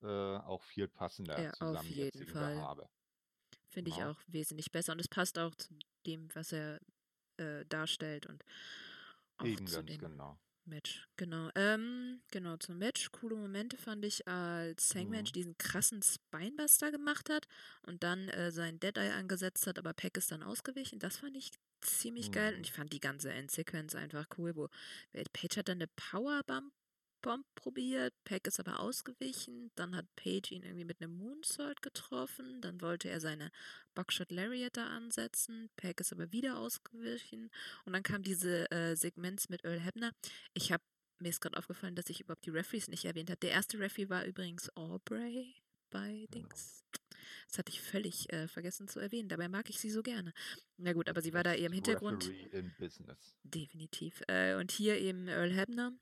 äh, 0.02 0.06
auch 0.06 0.62
viel 0.62 0.86
passender 0.86 1.40
ja, 1.40 1.52
zusammen 1.52 1.78
auf 1.78 1.84
jeden 1.86 2.26
Fall. 2.28 2.56
Habe. 2.60 2.88
Finde 3.72 3.90
ich 3.90 4.02
auch 4.02 4.18
wesentlich 4.26 4.70
besser. 4.70 4.92
Und 4.92 5.00
es 5.00 5.08
passt 5.08 5.38
auch 5.38 5.54
zu 5.54 5.74
dem, 6.06 6.28
was 6.34 6.52
er 6.52 6.78
äh, 7.38 7.64
darstellt 7.68 8.26
und 8.26 8.44
auch 9.38 9.46
Eben 9.46 9.66
zu 9.66 9.82
dem 9.82 9.98
genau. 9.98 10.38
Match. 10.66 11.08
Genau. 11.16 11.50
Ähm, 11.54 12.20
genau, 12.30 12.58
zum 12.58 12.76
Match. 12.76 13.10
Coole 13.12 13.34
Momente 13.34 13.78
fand 13.78 14.04
ich, 14.04 14.28
als 14.28 14.94
Hangman 14.94 15.20
mhm. 15.20 15.32
diesen 15.32 15.56
krassen 15.56 16.02
Spinebuster 16.02 16.92
gemacht 16.92 17.30
hat 17.30 17.48
und 17.86 18.02
dann 18.02 18.28
äh, 18.28 18.52
sein 18.52 18.78
Deadeye 18.78 19.12
angesetzt 19.12 19.66
hat, 19.66 19.78
aber 19.78 19.94
Peck 19.94 20.18
ist 20.18 20.30
dann 20.30 20.42
ausgewichen. 20.42 20.98
Das 20.98 21.16
fand 21.16 21.36
ich 21.36 21.52
ziemlich 21.80 22.28
mhm. 22.28 22.32
geil. 22.32 22.52
Und 22.52 22.58
mhm. 22.58 22.64
ich 22.64 22.72
fand 22.72 22.92
die 22.92 23.00
ganze 23.00 23.32
Endsequenz 23.32 23.94
einfach 23.94 24.26
cool, 24.36 24.54
wo 24.54 24.68
Page 25.32 25.56
hat 25.56 25.68
dann 25.68 25.78
eine 25.78 25.88
Powerbomb 25.88 26.72
Bomb 27.22 27.46
probiert, 27.54 28.12
Pack 28.24 28.46
ist 28.46 28.60
aber 28.60 28.80
ausgewichen, 28.80 29.70
dann 29.76 29.96
hat 29.96 30.06
Page 30.16 30.52
ihn 30.52 30.64
irgendwie 30.64 30.84
mit 30.84 31.00
einem 31.00 31.16
Moonsault 31.16 31.80
getroffen, 31.80 32.60
dann 32.60 32.80
wollte 32.80 33.08
er 33.08 33.20
seine 33.20 33.50
Buckshot 33.94 34.30
Lariat 34.30 34.76
da 34.76 34.88
ansetzen, 34.88 35.70
Pack 35.76 36.00
ist 36.00 36.12
aber 36.12 36.32
wieder 36.32 36.58
ausgewichen 36.58 37.50
und 37.84 37.92
dann 37.92 38.02
kam 38.02 38.22
diese 38.22 38.70
äh, 38.70 38.96
Segments 38.96 39.48
mit 39.48 39.64
Earl 39.64 39.80
Hebner. 39.80 40.12
Ich 40.54 40.72
habe 40.72 40.82
mir 41.20 41.28
ist 41.28 41.40
gerade 41.40 41.56
aufgefallen, 41.56 41.94
dass 41.94 42.10
ich 42.10 42.20
überhaupt 42.20 42.44
die 42.44 42.50
Referees 42.50 42.88
nicht 42.88 43.04
erwähnt 43.04 43.30
habe. 43.30 43.38
Der 43.38 43.52
erste 43.52 43.78
Referee 43.78 44.08
war 44.08 44.24
übrigens 44.24 44.74
Aubrey 44.76 45.54
bei. 45.90 46.26
Dings. 46.34 46.84
Das 47.48 47.58
hatte 47.58 47.70
ich 47.70 47.80
völlig 47.80 48.32
äh, 48.32 48.48
vergessen 48.48 48.88
zu 48.88 48.98
erwähnen. 48.98 49.28
Dabei 49.28 49.48
mag 49.48 49.68
ich 49.70 49.78
sie 49.78 49.90
so 49.90 50.02
gerne. 50.02 50.32
Na 50.78 50.92
gut, 50.92 51.08
aber 51.08 51.22
sie 51.22 51.32
war 51.32 51.44
da 51.44 51.54
eher 51.54 51.66
im 51.66 51.72
Hintergrund. 51.72 52.32
Definitiv. 53.44 54.22
Äh, 54.26 54.54
und 54.54 54.72
hier 54.72 54.98
eben 54.98 55.28
Earl 55.28 55.52
Hebner, 55.52 55.92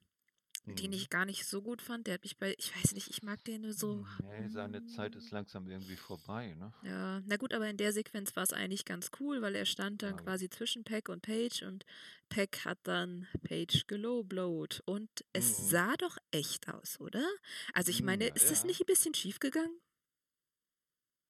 den 0.78 0.92
Mhm. 0.92 0.94
ich 0.94 1.10
gar 1.10 1.24
nicht 1.26 1.46
so 1.46 1.62
gut 1.62 1.82
fand. 1.82 2.06
Der 2.06 2.14
hat 2.14 2.22
mich 2.24 2.38
bei, 2.38 2.54
ich 2.58 2.74
weiß 2.76 2.92
nicht, 2.94 3.08
ich 3.10 3.22
mag 3.22 3.42
den 3.44 3.62
nur 3.62 3.72
so. 3.72 4.06
Nee, 4.18 4.48
seine 4.48 4.84
Zeit 4.84 5.16
ist 5.16 5.30
mm, 5.30 5.32
langsam 5.32 5.68
irgendwie 5.68 5.96
vorbei, 5.96 6.54
ne? 6.54 6.72
Ja, 6.82 7.20
na 7.26 7.36
gut, 7.36 7.52
aber 7.52 7.68
in 7.68 7.76
der 7.76 7.92
Sequenz 7.92 8.34
war 8.36 8.42
es 8.42 8.52
eigentlich 8.54 8.84
ganz 8.86 9.10
cool, 9.20 9.42
weil 9.42 9.54
er 9.54 9.66
stand 9.66 10.02
dann 10.02 10.16
Ja. 10.16 10.16
quasi 10.16 10.48
zwischen 10.48 10.82
Peck 10.84 11.08
und 11.10 11.20
Page 11.22 11.62
und 11.62 11.84
Peck 12.30 12.64
hat 12.64 12.78
dann 12.84 13.26
Page 13.44 13.86
gelowblowt. 13.86 14.82
Und 14.86 15.10
es 15.34 15.56
Mhm. 15.58 15.68
sah 15.70 15.94
doch 15.96 16.16
echt 16.30 16.68
aus, 16.68 16.98
oder? 17.00 17.26
Also 17.74 17.90
ich 17.90 18.02
Mm, 18.02 18.06
meine, 18.06 18.28
ja, 18.28 18.34
ist 18.34 18.50
das 18.50 18.62
ja. 18.62 18.66
nicht 18.66 18.80
ein 18.80 18.86
bisschen 18.86 19.14
schief 19.14 19.40
gegangen? 19.40 19.78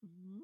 Hm, 0.03 0.41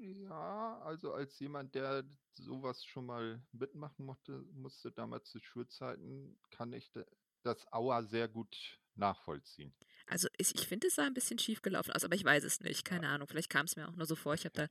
Ja, 0.00 0.78
also 0.84 1.12
als 1.12 1.38
jemand, 1.40 1.74
der 1.74 2.04
sowas 2.34 2.84
schon 2.84 3.06
mal 3.06 3.42
mitmachen 3.52 4.06
mochte, 4.06 4.44
musste 4.52 4.92
damals 4.92 5.28
zu 5.30 5.40
Schulzeiten, 5.40 6.38
kann 6.50 6.72
ich 6.72 6.90
da- 6.92 7.04
das 7.48 7.66
Auer 7.72 8.04
sehr 8.04 8.28
gut 8.28 8.56
nachvollziehen. 8.94 9.72
Also 10.06 10.28
ich, 10.38 10.54
ich 10.54 10.66
finde, 10.66 10.86
es 10.88 10.94
sah 10.94 11.04
ein 11.06 11.14
bisschen 11.14 11.38
schief 11.38 11.62
gelaufen 11.62 11.92
aus, 11.92 12.04
aber 12.04 12.14
ich 12.14 12.24
weiß 12.24 12.44
es 12.44 12.60
nicht. 12.60 12.86
Ja. 12.88 12.94
Keine 12.96 13.08
Ahnung. 13.08 13.28
Vielleicht 13.28 13.50
kam 13.50 13.66
es 13.66 13.76
mir 13.76 13.88
auch 13.88 13.96
nur 13.96 14.06
so 14.06 14.16
vor. 14.16 14.34
Ich 14.34 14.44
habe 14.44 14.54
da 14.54 14.68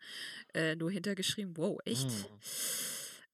äh, 0.60 0.76
nur 0.76 0.92
hintergeschrieben, 0.92 1.56
wow, 1.58 1.80
echt? 1.86 2.08
Mhm. 2.10 2.26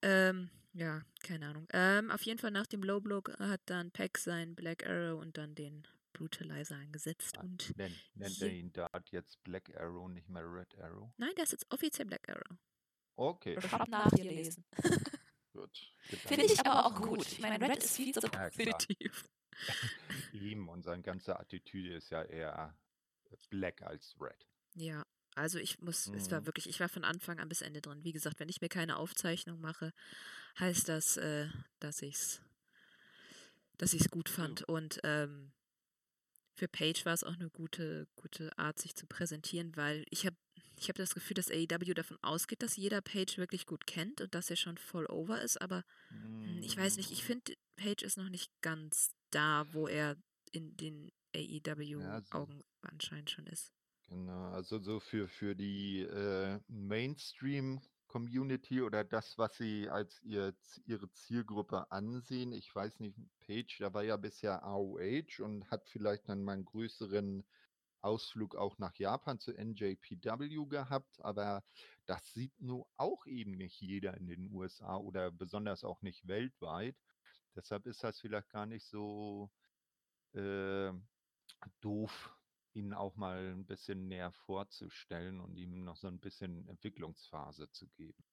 Ähm, 0.01 0.49
ja, 0.73 1.01
keine 1.23 1.47
Ahnung. 1.47 1.67
Ähm, 1.71 2.11
auf 2.11 2.23
jeden 2.23 2.39
Fall 2.39 2.51
nach 2.51 2.67
dem 2.67 2.83
Low 2.83 2.99
Blow 2.99 3.21
hat 3.39 3.61
dann 3.67 3.91
Peck 3.91 4.17
seinen 4.17 4.55
Black 4.55 4.85
Arrow 4.85 5.21
und 5.21 5.37
dann 5.37 5.55
den 5.55 5.87
Brutalizer 6.13 6.75
eingesetzt. 6.75 7.37
Ah, 7.37 7.41
Und 7.41 7.75
Nennt, 7.77 7.95
nennt 8.15 8.41
er 8.41 8.49
ihn 8.49 8.71
Dart 8.73 9.09
jetzt 9.11 9.41
Black 9.43 9.75
Arrow, 9.77 10.09
nicht 10.09 10.29
mehr 10.29 10.43
Red 10.43 10.77
Arrow? 10.79 11.09
nein, 11.17 11.31
der 11.37 11.45
ist 11.45 11.51
jetzt 11.53 11.65
offiziell 11.71 12.05
Black 12.05 12.27
Arrow. 12.29 12.57
Okay, 13.15 13.55
Ich 13.57 13.71
hab 13.71 13.87
nachgelesen. 13.87 14.65
Gut. 15.53 15.93
Finde 16.25 16.45
ich 16.45 16.59
aber 16.59 16.85
auch 16.85 17.01
gut. 17.01 17.25
Ich 17.31 17.39
meine, 17.39 17.59
Red 17.69 17.83
ist 17.83 17.95
viel 17.95 18.13
zu 18.13 18.21
Ja, 18.21 18.29
klar. 18.29 18.49
Definitiv. 18.49 19.29
Ihm 20.33 20.67
und 20.69 20.83
seine 20.83 21.03
ganze 21.03 21.39
Attitüde 21.39 21.95
ist 21.95 22.09
ja 22.09 22.23
eher 22.23 22.75
Black 23.49 23.81
als 23.83 24.15
Red. 24.19 24.47
Ja, 24.75 25.05
also 25.35 25.59
ich 25.59 25.79
muss, 25.79 26.07
es 26.07 26.29
war 26.31 26.41
Mhm. 26.41 26.45
wirklich, 26.47 26.67
ich 26.67 26.79
war 26.79 26.89
von 26.89 27.03
Anfang 27.03 27.39
an 27.39 27.49
bis 27.49 27.61
Ende 27.61 27.81
drin. 27.81 28.03
Wie 28.03 28.11
gesagt, 28.11 28.39
wenn 28.39 28.49
ich 28.49 28.61
mir 28.61 28.69
keine 28.69 28.97
Aufzeichnung 28.97 29.61
mache, 29.61 29.93
heißt 30.59 30.89
das, 30.89 31.17
äh, 31.17 31.47
dass 31.79 32.01
ich's, 32.01 32.41
dass 33.77 33.93
ich's 33.93 34.09
gut 34.09 34.29
fand. 34.29 34.63
Und 34.63 34.99
ähm, 35.03 35.51
für 36.55 36.67
Paige 36.67 37.05
war 37.05 37.13
es 37.13 37.23
auch 37.23 37.33
eine 37.33 37.49
gute, 37.49 38.07
gute 38.15 38.57
Art, 38.57 38.79
sich 38.79 38.95
zu 38.95 39.07
präsentieren, 39.07 39.75
weil 39.75 40.05
ich 40.09 40.25
habe 40.25 40.35
ich 40.83 40.89
hab 40.89 40.95
das 40.97 41.13
Gefühl, 41.15 41.35
dass 41.35 41.49
AEW 41.51 41.93
davon 41.95 42.17
ausgeht, 42.21 42.61
dass 42.63 42.75
jeder 42.77 43.01
Paige 43.01 43.37
wirklich 43.37 43.65
gut 43.65 43.87
kennt 43.87 44.21
und 44.21 44.35
dass 44.35 44.49
er 44.49 44.55
schon 44.57 44.77
voll 44.77 45.05
over 45.07 45.41
ist, 45.41 45.61
aber 45.61 45.83
hm, 46.43 46.61
ich 46.63 46.77
weiß 46.77 46.97
nicht, 46.97 47.11
ich 47.11 47.21
Mm, 47.21 47.23
finde, 47.23 47.53
Paige 47.77 48.05
ist 48.05 48.17
noch 48.17 48.29
nicht 48.29 48.51
ganz 48.61 49.11
da, 49.31 49.65
wo 49.73 49.87
er 49.87 50.17
in 50.51 50.75
den 50.77 51.11
Ja, 51.97 52.21
so- 52.21 52.47
AEW-Augen 52.47 52.63
anscheinend 52.81 53.31
schon 53.31 53.47
ist. 53.47 53.71
Genau, 54.07 54.51
also 54.51 54.79
so 54.79 54.99
für, 54.99 55.27
für 55.27 55.55
die 55.55 56.01
äh, 56.01 56.59
Mainstream-Community 56.67 58.81
oder 58.81 59.03
das, 59.03 59.37
was 59.37 59.57
sie 59.57 59.89
als 59.89 60.21
ihr, 60.23 60.53
ihre 60.85 61.11
Zielgruppe 61.11 61.89
ansehen. 61.91 62.51
Ich 62.53 62.73
weiß 62.73 62.99
nicht, 62.99 63.17
Paige, 63.39 63.77
da 63.79 63.93
war 63.93 64.03
ja 64.03 64.17
bisher 64.17 64.61
ROH 64.63 65.39
und 65.39 65.69
hat 65.71 65.87
vielleicht 65.89 66.29
dann 66.29 66.43
mal 66.43 66.53
einen 66.53 66.65
größeren 66.65 67.43
Ausflug 68.03 68.55
auch 68.55 68.77
nach 68.77 68.95
Japan 68.95 69.39
zu 69.39 69.53
NJPW 69.53 70.65
gehabt, 70.67 71.19
aber 71.21 71.63
das 72.05 72.33
sieht 72.33 72.59
nur 72.61 72.87
auch 72.97 73.25
eben 73.25 73.51
nicht 73.51 73.81
jeder 73.81 74.15
in 74.17 74.27
den 74.27 74.51
USA 74.51 74.97
oder 74.97 75.31
besonders 75.31 75.83
auch 75.83 76.01
nicht 76.01 76.27
weltweit. 76.27 76.97
Deshalb 77.55 77.85
ist 77.87 78.03
das 78.03 78.19
vielleicht 78.19 78.49
gar 78.49 78.65
nicht 78.65 78.85
so 78.85 79.51
äh, 80.33 80.91
doof, 81.81 82.35
ihn 82.73 82.93
auch 82.93 83.15
mal 83.15 83.51
ein 83.53 83.65
bisschen 83.65 84.07
näher 84.07 84.31
vorzustellen 84.31 85.39
und 85.39 85.57
ihm 85.57 85.83
noch 85.83 85.97
so 85.97 86.07
ein 86.07 86.19
bisschen 86.19 86.67
Entwicklungsphase 86.67 87.71
zu 87.71 87.87
geben. 87.89 88.23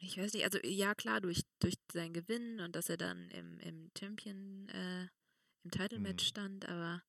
Ich 0.00 0.16
weiß 0.18 0.32
nicht, 0.34 0.44
also 0.44 0.58
ja 0.62 0.94
klar, 0.94 1.20
durch, 1.20 1.42
durch 1.58 1.74
seinen 1.92 2.12
Gewinn 2.14 2.60
und 2.60 2.74
dass 2.76 2.88
er 2.88 2.96
dann 2.96 3.28
im, 3.30 3.58
im 3.60 3.90
Champion, 3.98 4.68
äh, 4.70 5.08
im 5.64 5.70
Title-Match 5.70 6.24
Hm. 6.24 6.28
stand, 6.28 6.68
aber 6.68 7.02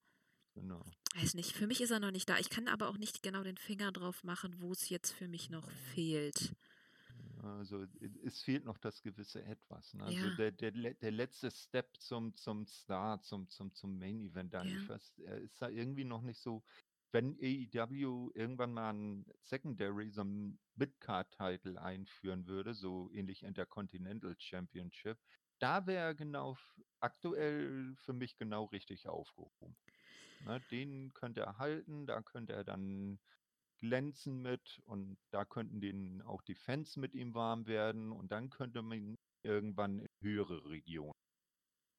Genau. 0.53 0.83
weiß 1.15 1.33
nicht, 1.35 1.53
für 1.53 1.67
mich 1.67 1.81
ist 1.81 1.91
er 1.91 1.99
noch 1.99 2.11
nicht 2.11 2.29
da. 2.29 2.37
Ich 2.37 2.49
kann 2.49 2.67
aber 2.67 2.89
auch 2.89 2.97
nicht 2.97 3.23
genau 3.23 3.43
den 3.43 3.57
Finger 3.57 3.91
drauf 3.91 4.23
machen, 4.23 4.61
wo 4.61 4.71
es 4.71 4.89
jetzt 4.89 5.11
für 5.11 5.27
mich 5.27 5.49
noch 5.49 5.69
fehlt. 5.93 6.53
Also 7.43 7.85
es 8.23 8.43
fehlt 8.43 8.65
noch 8.65 8.77
das 8.77 9.01
gewisse 9.01 9.43
Etwas. 9.43 9.93
Ne? 9.93 10.03
Also 10.05 10.27
Ja. 10.27 10.35
der, 10.35 10.51
der, 10.51 10.71
der 10.71 11.11
letzte 11.11 11.49
Step 11.49 11.97
zum, 11.97 12.35
zum 12.35 12.65
Star, 12.67 13.21
zum, 13.21 13.49
zum, 13.49 13.73
zum 13.73 13.97
Main 13.97 14.19
Event, 14.19 14.53
da 14.53 14.63
Ja. 14.63 14.99
er 15.25 15.37
ist 15.39 15.61
da 15.61 15.69
irgendwie 15.69 16.05
noch 16.05 16.21
nicht 16.21 16.39
so. 16.39 16.63
Wenn 17.13 17.35
AEW 17.41 18.31
irgendwann 18.35 18.73
mal 18.73 18.93
ein 18.93 19.25
Secondary, 19.41 20.09
so 20.11 20.23
ein 20.23 20.59
Midcard-Title 20.75 21.81
einführen 21.81 22.47
würde, 22.47 22.73
so 22.73 23.09
ähnlich 23.11 23.43
Intercontinental 23.43 24.35
Championship, 24.39 25.17
da 25.59 25.85
wäre 25.87 26.05
er 26.05 26.15
genau 26.15 26.57
aktuell 27.01 27.95
für 27.97 28.13
mich 28.13 28.37
genau 28.37 28.65
richtig 28.65 29.07
aufgehoben. 29.07 29.77
Ne, 30.39 30.61
den 30.71 31.13
könnte 31.13 31.41
er 31.41 31.57
halten, 31.59 32.07
da 32.07 32.21
könnte 32.23 32.53
er 32.53 32.63
dann 32.65 33.19
glänzen 33.79 34.41
mit 34.41 34.81
und 34.85 35.19
da 35.31 35.45
könnten 35.45 35.81
den 35.81 36.21
auch 36.23 36.41
die 36.43 36.55
Fans 36.55 36.97
mit 36.97 37.15
ihm 37.15 37.33
warm 37.35 37.67
werden 37.67 38.11
und 38.11 38.31
dann 38.31 38.49
könnte 38.51 38.81
man 38.83 38.97
ihn 38.99 39.15
irgendwann 39.43 39.99
in 39.99 40.07
höhere 40.21 40.65
Regionen 40.69 41.13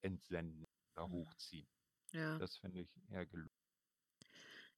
entsenden 0.02 0.64
oder 0.96 1.10
Mhm. 1.10 1.12
hochziehen. 1.12 1.68
Ja, 2.12 2.40
Das 2.40 2.58
finde 2.58 2.80
ich 2.82 2.96
eher 3.10 3.26
gelungen. 3.26 3.50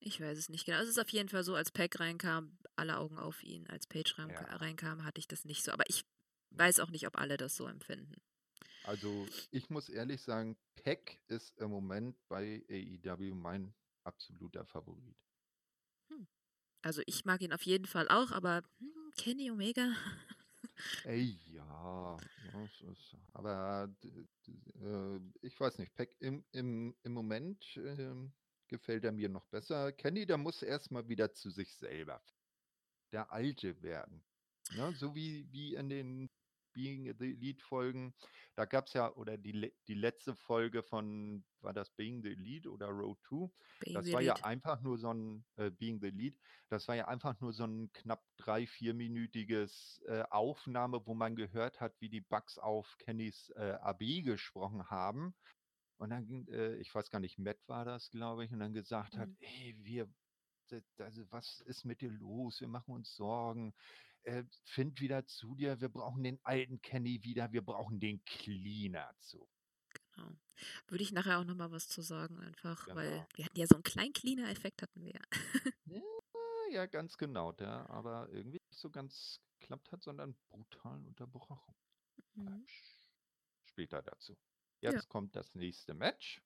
ich 0.01 0.21
weiß 0.21 0.39
es 0.39 0.49
nicht 0.49 0.67
genau. 0.67 0.79
Es 0.79 0.89
ist 0.89 0.99
auf 0.99 1.09
jeden 1.11 1.29
Fall 1.29 1.45
so, 1.45 1.55
als 1.55 1.71
Pack 1.71 1.99
reinkam, 2.01 2.59
alle 2.77 2.99
Augen 2.99 3.19
auf 3.19 3.43
ihn. 3.43 3.67
Als 3.69 3.87
Page 3.87 4.19
rein, 4.19 4.33
Ja. 4.33 4.49
reinkam, 4.49 5.05
hatte 5.05 5.19
ich 5.19 5.29
das 5.29 5.45
nicht 5.45 5.63
so. 5.65 5.73
Aber 5.73 5.85
ich 5.89 6.05
weiß 6.51 6.81
auch 6.81 6.91
nicht, 6.91 7.07
ob 7.07 7.19
alle 7.19 7.37
das 7.37 7.57
so 7.57 7.67
empfinden. 7.67 8.21
Also 8.85 9.27
ich 9.51 9.71
muss 9.71 9.89
ehrlich 9.89 10.23
sagen, 10.23 10.57
Peck 10.77 11.21
ist 11.29 11.57
im 11.59 11.71
Moment 11.71 12.17
bei 12.29 12.63
AEW 12.69 13.35
mein 13.35 13.75
absoluter 14.05 14.65
Favorit. 14.67 15.17
Also 16.83 17.03
ich 17.07 17.25
mag 17.25 17.41
ihn 17.41 17.53
auf 17.53 17.63
jeden 17.63 17.87
Fall 17.87 18.09
auch, 18.09 18.31
aber 18.31 18.63
hm, 18.79 19.13
Kenny 19.17 19.51
Omega, 19.51 19.95
Ey, 21.05 21.39
ja, 21.53 22.17
ist, 22.91 23.17
aber 23.33 23.89
äh, 24.83 25.21
ich 25.41 25.59
weiß 25.59 25.79
nicht, 25.79 25.95
Peck 25.95 26.17
im, 26.21 26.45
im, 26.53 26.95
im 27.03 27.13
Moment 27.13 27.65
ähm, 27.77 28.33
gefällt 28.69 29.05
er 29.05 29.13
mir 29.13 29.29
noch 29.29 29.47
besser. 29.47 29.93
Kenny, 29.93 30.27
der 30.27 30.39
muss 30.39 30.63
erstmal 30.63 31.09
wieder 31.09 31.33
zu 31.33 31.51
sich 31.51 31.75
selber, 31.77 32.23
der 33.13 33.31
Alte 33.33 33.81
werden. 33.83 34.25
Ne? 34.75 34.93
So 34.97 35.15
wie, 35.15 35.51
wie 35.53 35.75
in 35.75 35.89
den 35.89 36.31
Being 36.75 37.15
the 37.19 37.33
Elite 37.33 37.65
Folgen. 37.65 38.15
Da 38.57 38.67
gab 38.67 38.87
es 38.89 38.93
ja, 38.95 39.13
oder 39.15 39.39
die, 39.39 39.73
die 39.89 39.95
letzte 39.95 40.35
Folge 40.37 40.83
von, 40.83 41.47
war 41.61 41.73
das 41.73 41.91
Being 41.91 42.23
the 42.23 42.31
Elite 42.33 42.71
oder 42.71 42.89
Road 42.89 43.19
2? 43.27 43.49
Being 43.79 43.95
Das 43.95 44.13
war 44.13 44.21
ja 44.21 44.35
Elite. 44.35 44.43
einfach 44.43 44.83
nur 44.83 44.99
so 44.99 45.13
ein, 45.13 45.47
äh, 45.57 45.71
Being 45.71 46.01
the 46.03 46.11
Lead, 46.11 46.39
das 46.69 46.89
war 46.89 46.97
ja 46.97 47.09
einfach 47.09 47.41
nur 47.41 47.53
so 47.53 47.65
ein 47.65 47.93
knapp 47.93 48.25
drei, 48.37 48.67
vierminütiges 48.67 50.03
äh, 50.07 50.25
Aufnahme, 50.31 51.07
wo 51.07 51.15
man 51.15 51.37
gehört 51.37 51.81
hat, 51.81 52.01
wie 52.01 52.11
die 52.11 52.21
Bugs 52.21 52.59
auf 52.59 52.97
Kennys 52.99 53.51
äh, 53.57 53.79
AB 53.81 54.23
gesprochen 54.23 54.91
haben. 54.91 55.35
Und 55.97 56.11
dann 56.11 56.27
ging, 56.27 56.47
äh, 56.49 56.77
ich 56.77 56.95
weiß 56.95 57.11
gar 57.11 57.21
nicht, 57.21 57.39
Matt 57.39 57.69
war 57.69 57.85
das, 57.85 58.11
glaube 58.11 58.45
ich, 58.45 58.53
und 58.53 58.59
dann 58.61 58.73
gesagt 58.73 59.17
hat, 59.19 59.31
Mhm. 59.31 59.39
ey, 59.41 59.75
wir, 59.79 60.13
d- 60.71 60.83
also 60.99 61.31
was 61.31 61.61
ist 61.61 61.85
mit 61.85 62.01
dir 62.01 62.11
los? 62.11 62.61
Wir 62.61 62.69
machen 62.69 62.95
uns 62.95 63.15
Sorgen. 63.15 63.75
Äh, 64.25 64.45
find 64.65 65.01
wieder 65.01 65.27
zu 65.27 65.55
dir. 65.55 65.81
Wir 65.81 65.89
brauchen 65.89 66.23
den 66.25 66.39
alten 66.45 66.81
Kenny 66.81 67.23
wieder. 67.23 67.53
Wir 67.53 67.63
brauchen 67.63 68.01
den 68.01 68.25
Cleaner 68.25 69.15
zu. 69.21 69.49
Genau. 70.15 70.33
Würde 70.89 71.03
ich 71.05 71.13
nachher 71.13 71.41
auch 71.41 71.45
nochmal 71.45 71.71
was 71.71 71.89
zu 71.89 72.01
sagen, 72.03 72.39
einfach, 72.41 72.89
weil 72.95 73.11
Genau. 73.11 73.27
wir 73.37 73.45
hatten 73.45 73.59
ja 73.59 73.67
so 73.67 73.75
einen 73.75 73.83
kleinen 73.83 74.13
Cleaner-Effekt 74.13 74.83
hatten 74.83 75.03
wir 75.03 75.13
ja. 75.13 75.21
Ja, 75.87 76.01
ja, 76.71 76.87
ganz 76.87 77.17
genau, 77.19 77.53
der 77.53 77.91
aber 77.91 78.29
irgendwie 78.31 78.61
nicht 78.71 78.81
so 78.81 78.91
ganz 78.91 79.41
geklappt 79.61 79.93
hat, 79.93 80.03
sondern 80.03 80.37
brutal 80.51 81.05
unterbrochen. 81.05 81.75
Mhm. 82.35 82.67
Später 83.65 84.03
dazu. 84.03 84.37
Ja. 84.81 84.93
Jetzt 84.93 85.09
kommt 85.09 85.37
das 85.37 85.55
nächste 85.55 85.95
Match. 85.95 86.43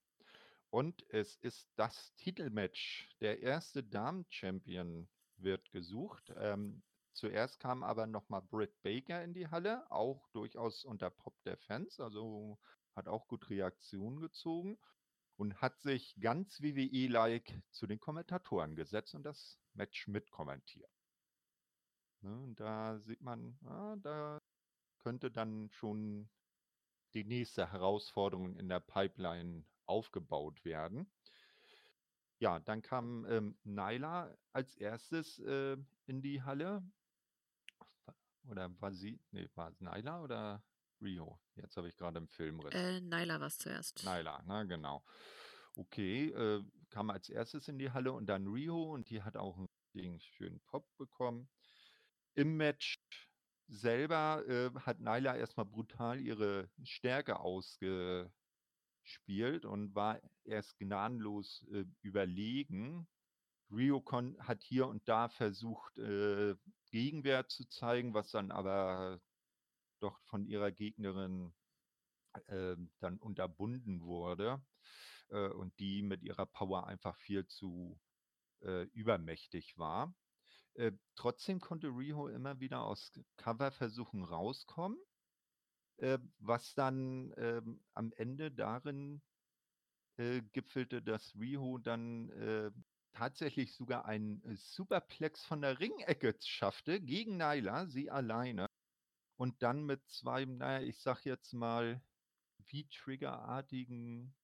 Und 0.70 1.04
es 1.10 1.36
ist 1.36 1.68
das 1.76 2.14
Titelmatch. 2.16 3.08
Der 3.20 3.40
erste 3.40 3.82
Damen-Champion 3.82 5.08
wird 5.36 5.70
gesucht. 5.70 6.32
Ähm, 6.36 6.82
zuerst 7.18 7.60
kam 7.60 7.82
aber 7.82 8.06
nochmal 8.06 8.42
Britt 8.42 8.80
Baker 8.82 9.22
in 9.22 9.34
die 9.34 9.48
Halle, 9.48 9.90
auch 9.90 10.28
durchaus 10.30 10.84
unter 10.84 11.10
Pop 11.10 11.34
der 11.44 11.58
Fans, 11.58 12.00
also 12.00 12.58
hat 12.94 13.08
auch 13.08 13.28
gut 13.28 13.50
Reaktionen 13.50 14.20
gezogen 14.20 14.78
und 15.36 15.60
hat 15.60 15.80
sich 15.80 16.16
ganz 16.20 16.60
WWE-like 16.60 17.62
zu 17.70 17.86
den 17.86 18.00
Kommentatoren 18.00 18.74
gesetzt 18.76 19.14
und 19.14 19.24
das 19.24 19.58
Match 19.74 20.08
mitkommentiert. 20.08 20.90
Ne, 22.20 22.36
und 22.42 22.58
da 22.58 22.98
sieht 23.00 23.20
man, 23.20 23.58
ah, 23.64 23.96
da 23.96 24.38
könnte 24.98 25.30
dann 25.30 25.70
schon 25.70 26.28
die 27.14 27.24
nächste 27.24 27.70
Herausforderung 27.70 28.56
in 28.56 28.68
der 28.68 28.80
Pipeline 28.80 29.64
aufgebaut 29.86 30.64
werden. 30.64 31.10
Ja, 32.40 32.60
dann 32.60 32.82
kam 32.82 33.24
ähm, 33.26 33.58
Nyla 33.64 34.36
als 34.52 34.76
erstes 34.76 35.38
äh, 35.40 35.76
in 36.06 36.22
die 36.22 36.42
Halle. 36.42 36.82
Oder 38.48 38.70
war 38.80 38.92
sie, 38.92 39.20
nee, 39.30 39.48
war 39.54 39.70
es 39.70 39.80
Nyla 39.80 40.22
oder 40.22 40.64
Rio? 41.00 41.38
Jetzt 41.54 41.76
habe 41.76 41.88
ich 41.88 41.96
gerade 41.96 42.18
im 42.18 42.28
Filmriss. 42.28 42.74
Äh, 42.74 43.00
Nyla 43.00 43.40
war 43.40 43.48
es 43.48 43.58
zuerst. 43.58 44.04
Nyla, 44.04 44.42
na 44.46 44.64
genau. 44.64 45.04
Okay, 45.74 46.30
äh, 46.30 46.64
kam 46.90 47.10
als 47.10 47.28
erstes 47.28 47.68
in 47.68 47.78
die 47.78 47.90
Halle 47.90 48.12
und 48.12 48.26
dann 48.26 48.46
Rio 48.46 48.94
und 48.94 49.10
die 49.10 49.22
hat 49.22 49.36
auch 49.36 49.58
einen 49.94 50.20
schönen 50.20 50.60
Pop 50.60 50.88
bekommen. 50.96 51.48
Im 52.34 52.56
Match 52.56 52.98
selber 53.68 54.44
äh, 54.48 54.70
hat 54.80 55.00
Nyla 55.00 55.36
erstmal 55.36 55.66
brutal 55.66 56.20
ihre 56.20 56.70
Stärke 56.82 57.38
ausgespielt 57.38 58.32
und 59.64 59.94
war 59.94 60.20
erst 60.44 60.78
gnadenlos 60.78 61.66
äh, 61.70 61.84
überlegen. 62.00 63.06
Rio 63.70 64.02
hat 64.38 64.62
hier 64.62 64.86
und 64.86 65.06
da 65.06 65.28
versucht, 65.28 65.98
äh, 65.98 66.54
Gegenwehr 66.90 67.48
zu 67.48 67.68
zeigen, 67.68 68.14
was 68.14 68.30
dann 68.30 68.50
aber 68.50 69.20
doch 70.00 70.20
von 70.22 70.46
ihrer 70.46 70.70
Gegnerin 70.70 71.54
äh, 72.46 72.76
dann 73.00 73.18
unterbunden 73.18 74.02
wurde 74.02 74.62
äh, 75.28 75.48
und 75.48 75.78
die 75.78 76.02
mit 76.02 76.22
ihrer 76.22 76.46
Power 76.46 76.86
einfach 76.86 77.16
viel 77.18 77.46
zu 77.46 77.98
äh, 78.62 78.84
übermächtig 78.92 79.76
war. 79.78 80.14
Äh, 80.74 80.92
trotzdem 81.16 81.60
konnte 81.60 81.88
Riho 81.88 82.28
immer 82.28 82.60
wieder 82.60 82.82
aus 82.84 83.12
Coverversuchen 83.36 84.24
rauskommen, 84.24 84.98
äh, 85.96 86.18
was 86.38 86.74
dann 86.74 87.34
ähm, 87.36 87.82
am 87.94 88.12
Ende 88.12 88.52
darin 88.52 89.22
äh, 90.16 90.42
gipfelte, 90.52 91.02
dass 91.02 91.34
Riho 91.34 91.78
dann 91.78 92.30
tatsächlich 93.18 93.74
sogar 93.74 94.04
einen 94.04 94.42
äh, 94.44 94.54
Superplex 94.54 95.44
von 95.44 95.60
der 95.60 95.80
Ringecke 95.80 96.36
schaffte 96.40 97.00
gegen 97.00 97.36
Nyla, 97.36 97.86
sie 97.86 98.10
alleine. 98.10 98.66
Und 99.36 99.62
dann 99.62 99.84
mit 99.84 100.08
zwei, 100.08 100.44
naja, 100.44 100.86
ich 100.86 101.00
sag 101.00 101.24
jetzt 101.24 101.52
mal, 101.52 102.00
wie 102.66 102.88
triggerartigen 102.88 104.34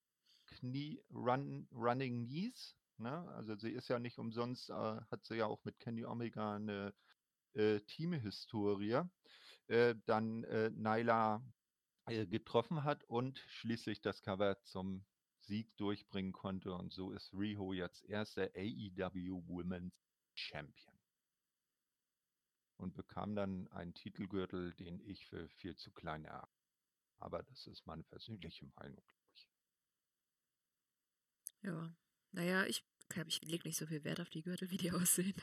Knie, 0.47 1.01
Run, 1.12 1.68
Running 1.72 2.27
Knees. 2.27 2.77
Ne? 2.99 3.29
Also 3.35 3.57
sie 3.57 3.70
ist 3.70 3.89
ja 3.89 3.99
nicht 3.99 4.18
umsonst, 4.18 4.70
äh, 4.70 4.72
hat 4.72 5.25
sie 5.25 5.37
ja 5.37 5.47
auch 5.47 5.64
mit 5.64 5.79
Kenny 5.79 6.05
Omega 6.05 6.57
eine 6.57 6.95
äh, 7.55 7.81
Teamhistorie. 7.81 9.03
Äh, 9.68 9.95
dann 10.07 10.45
äh, 10.45 10.70
Nyla 10.70 11.43
äh, 12.07 12.27
getroffen 12.27 12.85
hat 12.85 13.05
und 13.05 13.39
schließlich 13.49 14.01
das 14.01 14.22
Cover 14.22 14.61
zum 14.62 15.05
Sieg 15.47 15.76
durchbringen 15.76 16.32
konnte. 16.32 16.72
Und 16.72 16.92
so 16.92 17.12
ist 17.12 17.32
Riho 17.32 17.72
jetzt 17.72 18.05
erster 18.05 18.51
AEW 18.55 19.42
Women's 19.47 19.95
Champion. 20.34 20.95
Und 22.76 22.95
bekam 22.95 23.34
dann 23.34 23.68
einen 23.68 23.95
Titelgürtel, 23.95 24.74
den 24.74 25.01
ich 25.01 25.26
für 25.26 25.49
viel 25.49 25.76
zu 25.76 25.92
klein 25.92 26.24
erachte. 26.24 26.64
Aber 27.18 27.42
das 27.42 27.66
ist 27.66 27.86
meine 27.86 28.03
persönliche 28.03 28.66
Meinung, 28.76 29.03
glaube 29.07 29.30
ich. 29.34 29.49
Ja. 31.62 31.95
Naja, 32.32 32.66
ich 32.66 32.84
glaube, 33.09 33.28
ich 33.28 33.40
lege 33.42 33.68
nicht 33.68 33.78
so 33.78 33.86
viel 33.86 34.03
Wert 34.05 34.20
auf 34.20 34.28
die 34.28 34.42
Gürtel, 34.42 34.70
wie 34.70 34.76
die 34.76 34.92
aussehen. 34.92 35.34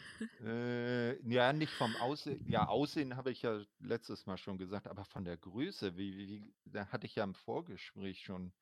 Äh, 0.42 1.22
ja, 1.28 1.54
nicht 1.54 1.72
vom 1.74 1.96
Aussehen. 1.98 2.46
Ja, 2.48 2.68
Aussehen 2.68 3.16
habe 3.16 3.32
ich 3.32 3.42
ja 3.42 3.64
letztes 3.80 4.26
Mal 4.26 4.38
schon 4.38 4.58
gesagt, 4.58 4.88
aber 4.88 5.06
von 5.06 5.24
der 5.24 5.38
Größe, 5.38 5.96
wie, 5.98 6.18
wie, 6.18 6.30
wie 6.30 6.54
da 6.66 6.88
hatte 6.88 7.06
ich 7.06 7.16
ja 7.16 7.24
im 7.24 7.34
Vorgespräch 7.34 8.22
schon 8.24 8.54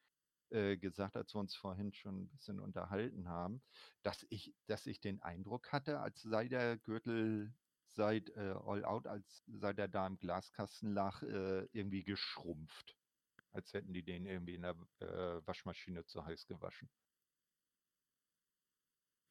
äh, 0.51 0.77
gesagt, 0.77 1.15
als 1.15 1.33
wir 1.33 1.39
uns 1.39 1.55
vorhin 1.55 1.93
schon 1.93 2.23
ein 2.23 2.29
bisschen 2.29 2.59
unterhalten 2.59 3.27
haben, 3.27 3.61
dass 4.03 4.25
ich, 4.29 4.53
dass 4.67 4.85
ich 4.87 4.99
den 4.99 5.21
Eindruck 5.21 5.71
hatte, 5.71 5.99
als 5.99 6.21
sei 6.21 6.47
der 6.47 6.77
Gürtel 6.77 7.53
seit 7.87 8.29
äh, 8.31 8.55
All 8.65 8.85
Out, 8.85 9.07
als 9.07 9.43
sei 9.47 9.73
der 9.73 9.87
da 9.87 10.07
im 10.07 10.17
Glaskasten 10.17 10.93
lag, 10.93 11.21
äh, 11.23 11.67
irgendwie 11.71 12.03
geschrumpft. 12.03 12.97
Als 13.51 13.73
hätten 13.73 13.93
die 13.93 14.03
den 14.03 14.25
irgendwie 14.25 14.55
in 14.55 14.61
der 14.61 14.75
äh, 14.99 15.45
Waschmaschine 15.47 16.05
zu 16.05 16.23
heiß 16.23 16.45
gewaschen. 16.45 16.89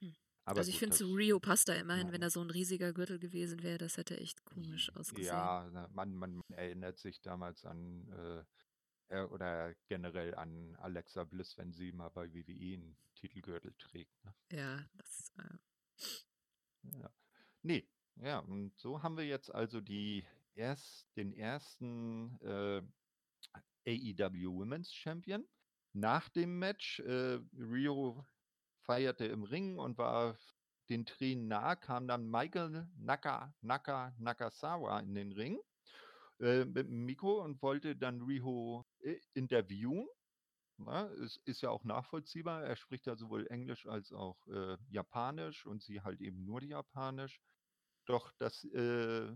Hm. 0.00 0.14
Also 0.44 0.70
ich 0.70 0.78
finde, 0.78 0.96
zu 0.96 1.12
Rio 1.12 1.38
passt 1.38 1.68
da 1.68 1.74
immerhin, 1.74 2.08
Ja. 2.08 2.12
wenn 2.12 2.20
da 2.20 2.30
so 2.30 2.40
ein 2.40 2.50
riesiger 2.50 2.92
Gürtel 2.92 3.18
gewesen 3.18 3.62
wäre, 3.62 3.78
das 3.78 3.96
hätte 3.96 4.18
echt 4.18 4.44
komisch 4.44 4.90
ausgesehen. 4.96 5.26
Ja, 5.26 5.68
man, 5.92 6.14
man, 6.14 6.14
man 6.14 6.42
erinnert 6.50 6.98
sich 6.98 7.20
damals 7.20 7.64
an 7.64 8.08
äh, 9.08 9.22
oder 9.22 9.74
generell 9.86 10.34
an 10.34 10.76
Alexa 10.76 11.24
Bliss, 11.24 11.56
wenn 11.58 11.72
sie 11.72 11.92
mal 11.92 12.10
bei 12.10 12.32
WWE 12.32 12.74
einen 12.74 12.96
Titelgürtel 13.14 13.74
trägt. 13.78 14.24
Ne? 14.24 14.34
Ja, 14.52 14.88
das, 14.94 15.32
äh, 15.38 16.98
Ja. 17.00 17.10
Nee, 17.62 17.88
ja, 18.16 18.38
und 18.38 18.76
so 18.78 19.02
haben 19.02 19.16
wir 19.16 19.26
jetzt 19.26 19.52
also 19.54 19.80
die 19.80 20.24
erst, 20.54 21.06
den 21.16 21.32
ersten 21.32 22.38
äh, 22.40 22.82
AEW 23.86 24.52
Women's 24.52 24.92
Champion. 24.92 25.46
Nach 25.92 26.28
dem 26.28 26.58
Match, 26.58 27.00
äh, 27.00 27.40
Rio 27.56 28.26
feierte 28.82 29.26
im 29.26 29.44
Ring 29.44 29.78
und 29.78 29.98
war 29.98 30.38
den 30.88 31.04
Tränen 31.04 31.48
nah, 31.48 31.76
kam 31.76 32.08
dann 32.08 32.30
Michael 32.30 32.88
Naka, 32.96 33.54
Naka, 33.60 34.14
Nakasawa 34.18 35.00
in 35.00 35.14
den 35.14 35.32
Ring 35.32 35.60
äh, 36.40 36.64
mit 36.64 36.88
dem 36.88 37.04
Mikro 37.04 37.42
und 37.42 37.60
wollte 37.62 37.96
dann 37.96 38.22
Riho 38.22 38.82
äh, 38.82 38.87
interviewen. 39.34 40.06
Na, 40.78 41.06
es 41.24 41.38
ist 41.44 41.60
ja 41.60 41.70
auch 41.70 41.84
nachvollziehbar. 41.84 42.62
Er 42.62 42.76
spricht 42.76 43.06
ja 43.06 43.16
sowohl 43.16 43.46
Englisch 43.48 43.86
als 43.86 44.12
auch 44.12 44.46
äh, 44.46 44.76
Japanisch 44.88 45.66
und 45.66 45.82
sie 45.82 46.02
halt 46.02 46.20
eben 46.20 46.44
nur 46.44 46.62
Japanisch. 46.62 47.40
Doch 48.06 48.32
das 48.38 48.64
äh, 48.64 49.34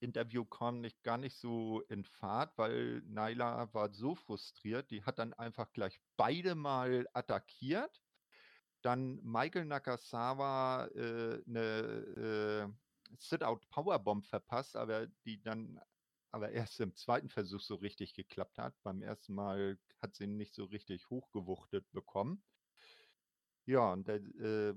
Interview 0.00 0.44
kam 0.44 0.80
nicht, 0.80 1.02
gar 1.02 1.16
nicht 1.16 1.36
so 1.36 1.80
in 1.88 2.04
Fahrt, 2.04 2.58
weil 2.58 3.02
Naila 3.06 3.72
war 3.72 3.92
so 3.92 4.14
frustriert, 4.14 4.90
die 4.90 5.04
hat 5.04 5.18
dann 5.18 5.32
einfach 5.34 5.72
gleich 5.72 6.00
beide 6.16 6.54
mal 6.54 7.08
attackiert. 7.12 8.02
Dann 8.82 9.20
Michael 9.22 9.64
Nakasawa 9.64 10.86
äh, 10.88 11.42
eine 11.46 12.68
äh, 12.68 13.16
Sit-Out 13.18 13.68
Powerbomb 13.70 14.26
verpasst, 14.26 14.76
aber 14.76 15.06
die 15.24 15.40
dann 15.42 15.80
aber 16.36 16.50
erst 16.50 16.80
im 16.80 16.94
zweiten 16.94 17.30
Versuch 17.30 17.62
so 17.62 17.76
richtig 17.76 18.12
geklappt 18.12 18.58
hat. 18.58 18.74
Beim 18.82 19.00
ersten 19.00 19.32
Mal 19.34 19.78
hat 20.02 20.14
sie 20.14 20.24
ihn 20.24 20.36
nicht 20.36 20.52
so 20.54 20.66
richtig 20.66 21.08
hochgewuchtet 21.08 21.90
bekommen. 21.92 22.44
Ja, 23.64 23.90
und 23.94 24.06
äh, 24.06 24.74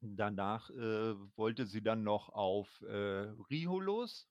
danach 0.00 0.70
äh, 0.70 1.14
wollte 1.36 1.66
sie 1.66 1.82
dann 1.82 2.02
noch 2.02 2.30
auf 2.30 2.80
äh, 2.80 3.28
Riho 3.50 3.78
los. 3.78 4.26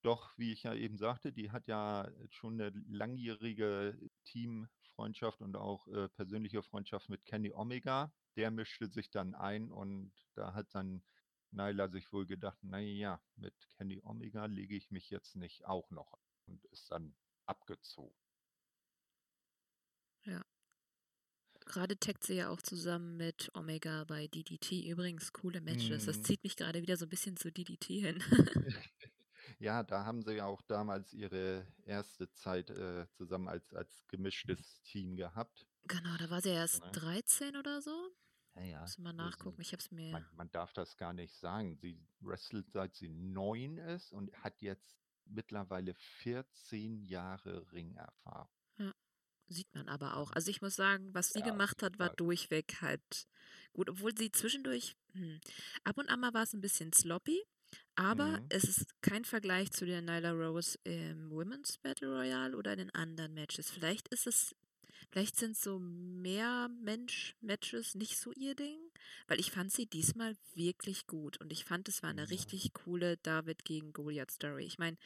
Doch, 0.00 0.32
wie 0.38 0.52
ich 0.52 0.62
ja 0.62 0.74
eben 0.74 0.96
sagte, 0.96 1.30
die 1.30 1.50
hat 1.50 1.68
ja 1.68 2.10
schon 2.30 2.58
eine 2.58 2.72
langjährige 2.88 3.96
Teamfreundschaft 4.24 5.42
und 5.42 5.56
auch 5.56 5.86
äh, 5.88 6.08
persönliche 6.08 6.62
Freundschaft 6.62 7.10
mit 7.10 7.26
Kenny 7.26 7.52
Omega. 7.52 8.10
Der 8.36 8.50
mischte 8.50 8.88
sich 8.88 9.10
dann 9.10 9.34
ein 9.34 9.70
und 9.70 10.10
da 10.36 10.54
hat 10.54 10.74
dann 10.74 11.04
Nyla 11.52 11.88
sich 11.88 12.12
wohl 12.12 12.26
gedacht, 12.26 12.58
naja, 12.62 13.20
mit 13.36 13.54
Kenny 13.76 14.00
Omega 14.04 14.46
lege 14.46 14.74
ich 14.76 14.90
mich 14.90 15.10
jetzt 15.10 15.36
nicht 15.36 15.64
auch 15.66 15.90
noch 15.90 16.18
und 16.46 16.64
ist 16.66 16.90
dann 16.90 17.14
abgezogen. 17.46 18.14
gerade 21.64 21.98
taggt 21.98 22.24
sie 22.24 22.34
ja 22.34 22.50
auch 22.50 22.60
zusammen 22.60 23.16
mit 23.16 23.50
Omega 23.54 24.04
bei 24.04 24.26
DDT. 24.26 24.88
Übrigens, 24.88 25.32
coole 25.32 25.60
Matches. 25.60 26.06
Das 26.06 26.18
Mhm. 26.18 26.24
zieht 26.24 26.42
mich 26.44 26.56
gerade 26.56 26.82
wieder 26.82 26.96
so 26.96 27.06
ein 27.06 27.08
bisschen 27.08 27.36
zu 27.36 27.50
DDT 27.50 28.00
hin. 28.00 28.22
Ja, 29.58 29.82
da 29.84 30.04
haben 30.04 30.22
sie 30.22 30.34
ja 30.36 30.46
auch 30.46 30.60
damals 30.62 31.12
ihre 31.12 31.66
erste 31.84 32.30
Zeit 32.32 32.70
äh, 32.70 33.06
zusammen 33.12 33.48
als, 33.48 33.72
als 33.74 34.04
gemischtes 34.08 34.80
Team 34.82 35.14
gehabt. 35.14 35.66
genau, 35.86 36.16
da 36.18 36.30
war 36.30 36.40
sie 36.42 36.50
erst 36.50 36.84
Ne? 36.84 36.90
13 36.92 37.56
oder 37.56 37.80
so. 37.80 38.10
Ja, 38.56 38.62
ja. 38.62 38.80
Muss 38.82 38.98
mal 38.98 39.12
nachgucken. 39.12 39.60
Ich 39.62 39.72
habe 39.72 39.82
es 39.82 39.90
mir. 39.90 40.12
Man, 40.12 40.26
man 40.36 40.50
darf 40.50 40.72
das 40.72 40.96
gar 40.96 41.12
nicht 41.12 41.34
sagen. 41.34 41.76
Sie 41.76 41.98
wrestelt 42.20 42.70
seit 42.70 42.94
sie 42.94 43.08
neun 43.08 43.78
ist 43.78 44.12
und 44.12 44.32
hat 44.42 44.60
jetzt 44.60 44.96
mittlerweile 45.24 45.94
14 45.94 47.02
Jahre 47.02 47.70
Ringerfahrung. 47.72 48.48
Ja. 48.78 48.92
Sieht 49.48 49.74
man 49.74 49.88
aber 49.88 50.16
auch. 50.16 50.32
Also 50.32 50.50
ich 50.50 50.62
muss 50.62 50.76
sagen, 50.76 51.14
was 51.14 51.32
sie 51.32 51.40
Ja, 51.40 51.46
gemacht 51.46 51.82
hat, 51.82 51.98
war 51.98 52.10
durchweg 52.10 52.80
halt 52.80 53.28
gut, 53.74 53.88
obwohl 53.90 54.16
sie 54.16 54.32
zwischendurch, 54.32 54.96
hm, 55.12 55.40
ab 55.84 55.98
und 55.98 56.08
an 56.08 56.20
mal 56.20 56.32
war 56.34 56.44
es 56.44 56.54
ein 56.54 56.60
bisschen 56.62 56.92
sloppy, 56.92 57.42
aber 57.94 58.40
Mhm. 58.40 58.46
es 58.50 58.64
ist 58.64 58.86
kein 59.02 59.24
Vergleich 59.24 59.70
zu 59.72 59.84
der 59.86 60.00
Nyla 60.02 60.32
Rose 60.32 60.78
im 60.84 61.30
Women's 61.30 61.78
Battle 61.78 62.08
Royale 62.08 62.56
oder 62.56 62.76
den 62.76 62.90
anderen 62.94 63.34
Matches. 63.34 63.70
Vielleicht 63.70 64.08
ist 64.08 64.26
es, 64.26 64.54
vielleicht 65.10 65.36
sind 65.36 65.56
so 65.56 65.78
mehr 65.78 66.68
Mensch-Matches 66.82 67.94
nicht 67.94 68.18
so 68.18 68.32
ihr 68.32 68.54
Ding, 68.54 68.78
weil 69.26 69.40
ich 69.40 69.50
fand 69.50 69.72
sie 69.72 69.86
diesmal 69.86 70.36
wirklich 70.54 71.06
gut 71.06 71.38
und 71.40 71.52
ich 71.52 71.64
fand, 71.64 71.88
es 71.88 72.02
war 72.02 72.10
eine 72.10 72.22
Ja. 72.22 72.28
richtig 72.28 72.72
coole 72.72 73.16
David 73.18 73.64
gegen 73.64 73.92
Goliath-Story. 73.92 74.64
Ich 74.64 74.78
meine, 74.78 74.96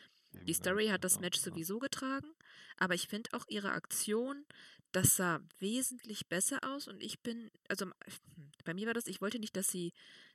die 0.47 0.55
Story 0.55 0.89
hat 0.89 1.05
das 1.05 1.21
Match 1.21 1.39
sowieso 1.41 1.79
getragen, 1.79 2.29
aber 2.77 2.95
ich 2.95 3.09
finde 3.09 3.31
auch 3.33 3.45
ihre 3.49 3.73
Aktion, 3.73 4.45
das 4.93 5.17
sah 5.17 5.41
wesentlich 5.59 6.27
besser 6.29 6.63
aus 6.65 6.89
und 6.89 7.03
ich 7.03 7.21
bin, 7.21 7.51
also 7.69 7.87
bei 8.65 8.75
mir 8.75 8.87
war 8.87 8.95
das, 8.95 9.07
ich 9.07 9.21
wollte 9.21 9.39
nicht, 9.39 9.57
dass 9.57 9.69
sie, 9.69 9.93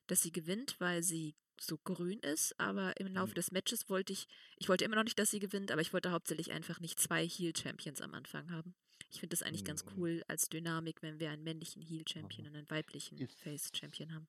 dass 0.08 0.22
sie 0.22 0.32
gewinnt, 0.32 0.76
weil 0.80 1.04
sie 1.04 1.36
so 1.60 1.78
grün 1.78 2.20
ist, 2.20 2.60
aber 2.60 3.00
im 3.00 3.08
Laufe 3.14 3.34
Mhm. 3.34 3.36
des 3.36 3.52
Matches 3.52 3.90
wollte 3.90 4.14
ich, 4.14 4.28
ich 4.58 4.68
wollte 4.70 4.84
immer 4.86 4.96
noch 4.96 5.04
nicht, 5.04 5.20
dass 5.20 5.30
sie 5.32 5.40
gewinnt, 5.40 5.72
aber 5.72 5.82
ich 5.82 5.94
wollte 5.94 6.12
hauptsächlich 6.12 6.52
einfach 6.52 6.80
nicht 6.80 7.00
zwei 7.00 7.28
Heel-Champions 7.28 8.02
am 8.02 8.14
Anfang 8.16 8.52
haben. 8.52 8.74
Ich 9.12 9.20
finde 9.20 9.34
das 9.36 9.44
eigentlich 9.44 9.66
ganz 9.66 9.84
Mhm. 9.86 9.92
cool 9.98 10.24
als 10.28 10.48
Dynamik, 10.50 11.02
wenn 11.02 11.20
wir 11.20 11.32
einen 11.32 11.44
männlichen 11.44 11.82
Heel-Champion 11.82 12.48
und 12.48 12.56
einen 12.56 12.70
weiblichen 12.70 13.28
Face-Champion 13.28 14.14
haben. 14.14 14.28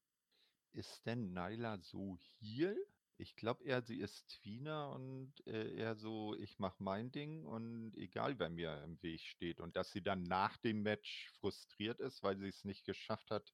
Ist 0.72 1.04
denn 1.06 1.32
Nyla 1.32 1.78
so 1.78 2.18
Heel? 2.38 2.76
Ich 3.18 3.36
glaube 3.36 3.62
eher, 3.64 3.82
sie 3.82 4.00
ist 4.00 4.28
Tweener 4.28 4.90
und 4.90 5.32
äh, 5.46 5.74
eher 5.76 5.94
so, 5.96 6.34
ich 6.34 6.58
mache 6.58 6.82
mein 6.82 7.12
Ding 7.12 7.44
und 7.44 7.94
egal, 7.96 8.38
wer 8.38 8.50
mir 8.50 8.82
im 8.82 9.00
Weg 9.02 9.20
steht. 9.20 9.60
Und 9.60 9.76
dass 9.76 9.92
sie 9.92 10.02
dann 10.02 10.22
nach 10.24 10.56
dem 10.56 10.82
Match 10.82 11.30
frustriert 11.38 12.00
ist, 12.00 12.22
weil 12.22 12.36
sie 12.38 12.48
es 12.48 12.64
nicht 12.64 12.84
geschafft 12.84 13.30
hat, 13.30 13.52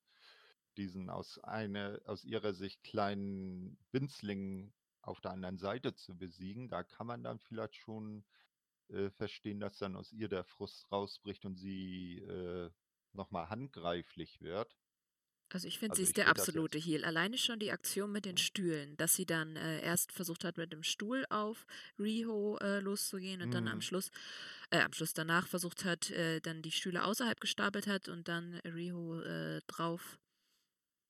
diesen 0.76 1.10
aus, 1.10 1.38
eine, 1.40 2.00
aus 2.04 2.24
ihrer 2.24 2.54
Sicht 2.54 2.82
kleinen 2.84 3.78
Winzling 3.92 4.72
auf 5.02 5.20
der 5.20 5.32
anderen 5.32 5.58
Seite 5.58 5.94
zu 5.94 6.16
besiegen, 6.16 6.68
da 6.68 6.82
kann 6.84 7.06
man 7.06 7.22
dann 7.22 7.38
vielleicht 7.40 7.74
schon 7.76 8.24
äh, 8.90 9.10
verstehen, 9.10 9.60
dass 9.60 9.78
dann 9.78 9.96
aus 9.96 10.12
ihr 10.12 10.28
der 10.28 10.44
Frust 10.44 10.90
rausbricht 10.90 11.44
und 11.44 11.56
sie 11.56 12.18
äh, 12.18 12.70
nochmal 13.12 13.48
handgreiflich 13.48 14.40
wird. 14.40 14.76
Also 15.50 15.66
ich 15.66 15.78
finde, 15.78 15.92
Also 15.92 16.00
sie 16.00 16.08
ist 16.08 16.16
der 16.18 16.26
das 16.26 16.40
absolute 16.40 16.76
Heel. 16.76 17.06
Alleine 17.06 17.38
schon 17.38 17.58
die 17.58 17.72
Aktion 17.72 18.12
mit 18.12 18.26
den 18.26 18.36
Stühlen, 18.36 18.98
dass 18.98 19.14
sie 19.14 19.24
dann 19.24 19.56
äh, 19.56 19.80
erst 19.80 20.12
versucht 20.12 20.44
hat, 20.44 20.58
mit 20.58 20.74
dem 20.74 20.82
Stuhl 20.82 21.24
auf 21.30 21.64
Riho 21.98 22.58
äh, 22.58 22.80
loszugehen 22.80 23.40
und 23.40 23.52
dann 23.52 23.66
am 23.66 23.76
Mhm. 23.76 23.80
Schluss, 23.82 24.10
äh, 24.70 24.80
am 24.80 24.92
Schluss 24.92 25.14
danach 25.14 25.48
versucht 25.48 25.86
hat, 25.86 26.10
äh, 26.10 26.40
dann 26.40 26.60
die 26.60 26.70
Stühle 26.70 27.02
außerhalb 27.02 27.40
gestapelt 27.40 27.86
hat 27.86 28.08
und 28.10 28.28
dann 28.28 28.56
Riho 28.56 29.20
äh, 29.22 29.62
drauf 29.68 30.18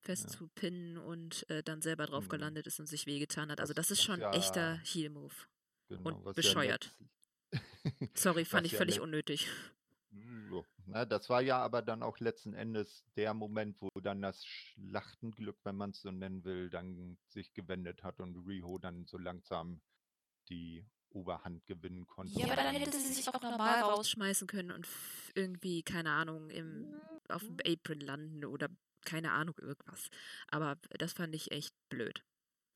festzupinnen 0.03 0.99
und 0.99 1.49
äh, 1.51 1.63
dann 1.65 1.83
selber 1.83 2.07
drauf 2.07 2.25
Mhm. 2.27 2.29
gelandet 2.29 2.67
ist 2.69 2.79
und 2.79 2.87
sich 2.87 3.07
wehgetan 3.07 3.51
hat. 3.51 3.61
Also 3.61 3.73
Was- 3.73 3.89
das 3.89 3.91
ist 3.91 4.05
schon 4.05 4.21
ja- 4.21 4.33
echter 4.33 4.79
Heel-Move. 4.85 5.35
Genau, 5.89 6.25
was 6.25 6.37
bescheuert. 6.37 6.95
Ja 7.01 7.07
Sorry, 8.15 8.45
fand 8.45 8.67
ich 8.67 8.73
ja 8.73 8.79
völlig 8.79 9.01
unnötig. 9.01 9.49
Ja, 10.11 10.63
na, 10.87 11.05
das 11.05 11.29
war 11.29 11.43
ja 11.43 11.59
aber 11.59 11.83
dann 11.83 12.03
auch 12.03 12.19
letzten 12.19 12.55
Endes 12.55 13.05
der 13.17 13.35
Moment, 13.35 13.81
wo 13.81 13.89
dann 14.01 14.23
das 14.23 14.45
Schlachtenglück, 14.47 15.59
wenn 15.65 15.77
man 15.77 15.91
es 15.91 16.01
so 16.01 16.11
nennen 16.11 16.45
will, 16.45 16.71
dann 16.71 17.19
sich 17.29 17.53
gewendet 17.53 18.03
hat 18.03 18.21
und 18.21 18.37
Riho 18.47 18.79
dann 18.79 19.05
so 19.07 19.19
langsam 19.19 19.81
die 20.49 20.87
Oberhand 21.11 21.67
gewinnen 21.67 22.07
konnte. 22.07 22.39
Ja, 22.39 22.47
aber 22.47 22.57
dann 22.57 22.75
hätte 22.75 22.99
sie 22.99 23.13
sich 23.13 23.29
auch 23.29 23.41
normal 23.41 23.81
raus. 23.81 23.99
rausschmeißen 23.99 24.47
können 24.47 24.71
und 24.71 24.87
irgendwie, 25.35 25.83
keine 25.83 26.11
Ahnung, 26.13 26.51
im, 26.51 27.01
auf 27.29 27.43
dem 27.43 27.59
Apron 27.67 28.01
landen 28.01 28.45
oder 28.45 28.69
keine 29.05 29.33
Ahnung, 29.33 29.57
irgendwas. 29.61 30.09
Aber 30.49 30.77
das 30.99 31.13
fand 31.13 31.35
ich 31.35 31.51
echt 31.51 31.75
blöd. 31.89 32.25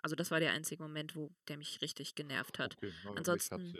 Also 0.03 0.16
das 0.16 0.31
war 0.31 0.41
der 0.41 0.53
einzige 0.53 0.83
Moment, 0.83 1.14
wo 1.14 1.31
der 1.49 1.57
mich 1.57 1.81
richtig 1.81 2.14
genervt 2.14 2.59
hat. 2.59 2.77
Okay, 2.77 2.93
Ansonsten- 3.16 3.79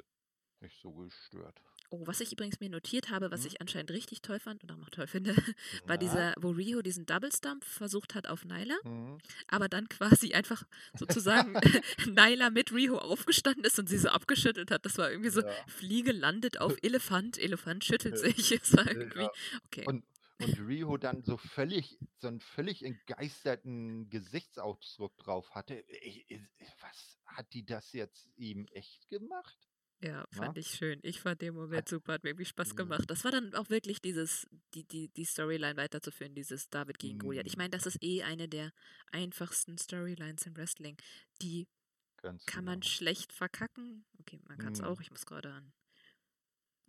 nicht 0.63 0.81
so 0.81 0.93
gestört. 0.93 1.61
Oh, 1.91 2.07
was 2.07 2.21
ich 2.23 2.33
übrigens 2.33 2.59
mir 2.59 2.71
notiert 2.71 3.11
habe, 3.11 3.31
was 3.31 3.43
Mhm. 3.43 3.47
ich 3.49 3.61
anscheinend 3.61 3.91
richtig 3.91 4.23
toll 4.23 4.41
fand 4.41 4.63
und 4.63 4.73
auch 4.73 4.79
noch 4.79 4.89
toll 4.89 5.07
finde, 5.07 5.35
war 5.85 5.89
Na? 5.89 5.97
dieser, 5.99 6.35
wo 6.41 6.51
Rio 6.51 6.81
diesen 6.81 7.05
Double 7.05 7.31
Stump 7.31 7.65
versucht 7.65 8.15
hat 8.15 8.29
auf 8.29 8.47
Nyla, 8.47 8.77
Mhm. 8.85 9.19
aber 9.49 9.69
dann 9.69 9.89
quasi 9.91 10.33
einfach 10.33 10.63
sozusagen 10.95 11.53
Nyla 12.07 12.49
mit 12.49 12.73
Rio 12.73 12.97
aufgestanden 12.97 13.65
ist 13.65 13.79
und 13.79 13.91
sie 13.91 13.99
so 13.99 14.09
abgeschüttelt 14.09 14.71
hat. 14.71 14.87
Das 14.87 14.97
war 14.97 15.11
irgendwie 15.11 15.29
so, 15.31 15.43
Ja. 15.43 15.53
Fliege 15.67 16.13
landet 16.13 16.59
auf 16.61 16.77
Elefant, 16.83 17.37
Elefant 17.39 17.85
schüttelt 17.85 18.15
Ja. 18.15 18.21
sich. 18.21 18.53
Es 18.53 18.73
war 18.75 18.87
Ja. 18.87 18.93
irgendwie, 18.93 19.29
okay. 19.67 19.85
Und, 19.87 20.05
und 20.41 20.59
Riho 20.67 20.97
dann 20.97 21.23
so 21.25 21.37
völlig, 21.37 21.99
so 22.17 22.29
einen 22.29 22.41
völlig 22.41 22.83
entgeisterten 22.85 24.09
Gesichtsausdruck 24.09 25.17
drauf 25.19 25.51
hatte. 25.55 25.85
Ich, 26.01 26.25
ich, 26.31 26.41
was 26.81 27.19
hat 27.27 27.53
die 27.53 27.65
das 27.67 27.93
jetzt 27.93 28.31
ihm 28.37 28.67
echt 28.73 29.09
gemacht? 29.11 29.59
Ja, 30.05 30.27
fand 30.33 30.59
ich 30.59 30.67
schön. 30.69 30.99
Ich 31.03 31.21
fand 31.21 31.41
den 31.43 31.55
Moment 31.55 31.83
Hat- 31.83 31.89
super, 31.89 32.15
hat 32.15 32.25
mir 32.25 32.31
irgendwie 32.31 32.45
Spaß 32.47 32.71
Ja. 32.71 32.75
gemacht. 32.75 33.05
Das 33.09 33.23
war 33.25 33.31
dann 33.31 33.55
auch 33.55 33.71
wirklich 33.71 34.01
dieses, 34.03 34.49
die, 34.75 34.85
die, 34.85 35.09
die 35.11 35.25
Storyline 35.25 35.77
weiterzuführen, 35.77 36.35
dieses 36.35 36.69
David 36.71 36.99
gegen 36.99 37.19
Goliath. 37.21 37.47
Ich 37.47 37.55
Mhm. 37.57 37.59
meine, 37.63 37.71
das 37.71 37.87
ist 37.87 38.03
eh 38.03 38.23
eine 38.25 38.49
der 38.49 38.73
einfachsten 39.13 39.79
Storylines 39.79 40.45
im 40.47 40.57
Wrestling. 40.57 40.97
Die 41.41 41.69
Ganz 42.17 42.45
kann 42.47 42.65
man 42.65 42.81
genau. 42.81 42.91
schlecht 42.93 43.33
verkacken. 43.33 44.05
Okay, 44.19 44.41
man 44.49 44.59
kann 44.59 44.73
es 44.73 44.81
Mhm. 44.81 44.87
auch. 44.87 45.01
Ich 45.01 45.11
muss 45.11 45.25
gerade 45.25 45.53
an 45.53 45.73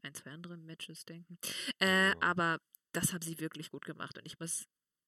ein, 0.01 0.13
zwei 0.15 0.31
andere 0.31 0.57
Matches 0.57 1.05
denken. 1.05 1.37
Äh, 1.79 2.09
Ja. 2.09 2.15
aber 2.21 2.59
das 2.93 3.13
haben 3.13 3.21
sie 3.21 3.39
wirklich 3.39 3.69
gut 3.69 3.85
gemacht. 3.85 4.17
Und 4.17 4.25
ich 4.25 4.39
muss, 4.39 4.65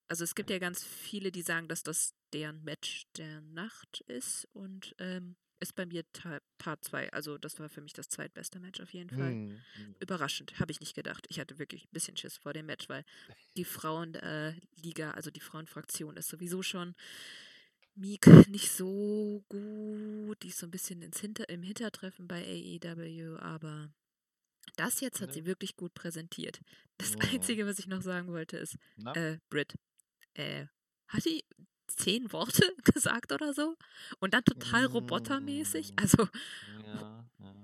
also 0.07 0.23
es 0.23 0.35
gibt 0.35 0.49
ja 0.51 0.59
ganz 0.59 0.83
viele, 0.83 1.31
die 1.31 1.41
sagen, 1.41 1.67
dass 1.67 1.81
das 1.81 2.13
deren 2.33 2.63
Match 2.63 3.05
der 3.17 3.41
Nacht 3.41 4.01
ist. 4.07 4.47
Und 4.53 4.95
ähm, 4.99 5.37
ist 5.59 5.75
bei 5.75 5.85
mir 5.85 6.03
Ta- 6.13 6.41
Part 6.57 6.83
2. 6.83 7.11
Also 7.13 7.37
das 7.37 7.59
war 7.59 7.69
für 7.69 7.81
mich 7.81 7.93
das 7.93 8.09
zweitbeste 8.09 8.59
Match 8.59 8.79
auf 8.81 8.93
jeden 8.93 9.09
Fall. 9.09 9.33
Mhm. 9.33 9.61
Überraschend, 9.99 10.59
habe 10.59 10.71
ich 10.71 10.79
nicht 10.79 10.95
gedacht. 10.95 11.25
Ich 11.29 11.39
hatte 11.39 11.57
wirklich 11.59 11.85
ein 11.85 11.93
bisschen 11.93 12.17
Schiss 12.17 12.37
vor 12.37 12.53
dem 12.53 12.65
Match, 12.65 12.89
weil 12.89 13.03
die 13.57 13.65
Frauenliga, 14.83 15.11
also 15.11 15.31
die 15.31 15.39
Frauenfraktion 15.39 16.17
ist 16.17 16.27
sowieso 16.29 16.61
schon 16.61 16.95
Meek 17.95 18.27
nicht 18.49 18.71
so 18.71 19.43
gut. 19.47 20.43
Die 20.43 20.49
ist 20.49 20.57
so 20.59 20.67
ein 20.67 20.71
bisschen 20.71 21.01
ins 21.01 21.19
Hinter 21.21 21.47
im 21.49 21.63
Hintertreffen 21.63 22.27
bei 22.27 22.43
AEW, 22.43 23.37
aber 23.39 23.89
das 24.75 24.99
jetzt 24.99 25.21
hat 25.21 25.29
Ne. 25.29 25.33
sie 25.33 25.45
wirklich 25.45 25.77
gut 25.77 25.93
präsentiert. 25.93 26.59
Das 26.97 27.11
Ja. 27.13 27.19
Einzige, 27.31 27.65
was 27.65 27.79
ich 27.79 27.87
noch 27.87 28.01
sagen 28.01 28.27
wollte, 28.27 28.57
ist, 28.57 28.75
äh, 29.13 29.37
Brit, 29.49 29.75
äh, 30.33 30.65
hat 31.07 31.23
die 31.23 31.45
zehn 31.87 32.31
Worte 32.31 32.63
gesagt 32.93 33.31
oder 33.31 33.53
so? 33.53 33.75
Und 34.19 34.33
dann 34.33 34.43
total 34.43 34.85
robotermäßig? 34.85 35.91
Mm. 35.91 35.95
Also, 35.99 36.27
Ja, 36.85 37.25
ja. 37.39 37.55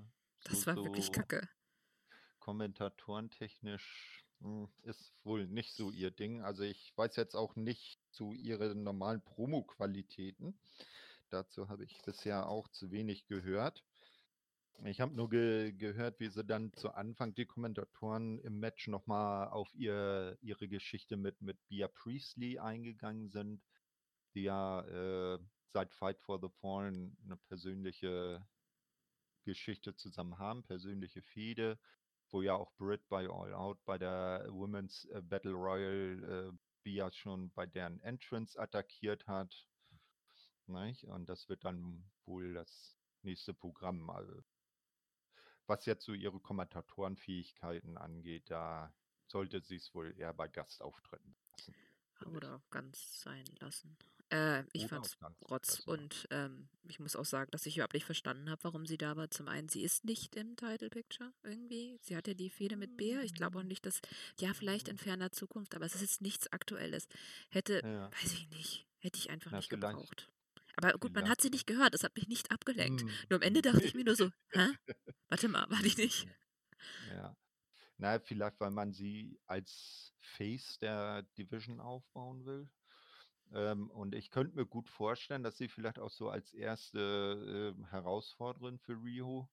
das 0.44 0.60
So- 0.62 0.66
war 0.66 0.76
wirklich 0.76 1.06
so 1.06 1.12
kacke. 1.12 1.48
Kommentatorentechnisch 2.40 4.24
hm, 4.40 4.68
ist 4.82 5.12
wohl 5.24 5.46
nicht 5.46 5.74
so 5.74 5.90
ihr 5.90 6.10
Ding. 6.10 6.42
Also 6.42 6.64
ich 6.64 6.92
weiß 6.96 7.16
jetzt 7.16 7.36
auch 7.36 7.54
nicht 7.56 8.00
zu 8.10 8.32
ihren 8.32 8.82
normalen 8.82 9.22
Promo-Qualitäten. 9.22 10.58
Dazu 11.30 11.68
habe 11.68 11.84
ich 11.84 12.00
bisher 12.04 12.48
auch 12.48 12.68
zu 12.68 12.90
wenig 12.90 13.26
gehört. 13.26 13.84
Ich 14.84 15.00
habe 15.00 15.14
nur 15.14 15.30
ge 15.30 15.72
gehört, 15.72 16.18
wie 16.18 16.28
sie 16.28 16.44
dann 16.44 16.72
zu 16.72 16.90
Anfang 16.92 17.34
die 17.34 17.46
Kommentatoren 17.46 18.40
im 18.40 18.58
Match 18.58 18.88
nochmal 18.88 19.48
auf 19.48 19.72
ihr, 19.74 20.36
ihre 20.40 20.66
Geschichte 20.66 21.16
mit, 21.16 21.40
mit 21.40 21.56
Bia 21.68 21.86
Priestley 21.86 22.58
eingegangen 22.58 23.28
sind, 23.28 23.62
die 24.34 24.44
ja 24.44 24.80
äh, 24.82 25.38
seit 25.72 25.92
Fight 25.92 26.20
for 26.20 26.40
the 26.40 26.48
Fallen 26.48 27.16
eine 27.24 27.36
persönliche 27.36 28.46
Geschichte 29.44 29.94
zusammen 29.96 30.38
haben, 30.38 30.62
persönliche 30.62 31.22
Fehde, 31.22 31.78
wo 32.30 32.42
ja 32.42 32.54
auch 32.54 32.72
Britt 32.76 33.08
bei 33.08 33.28
All 33.28 33.52
Out 33.54 33.84
bei 33.84 33.98
der 33.98 34.46
Women's 34.50 35.04
äh, 35.06 35.20
Battle 35.22 35.52
Royal 35.52 36.50
äh, 36.52 36.58
Bia 36.82 37.10
schon 37.12 37.50
bei 37.52 37.66
deren 37.66 38.00
Entrance 38.00 38.58
attackiert 38.58 39.26
hat. 39.26 39.68
Nicht? 40.66 41.04
Und 41.04 41.28
das 41.28 41.48
wird 41.48 41.64
dann 41.64 42.10
wohl 42.24 42.54
das 42.54 42.96
nächste 43.22 43.52
Programm. 43.52 44.08
Also, 44.10 44.42
was 45.66 45.86
jetzt 45.86 46.04
so 46.04 46.12
ihre 46.12 46.40
Kommentatorenfähigkeiten 46.40 47.98
angeht, 47.98 48.50
da 48.50 48.94
sollte 49.26 49.60
sie 49.60 49.76
es 49.76 49.94
wohl 49.94 50.16
eher 50.18 50.32
bei 50.32 50.48
Gastauftritten 50.48 51.36
lassen. 51.50 51.74
ich. 52.20 52.26
Oder 52.26 52.56
auch 52.56 52.70
ganz 52.70 53.20
sein 53.20 53.44
lassen. 53.60 53.96
Äh, 54.32 54.64
ich 54.72 54.86
fand's 54.86 55.18
ganz 55.18 55.36
Rotz 55.50 55.82
ja. 55.86 55.92
und 55.92 56.26
ähm, 56.30 56.68
ich 56.88 56.98
muss 56.98 57.16
auch 57.16 57.24
sagen, 57.24 57.50
dass 57.50 57.66
ich 57.66 57.76
überhaupt 57.76 57.92
nicht 57.92 58.06
verstanden 58.06 58.48
habe, 58.48 58.64
warum 58.64 58.86
sie 58.86 58.96
da 58.96 59.14
war. 59.16 59.30
Zum 59.30 59.46
einen, 59.46 59.68
sie 59.68 59.82
ist 59.82 60.04
nicht 60.04 60.34
im 60.36 60.56
Title 60.56 60.88
Picture 60.88 61.32
irgendwie. 61.42 61.98
Sie 62.00 62.16
hatte 62.16 62.34
die 62.34 62.48
Fehde 62.48 62.76
mit 62.76 62.96
Bea. 62.96 63.20
Ich 63.22 63.34
glaube 63.34 63.58
auch 63.58 63.62
nicht, 63.62 63.84
dass, 63.84 64.00
ja, 64.40 64.54
vielleicht 64.54 64.88
in 64.88 64.96
ferner 64.96 65.32
Zukunft, 65.32 65.74
aber 65.74 65.84
es 65.84 65.94
ist 65.94 66.00
jetzt 66.00 66.22
nichts 66.22 66.50
Aktuelles. 66.52 67.08
Hätte, 67.50 67.82
Ja. 67.84 68.10
weiß 68.10 68.32
ich 68.32 68.48
nicht, 68.50 68.86
hätte 69.00 69.18
ich 69.18 69.28
einfach 69.30 69.50
Na, 69.50 69.58
nicht 69.58 69.68
vielleicht- 69.68 69.92
gebraucht. 69.96 70.28
Aber 70.76 70.92
gut, 70.92 71.12
man 71.14 71.28
hat 71.28 71.42
sie 71.42 71.50
nicht 71.50 71.66
gehört, 71.66 71.92
das 71.92 72.02
hat 72.02 72.16
mich 72.16 72.28
nicht 72.28 72.50
abgelenkt. 72.50 73.02
Hm, 73.02 73.10
Nur 73.28 73.36
am 73.36 73.42
Ende 73.42 73.58
hm. 73.58 73.70
dachte 73.74 73.84
ich 73.84 73.92
mir 73.94 74.04
nur 74.04 74.16
so, 74.16 74.30
hä? 74.52 74.68
Warte 75.28 75.48
mal, 75.48 75.68
war 75.68 75.82
die 75.82 75.94
nicht? 76.00 76.26
Ja. 77.10 77.36
Na, 77.98 78.18
vielleicht, 78.18 78.58
weil 78.58 78.70
man 78.70 78.92
sie 78.94 79.38
als 79.46 80.14
Face 80.18 80.78
der 80.78 81.22
Division 81.36 81.78
aufbauen 81.80 82.46
will. 82.46 82.68
Ähm, 83.54 83.90
und 83.90 84.14
ich 84.14 84.30
könnte 84.30 84.56
mir 84.56 84.66
gut 84.66 84.88
vorstellen, 84.88 85.42
dass 85.42 85.56
sie 85.58 85.68
vielleicht 85.68 85.98
auch 85.98 86.10
so 86.10 86.28
als 86.30 86.52
erste 86.54 87.74
äh, 87.78 87.86
Herausforderin 87.90 88.78
für 88.78 88.94
Rio 89.02 89.48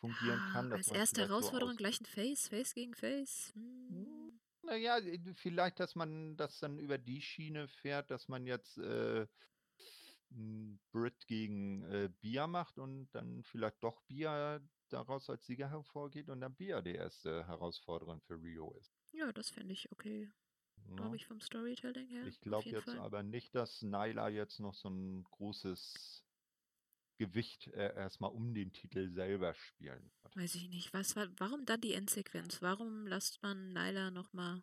fungieren 0.00 0.40
Ah, 0.40 0.52
kann. 0.52 0.72
Als 0.72 0.88
erste 0.88 1.16
vielleicht 1.16 1.32
so 1.42 1.76
gleich 1.76 2.00
ein 2.00 2.06
Face, 2.06 2.48
Face 2.48 2.74
gegen 2.74 2.94
Face. 2.94 3.52
Hm, 3.54 3.88
Hm. 3.88 4.40
naja, 4.62 4.98
vielleicht, 5.36 5.80
dass 5.80 5.94
man 5.94 6.36
das 6.36 6.58
dann 6.60 6.78
über 6.78 6.98
die 6.98 7.20
Schiene 7.22 7.68
fährt, 7.68 8.10
dass 8.10 8.28
man 8.28 8.46
jetzt 8.46 8.78
äh, 8.78 9.26
m, 10.30 10.78
Brit 10.92 11.26
gegen 11.26 11.82
äh, 11.84 12.10
Bia 12.20 12.46
macht 12.46 12.78
und 12.78 13.10
dann 13.12 13.42
vielleicht 13.44 13.82
doch 13.82 14.02
Bia 14.02 14.60
daraus 14.90 15.30
als 15.30 15.46
Sieger 15.46 15.70
hervorgeht 15.70 16.28
und 16.28 16.40
dann 16.40 16.54
Bia 16.54 16.82
die 16.82 16.94
erste 16.94 17.46
Herausforderin 17.46 18.20
für 18.20 18.40
Rio 18.40 18.72
ist. 18.74 18.92
Ja, 19.12 19.32
das 19.32 19.48
fände 19.48 19.72
ich 19.72 19.90
okay, 19.92 20.30
glaube 20.96 21.10
Ne? 21.10 21.16
ich, 21.16 21.26
vom 21.26 21.40
Storytelling 21.40 22.08
her. 22.08 22.26
Ich 22.26 22.40
glaube 22.40 22.68
jetzt 22.68 22.84
Fall. 22.84 22.98
aber 22.98 23.22
nicht, 23.22 23.54
dass 23.54 23.82
Nyla 23.82 24.28
jetzt 24.28 24.60
noch 24.60 24.74
so 24.74 24.88
ein 24.88 25.24
großes 25.24 26.24
Gewicht 27.16 27.68
äh, 27.68 27.94
erstmal 27.94 28.30
um 28.32 28.54
den 28.54 28.72
Titel 28.72 29.08
selber 29.12 29.54
spielen 29.54 30.10
wird. 30.22 30.36
Weiß 30.36 30.54
ich 30.56 30.68
nicht. 30.68 30.92
Was 30.92 31.14
war, 31.16 31.28
warum 31.38 31.64
dann 31.64 31.80
die 31.80 31.94
Endsequenz? 31.94 32.60
Warum 32.60 33.06
lässt 33.06 33.42
man 33.42 33.72
Nyla 33.72 34.10
nochmal 34.10 34.62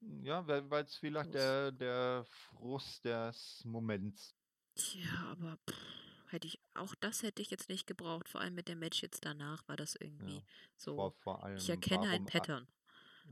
Ja, 0.00 0.46
weil 0.46 0.84
es 0.84 0.96
vielleicht 0.96 1.26
los? 1.26 1.34
der, 1.34 1.72
der 1.72 2.24
Frust 2.26 3.04
des 3.04 3.62
Moments. 3.64 4.34
Tja, 4.74 5.10
aber 5.30 5.58
pff, 5.68 6.32
hätte 6.32 6.46
ich, 6.46 6.60
auch 6.74 6.94
das 6.96 7.22
hätte 7.22 7.40
ich 7.42 7.50
jetzt 7.50 7.68
nicht 7.68 7.86
gebraucht. 7.86 8.28
Vor 8.28 8.40
allem 8.40 8.54
mit 8.54 8.68
dem 8.68 8.78
Match 8.78 9.02
jetzt 9.02 9.24
danach 9.24 9.66
war 9.68 9.76
das 9.76 9.94
irgendwie 9.96 10.36
Ja. 10.36 10.42
so. 10.76 10.94
Vor, 10.96 11.12
vor 11.12 11.38
Ich 11.38 11.44
allem, 11.44 11.80
erkenne 11.80 12.08
ein 12.08 12.22
a- 12.26 12.30
Pattern, 12.30 12.68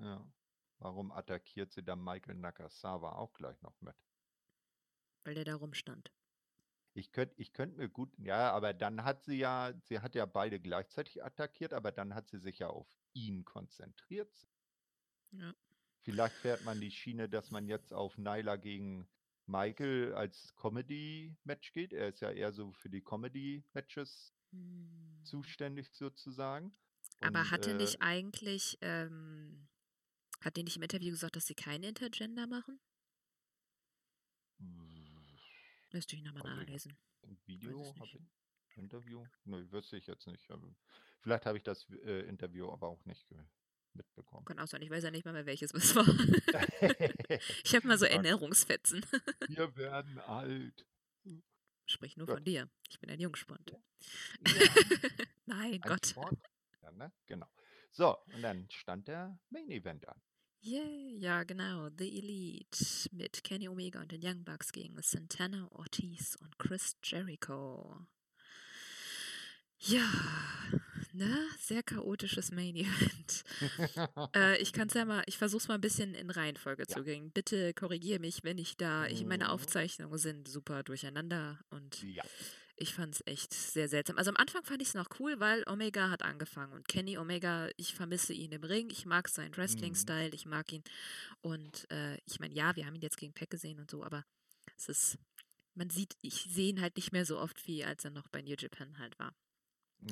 ja, 0.01 0.27
warum 0.79 1.13
attackiert 1.13 1.73
sie 1.73 1.83
dann 1.85 2.03
Michael 2.03 2.37
Nakasawa 2.37 3.13
auch 3.17 3.33
gleich 3.35 3.61
noch 3.63 3.81
mit? 3.81 3.97
weil 5.25 5.35
der 5.35 5.45
da 5.45 5.55
rumstand. 5.57 6.13
Ich 6.93 7.13
könnte 7.13 7.35
ich 7.41 7.53
könnt 7.53 7.77
mir 7.77 7.89
gut, 7.89 8.13
ja, 8.19 8.51
aber 8.53 8.73
dann 8.75 9.05
hat 9.05 9.23
sie 9.23 9.37
ja, 9.39 9.73
sie 9.85 10.01
hat 10.01 10.17
ja 10.17 10.27
beide 10.27 10.59
gleichzeitig 10.61 11.23
attackiert, 11.25 11.73
aber 11.73 11.93
dann 11.93 12.15
hat 12.17 12.29
sie 12.29 12.39
sich 12.39 12.59
ja 12.59 12.69
auf 12.69 12.89
ihn 13.13 13.45
konzentriert. 13.45 14.49
Ja. 15.33 15.55
Vielleicht 16.03 16.37
fährt 16.37 16.63
man 16.65 16.81
die 16.81 16.91
Schiene, 16.91 17.29
dass 17.29 17.51
man 17.51 17.67
jetzt 17.67 17.93
auf 17.93 18.17
Nyla 18.19 18.57
gegen 18.57 19.09
Michael 19.47 20.15
als 20.15 20.55
Comedy-Match 20.57 21.73
geht. 21.73 21.93
Er 21.93 22.09
ist 22.09 22.21
ja 22.21 22.31
eher 22.31 22.53
so 22.53 22.73
für 22.73 22.91
die 22.91 23.03
Comedy-Matches 23.03 24.33
Hm. 24.53 25.25
zuständig 25.25 25.93
sozusagen. 25.93 26.77
Aber 27.21 27.41
Und 27.41 27.51
hatte 27.51 27.73
äh, 27.73 27.75
nicht 27.75 28.03
eigentlich, 28.03 28.79
ähm, 28.83 29.69
hat 30.45 30.57
die 30.57 30.63
nicht 30.63 30.77
im 30.77 30.83
Interview 30.83 31.11
gesagt, 31.11 31.37
dass 31.37 31.47
sie 31.47 31.55
keine 31.55 31.89
Intergender 31.89 32.47
machen? 32.47 32.81
Müsste 35.93 36.17
ich 36.17 36.23
nochmal 36.23 36.43
nachlesen. 36.43 36.97
Im 37.23 37.39
Video 37.47 37.95
habe 37.95 38.07
ich 38.07 38.77
Interview? 38.77 39.25
Ne, 39.45 39.71
wüsste 39.71 39.97
ich 39.97 40.07
jetzt 40.07 40.27
nicht. 40.27 40.49
Vielleicht 41.21 41.47
habe 41.47 41.59
ich 41.59 41.65
das 41.65 41.89
äh, 41.91 42.27
Interview 42.29 42.71
aber 42.71 42.89
auch 42.89 43.05
nicht 43.05 43.27
mitbekommen. 43.93 44.45
Kann 44.45 44.59
auch 44.59 44.67
sein, 44.67 44.83
ich 44.83 44.91
weiß 44.91 45.05
ja 45.05 45.11
nicht 45.11 45.25
mal 45.25 45.33
mehr, 45.33 45.47
welches 45.47 45.73
es 45.73 45.95
war. 45.95 46.07
ich 47.65 47.75
habe 47.75 47.87
mal 47.87 47.99
so 47.99 48.05
Okay. 48.07 48.15
Erinnerungsfetzen. 48.15 49.07
Wir 49.49 49.77
werden 49.77 50.19
alt. 50.19 50.87
Sprich 51.87 52.17
nur 52.17 52.27
Gut. 52.27 52.37
von 52.37 52.45
dir. 52.45 52.69
Ich 52.89 52.99
bin 52.99 53.11
ein 53.11 53.21
Jungspund. 53.21 53.71
Ja, 53.71 53.79
Nein, 55.47 55.75
ein 55.75 55.81
Gott. 55.81 56.15
Ja, 56.83 56.91
ne? 56.93 57.13
Genau. 57.27 57.47
So, 57.93 58.19
und 58.35 58.43
dann 58.43 58.69
stand 58.71 59.07
der 59.07 59.39
Main 59.51 59.71
Event 59.71 60.09
an. 60.09 60.21
Yay, 60.67 61.19
ja, 61.19 61.43
genau. 61.45 61.91
The 61.99 62.09
Elite 62.19 63.11
mit 63.13 63.45
Kenny 63.45 63.69
Omega 63.69 64.01
und 64.01 64.11
den 64.13 64.23
Young 64.25 64.45
Bucks 64.45 64.73
gegen 64.73 64.97
Santana 65.03 65.69
Ortiz 65.73 66.37
und 66.41 66.59
Chris 66.59 66.97
Jericho. 67.05 68.07
Ja, 69.81 70.09
ne? 71.13 71.37
Sehr 71.61 71.83
chaotisches 71.83 72.51
Main 72.51 72.77
Event. 72.77 73.45
äh, 74.35 74.57
ich 74.63 74.73
kann 74.73 74.89
es 74.89 74.95
ja 74.95 75.05
mal, 75.05 75.23
ich 75.27 75.37
versuche 75.37 75.59
es 75.61 75.69
mal 75.69 75.75
ein 75.75 75.83
bisschen 75.83 76.15
in 76.15 76.31
Reihenfolge 76.31 76.85
Ja. 76.89 76.95
zu 76.97 77.03
bringen. 77.03 77.31
Bitte 77.31 77.75
korrigiere 77.75 78.19
mich, 78.21 78.43
wenn 78.43 78.57
ich 78.57 78.79
da, 78.79 79.07
ich 79.07 79.23
meine 79.27 79.45
Mhm. 79.45 79.51
Aufzeichnungen 79.51 80.17
sind 80.19 80.49
super 80.49 80.83
durcheinander 80.83 81.59
und 81.69 82.03
ja. 82.05 82.25
Ich 82.77 82.95
fand 82.95 83.15
es 83.15 83.23
echt 83.27 83.53
sehr 83.55 83.89
seltsam. 83.89 84.19
Also 84.19 84.31
am 84.31 84.37
Anfang 84.37 84.65
fand 84.65 84.83
ich 84.83 84.89
es 84.89 84.95
noch 84.95 85.09
cool, 85.21 85.39
weil 85.41 85.65
Omega 85.69 86.11
hat 86.11 86.23
angefangen 86.23 86.73
und 86.73 86.89
Kenny 86.89 87.19
Omega, 87.19 87.69
ich 87.77 87.95
vermisse 87.95 88.33
ihn 88.33 88.53
im 88.53 88.65
Ring, 88.65 88.91
ich 88.91 89.07
mag 89.07 89.29
seinen 89.29 89.57
Mhm. 89.57 89.57
Wrestling-Style, 89.57 90.31
ich 90.35 90.47
mag 90.47 90.73
ihn 90.73 90.83
und 91.43 91.91
äh, 91.91 92.19
ich 92.27 92.41
meine, 92.41 92.55
ja, 92.55 92.77
wir 92.77 92.87
haben 92.87 92.95
ihn 92.97 93.03
jetzt 93.03 93.19
gegen 93.19 93.33
Peck 93.35 93.51
gesehen 93.51 93.81
und 93.81 93.91
so, 93.91 94.03
aber 94.05 94.25
es 94.77 94.89
ist, 94.89 95.19
man 95.75 95.91
sieht, 95.91 96.17
ich 96.23 96.35
sehe 96.51 96.71
ihn 96.71 96.81
halt 96.81 96.97
nicht 96.97 97.13
mehr 97.13 97.25
so 97.27 97.39
oft 97.39 97.67
wie 97.67 97.85
als 97.85 98.05
er 98.05 98.11
noch 98.11 98.29
bei 98.29 98.43
New 98.43 98.55
Japan 98.59 98.99
halt 98.99 99.19
war. 99.19 99.35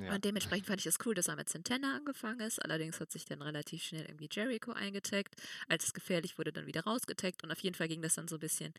ja. 0.01 0.15
Und 0.15 0.25
dementsprechend 0.25 0.67
fand 0.67 0.81
ich 0.81 0.87
es 0.87 0.99
cool, 1.05 1.15
dass 1.15 1.29
er 1.29 1.37
mit 1.37 1.49
Santana 1.49 1.97
angefangen 1.97 2.41
ist. 2.41 2.63
Allerdings 2.65 3.01
hat 3.01 3.11
sich 3.13 3.25
dann 3.27 3.43
relativ 3.43 3.83
schnell 3.83 4.07
irgendwie 4.07 4.29
Jericho 4.31 4.73
eingetaggt. 4.73 5.35
Als 5.69 5.85
es 5.87 5.93
gefährlich 5.95 6.39
wurde, 6.39 6.53
dann 6.53 6.67
wieder 6.67 6.85
rausgetaggt. 6.85 7.45
Und 7.45 7.51
auf 7.53 7.61
jeden 7.61 7.75
Fall 7.75 7.89
ging 7.89 8.01
das 8.03 8.15
dann 8.15 8.29
so 8.29 8.37
ein 8.37 8.41
bisschen 8.41 8.73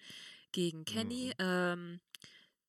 gegen 0.52 0.86
Kenny, 0.86 1.28
Mhm. 1.28 1.34
ähm, 1.40 2.00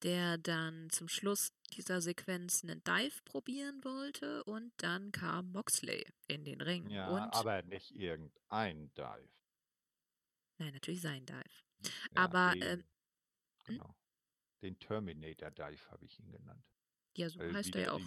der 0.04 0.36
dann 0.36 0.90
zum 0.90 1.08
Schluss 1.08 1.52
dieser 1.72 2.02
Sequenz 2.02 2.62
einen 2.62 2.84
Dive 2.84 3.22
probieren 3.24 3.82
wollte. 3.82 4.44
Und 4.44 4.72
dann 4.76 5.10
kam 5.12 5.50
Moxley 5.50 6.06
in 6.28 6.44
den 6.44 6.60
Ring. 6.60 6.88
Ja, 6.90 7.08
und, 7.08 7.34
aber 7.34 7.62
nicht 7.62 7.90
irgendein 7.92 8.92
Dive. 8.94 9.28
nein, 10.58 10.74
natürlich 10.74 11.00
sein 11.00 11.24
Dive. 11.24 11.42
Ja, 11.82 11.90
Aber, 12.14 12.52
den, 12.52 12.62
ähm, 12.62 12.78
hm? 12.78 12.84
genau. 13.64 13.96
Den 14.62 14.78
Terminator 14.78 15.50
Dive 15.50 15.90
habe 15.90 16.04
ich 16.04 16.18
ihn 16.18 16.30
genannt. 16.30 16.64
Ja, 17.16 17.30
so 17.30 17.38
Weil 17.38 17.54
heißt 17.54 17.74
er 17.74 17.82
ja 17.82 17.92
auch. 17.92 18.00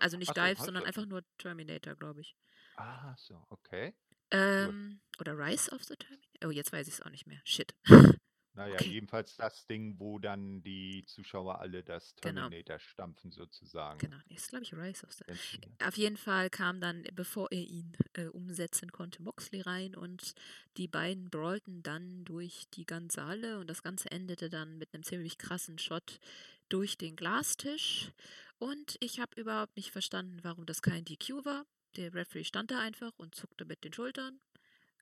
Also 0.00 0.18
nicht 0.18 0.30
Ach 0.30 0.34
Dive, 0.34 0.62
sondern 0.62 0.82
er 0.82 0.88
einfach 0.88 1.06
nur 1.06 1.24
Terminator, 1.38 1.94
glaube 1.94 2.20
ich. 2.20 2.36
Ah, 2.76 3.14
so, 3.16 3.46
okay. 3.48 3.94
Ähm, 4.30 5.00
oder 5.18 5.38
Rise 5.38 5.70
of 5.70 5.82
the 5.84 5.96
Terminator? 5.96 6.48
Oh, 6.48 6.50
jetzt 6.50 6.72
weiß 6.72 6.86
ich 6.86 6.94
es 6.94 7.02
auch 7.02 7.10
nicht 7.10 7.26
mehr. 7.26 7.40
Shit. 7.44 7.74
Naja, 8.58 8.80
jedenfalls 8.82 9.36
das 9.36 9.66
Ding, 9.66 9.98
wo 9.98 10.18
dann 10.18 10.62
die 10.62 11.04
Zuschauer 11.06 11.60
alle 11.60 11.82
das 11.82 12.14
Genau. 12.20 12.42
Terminator 12.48 12.78
stampfen 12.78 13.30
sozusagen. 13.30 13.98
Genau, 13.98 14.16
nee, 14.28 14.34
ist 14.36 14.48
glaube 14.50 14.64
ich 14.64 14.72
Rise 14.74 15.06
of 15.06 15.12
the. 15.12 15.24
Wenn's 15.26 15.40
hier- 15.40 15.60
Auf 15.86 15.96
jeden 15.96 16.16
Fall 16.16 16.50
kam 16.50 16.80
dann, 16.80 17.04
bevor 17.14 17.50
er 17.52 17.62
ihn 17.62 17.96
äh, 18.14 18.26
umsetzen 18.26 18.90
konnte, 18.92 19.22
Moxley 19.22 19.60
rein 19.60 19.94
und 19.94 20.34
die 20.76 20.88
beiden 20.88 21.30
brawlten 21.30 21.82
dann 21.82 22.24
durch 22.24 22.66
die 22.74 22.84
ganze 22.84 23.24
Halle 23.26 23.58
und 23.60 23.68
das 23.70 23.82
Ganze 23.82 24.10
endete 24.10 24.48
dann 24.50 24.76
mit 24.78 24.92
einem 24.92 25.04
ziemlich 25.04 25.38
krassen 25.38 25.78
Shot 25.78 26.18
durch 26.68 26.98
den 26.98 27.16
Glastisch. 27.16 28.10
Und 28.58 28.96
ich 29.00 29.20
habe 29.20 29.40
überhaupt 29.40 29.76
nicht 29.76 29.92
verstanden, 29.92 30.38
warum 30.42 30.66
das 30.66 30.82
kein 30.82 31.04
DQ 31.04 31.44
war. 31.44 31.64
Der 31.96 32.12
Referee 32.12 32.44
stand 32.44 32.70
da 32.72 32.80
einfach 32.80 33.12
und 33.18 33.34
zuckte 33.34 33.64
mit 33.64 33.84
den 33.84 33.92
Schultern. 33.92 34.40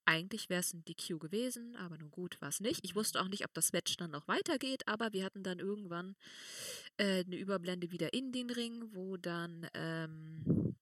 Eigentlich 0.08 0.48
wäre 0.48 0.60
es 0.60 0.72
ein 0.72 0.84
DQ 0.84 1.18
gewesen, 1.18 1.74
aber 1.76 1.98
nun 1.98 2.12
gut 2.12 2.40
war 2.40 2.48
es 2.48 2.60
nicht. 2.60 2.78
Ich 2.84 2.94
wusste 2.94 3.20
auch 3.20 3.26
nicht, 3.26 3.44
ob 3.44 3.52
das 3.54 3.72
Match 3.72 3.96
dann 3.96 4.12
noch 4.12 4.28
weitergeht, 4.28 4.86
aber 4.86 5.12
wir 5.12 5.24
hatten 5.24 5.42
dann 5.42 5.58
irgendwann 5.58 6.14
äh, 6.96 7.24
eine 7.24 7.36
Überblende 7.36 7.90
wieder 7.90 8.14
in 8.14 8.30
den 8.30 8.48
Ring, 8.50 8.84
wo 8.94 9.16
dann, 9.16 9.68
ähm, 9.74 10.76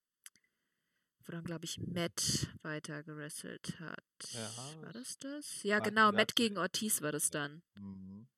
wo 1.24 1.32
dann, 1.32 1.42
glaube 1.44 1.64
ich, 1.64 1.78
Matt 1.78 2.48
weiter 2.60 3.02
gerasselt 3.02 3.80
hat. 3.80 4.04
Ja, 4.32 4.50
war 4.82 4.92
das 4.92 5.18
das? 5.18 5.62
Ja, 5.62 5.78
genau, 5.78 6.12
Matt 6.12 6.36
gegen 6.36 6.58
Ortiz 6.58 7.00
war 7.00 7.12
das 7.12 7.30
dann. 7.30 7.62
Mhm. 7.76 8.28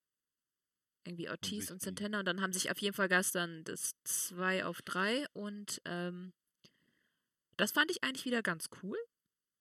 Irgendwie 1.04 1.28
Ortiz 1.28 1.72
und 1.72 1.82
Santana 1.82 2.20
und 2.20 2.26
dann 2.26 2.40
haben 2.40 2.52
sich 2.52 2.70
auf 2.70 2.78
jeden 2.78 2.94
Fall 2.94 3.08
gestern 3.08 3.64
das 3.64 3.96
2 4.04 4.64
auf 4.64 4.82
3 4.82 5.26
und 5.32 5.82
ähm, 5.84 6.32
das 7.56 7.72
fand 7.72 7.90
ich 7.90 8.04
eigentlich 8.04 8.24
wieder 8.24 8.42
ganz 8.42 8.68
cool. 8.82 8.98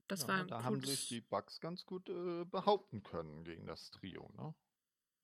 Das 0.07 0.27
ja, 0.27 0.29
war 0.29 0.35
ein 0.37 0.49
da 0.49 0.63
haben 0.63 0.83
sich 0.83 1.05
die 1.07 1.21
Bugs 1.21 1.59
ganz 1.61 1.85
gut 1.85 2.09
äh, 2.09 2.43
behaupten 2.45 3.03
können 3.03 3.43
gegen 3.45 3.65
das 3.65 3.91
Trio, 3.91 4.29
ne? 4.35 4.53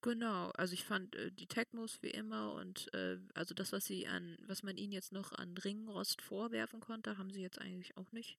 Genau, 0.03 0.49
also 0.51 0.73
ich 0.73 0.83
fand 0.83 1.15
äh, 1.15 1.31
die 1.31 1.47
Tecmos 1.47 2.01
wie 2.03 2.09
immer 2.11 2.53
und 2.53 2.91
äh, 2.93 3.17
also 3.35 3.53
das, 3.55 3.71
was 3.71 3.85
sie 3.85 4.07
an, 4.07 4.37
was 4.47 4.61
man 4.63 4.77
ihnen 4.77 4.91
jetzt 4.91 5.11
noch 5.11 5.31
an 5.31 5.55
Ringrost 5.57 6.21
vorwerfen 6.21 6.79
konnte, 6.79 7.17
haben 7.17 7.29
sie 7.31 7.41
jetzt 7.41 7.59
eigentlich 7.61 7.97
auch 7.97 8.11
nicht 8.11 8.37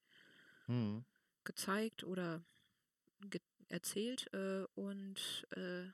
Mhm. 0.69 1.05
gezeigt 1.45 2.05
oder 2.05 2.45
ge 3.21 3.41
erzählt. 3.69 4.33
Äh, 4.35 4.67
und 4.75 5.47
äh, 5.57 5.85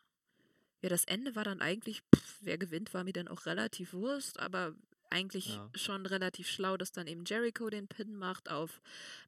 ja, 0.83 0.91
das 0.91 1.05
Ende 1.05 1.37
war 1.37 1.45
dann 1.45 1.61
eigentlich, 1.63 2.03
pff, 2.15 2.39
wer 2.43 2.59
gewinnt, 2.59 2.95
war 2.95 3.05
mir 3.05 3.15
dann 3.15 3.29
auch 3.29 3.47
relativ 3.47 3.93
Wurst, 3.95 4.41
aber 4.41 4.75
eigentlich 5.11 5.47
Ja. 5.47 5.71
schon 5.75 6.07
relativ 6.07 6.49
schlau, 6.49 6.77
dass 6.77 6.93
dann 6.93 7.07
eben 7.07 7.25
Jericho 7.25 7.69
den 7.71 7.89
Pin 7.89 8.17
macht 8.17 8.49
auf 8.51 8.81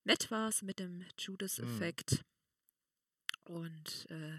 Matt 0.04 0.30
war's 0.30 0.62
mit 0.62 0.78
dem 0.78 0.98
Mhm. 0.98 1.06
Judas-Effekt. 1.18 2.24
Und 3.44 4.06
äh, 4.10 4.38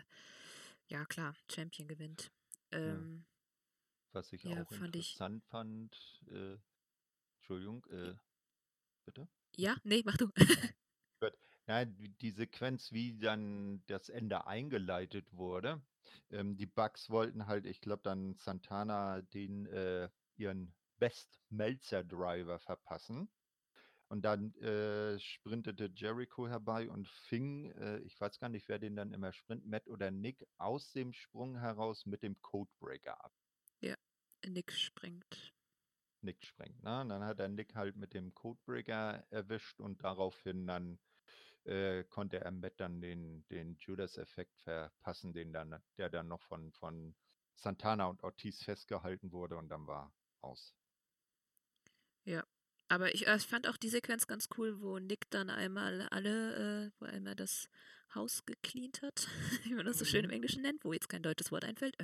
ja, 0.88 1.06
klar, 1.06 1.36
Champion 1.52 1.88
gewinnt. 1.88 2.32
Ähm, 2.72 3.26
Was 4.14 4.32
ich 4.34 4.44
Ja, 4.44 4.62
auch 4.62 4.72
fand 4.72 4.96
ich- 4.96 5.14
interessant 5.14 5.44
fand, 5.46 6.22
äh, 6.30 6.58
Entschuldigung, 7.38 7.86
äh, 7.88 8.14
bitte? 9.06 9.28
ja, 9.56 9.76
nee, 9.84 10.02
mach 10.06 10.18
du. 10.18 10.30
Gut. 11.22 11.34
Nein, 11.68 11.96
die 12.20 12.32
Sequenz, 12.32 12.92
wie 12.92 13.18
dann 13.18 13.84
das 13.88 14.10
Ende 14.10 14.48
eingeleitet 14.48 15.32
wurde. 15.34 15.82
Ähm, 16.30 16.58
die 16.58 16.66
Bucks 16.66 17.10
wollten 17.10 17.48
halt, 17.48 17.66
ich 17.66 17.80
glaube, 17.82 18.02
dann 18.04 18.36
Santana 18.38 19.22
den 19.22 19.66
äh, 19.68 20.10
ihren 20.36 20.74
Best 21.02 21.42
Meltzer 21.50 22.04
Driver 22.04 22.60
verpassen. 22.60 23.28
Und 24.08 24.22
dann 24.22 24.54
äh, 24.56 25.18
sprintete 25.20 25.90
Jericho 25.96 26.48
herbei 26.48 26.90
und 26.90 27.08
fing, 27.08 27.72
äh, 27.72 27.98
ich 28.02 28.20
weiß 28.22 28.40
gar 28.40 28.50
nicht, 28.50 28.70
wer 28.70 28.78
den 28.78 28.96
dann 28.96 29.12
immer 29.12 29.34
sprint, 29.34 29.66
Matt 29.66 29.88
oder 29.88 30.12
Nick, 30.12 30.46
aus 30.58 30.92
dem 30.92 31.12
Sprung 31.12 31.58
heraus 31.58 32.06
mit 32.06 32.22
dem 32.22 32.40
Codebreaker 32.42 33.24
ab. 33.24 33.34
Nick 34.46 34.72
springt. 34.72 35.54
Nick 36.22 36.44
springt. 36.46 36.84
Ne? 36.84 37.02
Und 37.02 37.10
dann 37.10 37.24
hat 37.24 37.40
er 37.40 37.48
Nick 37.48 37.74
halt 37.74 37.96
mit 37.96 38.14
dem 38.14 38.36
Codebreaker 38.36 39.26
erwischt 39.32 39.80
und 39.80 40.04
daraufhin 40.04 40.68
dann 40.68 41.00
äh, 41.64 42.04
konnte 42.04 42.42
er 42.42 42.52
Matt 42.52 42.80
dann 42.80 43.02
den, 43.02 43.48
den 43.48 43.76
Judas-Effekt 43.78 44.60
verpassen, 44.60 45.34
den 45.34 45.52
dann, 45.52 45.82
der 45.98 46.10
dann 46.10 46.28
noch 46.28 46.42
von, 46.44 46.72
von 46.74 47.16
Santana 47.56 48.06
und 48.06 48.22
Ortiz 48.24 48.64
festgehalten 48.64 49.32
wurde 49.32 49.58
und 49.58 49.70
dann 49.70 49.88
war 49.88 50.14
aus. 50.42 50.76
Aber 52.88 53.14
ich, 53.16 53.28
äh, 53.28 53.36
ich 53.38 53.44
fand 53.48 53.68
auch 53.68 53.78
die 53.78 53.90
Sequenz 53.90 54.28
ganz 54.28 54.50
cool, 54.58 54.82
wo 54.82 55.00
Nick 55.00 55.30
dann 55.30 55.50
einmal 55.50 56.08
alle, 56.12 56.88
äh, 56.88 56.92
wo 57.00 57.06
er 57.06 57.14
einmal 57.14 57.36
das 57.36 57.70
Haus 58.14 58.46
gecleant 58.46 59.02
hat, 59.02 59.28
wie 59.64 59.74
man 59.76 59.86
das 59.86 60.00
so 60.00 60.06
schön 60.06 60.26
im 60.26 60.30
Mhm. 60.30 60.32
Englischen 60.32 60.62
nennt, 60.62 60.84
wo 60.84 60.92
jetzt 60.94 61.08
kein 61.10 61.24
deutsches 61.24 61.52
Wort 61.52 61.64
einfällt. 61.64 61.96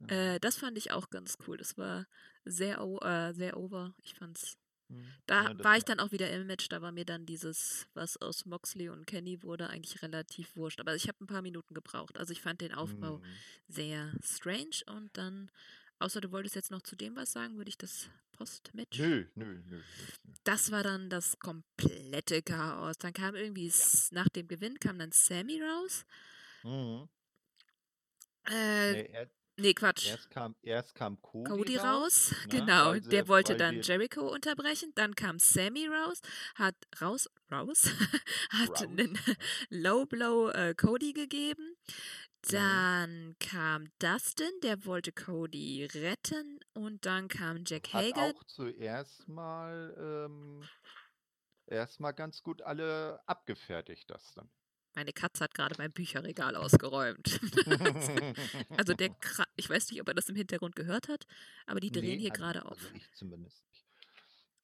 Ja. 0.00 0.06
Äh, 0.06 0.40
das 0.40 0.56
fand 0.56 0.78
ich 0.78 0.90
auch 0.92 1.10
ganz 1.10 1.36
cool. 1.46 1.56
Das 1.56 1.76
war 1.78 2.06
sehr, 2.44 2.78
äh, 3.02 3.32
sehr 3.34 3.56
over. 3.56 3.94
Ich 4.02 4.14
fand's. 4.14 4.56
Mhm. 4.88 5.14
Da 5.26 5.48
Ja, 5.48 5.54
war 5.58 5.76
ich 5.76 5.84
dann 5.84 6.00
auch 6.00 6.12
wieder 6.12 6.30
im 6.30 6.46
Match, 6.46 6.68
da 6.68 6.82
war 6.82 6.92
mir 6.92 7.04
dann 7.04 7.26
dieses, 7.26 7.86
was 7.94 8.16
aus 8.20 8.46
Moxley 8.46 8.88
und 8.90 9.06
Kenny 9.06 9.42
wurde, 9.42 9.70
eigentlich 9.70 10.02
relativ 10.02 10.56
wurscht. 10.56 10.80
Aber 10.80 10.94
ich 10.96 11.08
habe 11.08 11.18
ein 11.22 11.26
paar 11.28 11.42
Minuten 11.42 11.74
gebraucht. 11.74 12.18
Also 12.18 12.32
ich 12.32 12.42
fand 12.42 12.60
den 12.60 12.74
Aufbau 12.74 13.20
Mhm. 13.20 13.42
sehr 13.68 14.12
strange 14.24 14.82
und 14.86 15.16
dann, 15.16 15.50
außer 16.02 16.20
du 16.20 16.30
wolltest 16.32 16.54
jetzt 16.56 16.70
noch 16.70 16.82
zu 16.82 16.96
dem 16.96 17.16
was 17.16 17.32
sagen, 17.32 17.56
würde 17.56 17.68
ich 17.68 17.78
das 17.78 18.08
Post-Match. 18.32 18.98
Nö, 18.98 19.26
nö, 19.34 19.44
nö, 19.44 19.62
nö. 19.68 19.80
Das 20.44 20.70
war 20.70 20.82
dann 20.82 21.08
das 21.10 21.38
komplette 21.38 22.42
Chaos. 22.42 22.98
Dann 22.98 23.12
kam 23.12 23.34
irgendwie, 23.34 23.68
s- 23.68 24.10
nach 24.12 24.28
dem 24.28 24.48
Gewinn 24.48 24.78
kam 24.80 24.98
dann 24.98 25.12
Sammy 25.12 25.60
raus. 25.62 26.04
Mhm. 26.64 27.08
Äh, 28.46 28.92
Nee, 28.92 29.06
er, 29.12 29.30
nee, 29.56 29.74
Quatsch. 29.74 30.08
erst, 30.08 30.30
kam, 30.30 30.54
erst 30.62 30.94
kam 30.94 31.20
Cody, 31.22 31.50
Cody 31.50 31.76
raus, 31.76 32.34
ne, 32.44 32.48
genau. 32.48 32.94
Der 32.94 33.28
wollte 33.28 33.56
dann 33.56 33.82
Jericho 33.82 34.20
unterbrechen. 34.32 34.92
Dann 34.94 35.14
kam 35.14 35.38
Sammy 35.38 35.86
raus, 35.88 36.20
hat 36.54 36.74
raus, 37.00 37.28
raus, 37.50 37.84
hat 38.50 38.70
Raus, 38.70 38.82
einen. 38.82 39.18
Low 39.70 40.06
Blow 40.06 40.50
äh, 40.50 40.74
Cody 40.74 41.12
gegeben. 41.12 41.76
Mhm. 42.44 42.50
Dann 42.50 43.36
kam 43.38 43.86
Dustin, 43.98 44.50
der 44.62 44.84
wollte 44.84 45.12
Cody 45.12 45.84
retten. 45.94 46.60
Und 46.74 47.06
dann 47.06 47.28
kam 47.28 47.64
Jack 47.66 47.92
Hat 47.92 48.04
Hager. 48.04 48.34
auch 48.34 48.44
zuerst 48.44 49.28
mal 49.28 49.94
ähm, 49.98 50.68
erstmal 51.66 52.12
ganz 52.14 52.42
gut 52.42 52.62
alle 52.62 53.20
abgefertigt, 53.26 54.10
das 54.10 54.34
dann. 54.34 54.50
Meine 54.94 55.12
Katze 55.12 55.44
hat 55.44 55.54
gerade 55.54 55.74
mein 55.78 55.90
Bücherregal 55.92 56.54
ausgeräumt. 56.56 57.40
also 58.76 58.94
der, 58.94 59.08
Kra 59.20 59.44
ich 59.56 59.68
weiß 59.70 59.90
nicht, 59.90 60.00
ob 60.00 60.08
er 60.08 60.14
das 60.14 60.28
im 60.28 60.36
Hintergrund 60.36 60.76
gehört 60.76 61.08
hat, 61.08 61.24
aber 61.66 61.80
die 61.80 61.90
drehen 61.90 62.16
Nee, 62.16 62.18
hier 62.18 62.30
hat- 62.30 62.36
gerade 62.36 62.64
auf. 62.66 62.78
Also 62.78 62.94
ich 62.94 63.10
zumindest 63.14 63.64
nicht. 63.70 63.86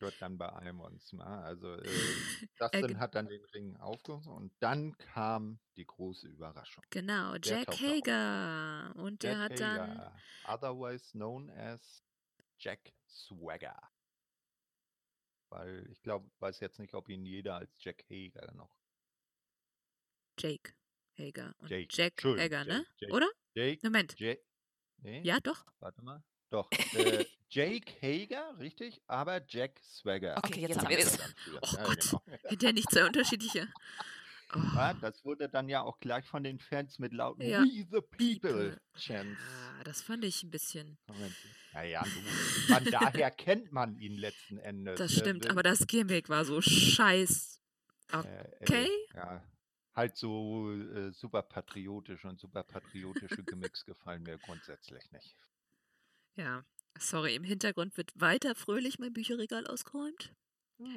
Dort 0.01 0.15
dann 0.21 0.39
bei 0.39 0.53
einem 0.53 0.81
uns. 0.81 1.13
mal. 1.13 1.43
Also 1.43 1.75
äh, 1.83 1.89
Äh, 1.89 2.47
Dustin 2.59 2.99
hat 3.01 3.15
dann 3.15 3.27
den 3.29 3.45
Ring 3.47 3.77
aufgehoben 3.79 4.29
und 4.31 4.53
dann 4.61 4.97
kam 4.99 5.59
die 5.77 5.87
große 5.87 6.29
Überraschung. 6.29 6.85
Genau, 6.91 7.37
Der 7.39 7.59
Jack. 7.65 7.81
Hager. 7.81 8.95
Und 8.97 9.23
der 9.25 9.33
Jack 9.33 9.41
hat 9.51 9.61
dann 9.61 9.99
Hager, 9.99 10.17
otherwise 10.45 11.11
known 11.13 11.51
as 11.51 12.05
Jack 12.59 12.93
Swagger. 13.09 13.77
Weil 15.49 15.89
ich 15.91 16.03
glaube, 16.03 16.31
weiß 16.39 16.61
jetzt 16.61 16.79
nicht, 16.79 16.95
ob 16.95 17.09
ihn 17.09 17.25
jeder 17.25 17.57
als 17.57 17.73
Jack 17.79 18.05
Hager 18.11 18.53
noch. 18.55 18.78
Jake 20.39 20.73
Hager. 21.19 21.55
Und 21.59 21.71
Jake, 21.71 21.89
Jack 21.91 22.25
Hager, 22.25 22.65
ne? 22.65 22.87
Jake. 22.99 23.13
Oder? 23.13 23.29
Jake, 23.55 23.81
Moment. 23.83 24.15
Jake, 24.19 24.43
nee, 25.03 25.21
Ja, 25.23 25.39
doch. 25.41 25.65
warte 25.81 26.03
mal. 26.03 26.23
Doch, 26.51 26.71
äh, 26.95 27.25
Jake 27.51 27.93
Hager, 28.01 28.59
richtig, 28.59 29.03
aber 29.07 29.43
Jack 29.47 29.79
Swagger. 29.83 30.37
Okay, 30.39 30.61
jetzt 30.63 30.79
haben 30.79 30.89
wir 30.89 30.99
es. 30.99 31.17
dann 31.17 31.35
früher. 31.37 31.61
Oh 31.63 31.77
Ja, 31.77 31.85
Gott. 31.85 32.01
genau. 32.01 32.23
Sind 32.49 32.63
ja 32.63 32.73
nicht 32.73 32.91
zwei 32.91 33.05
unterschiedliche. 33.07 33.59
Ja, 33.61 33.67
Oh, 34.55 34.99
das 35.03 35.27
wurde 35.27 35.51
dann 35.51 35.69
ja 35.69 35.83
auch 35.83 36.01
gleich 36.01 36.25
von 36.25 36.43
den 36.43 36.59
Fans 36.59 36.99
mit 36.99 37.13
lauten 37.13 37.43
Ja, 37.47 37.61
We 37.63 37.87
the 37.91 38.01
People. 38.01 38.81
Chants. 38.97 39.39
ja, 39.77 39.85
das 39.85 40.01
fand 40.01 40.25
ich 40.25 40.43
ein 40.43 40.51
bisschen. 40.51 40.97
Naja, 41.75 42.03
du, 42.03 42.11
man, 42.73 42.85
daher 42.87 43.31
kennt 43.31 43.73
man 43.73 43.99
ihn 43.99 44.17
letzten 44.17 44.57
Endes. 44.57 44.97
Das 44.99 45.13
äh, 45.13 45.21
stimmt, 45.21 45.51
aber 45.51 45.63
das 45.63 45.87
Gimmick 45.87 46.31
war 46.31 46.47
so 46.47 46.63
scheiß. 46.63 47.61
Äh, 48.11 48.17
Okay. 48.17 48.85
ey, 48.87 48.91
ja, 49.15 49.45
halt 49.99 50.17
so 50.17 50.73
äh, 50.73 51.13
super 51.13 51.43
patriotisch 51.43 52.25
und 52.25 52.41
super 52.41 52.63
patriotische 52.63 53.43
Gimmicks 53.43 53.85
gefallen 53.85 54.23
mir 54.23 54.39
grundsätzlich 54.39 55.11
nicht. 55.13 55.37
Ja, 56.37 56.65
sorry, 56.99 57.35
im 57.35 57.45
Hintergrund 57.45 57.97
wird 57.97 58.13
weiter 58.15 58.55
fröhlich 58.55 58.99
mein 58.99 59.13
Bücherregal 59.13 59.67
ausgeräumt. 59.67 60.33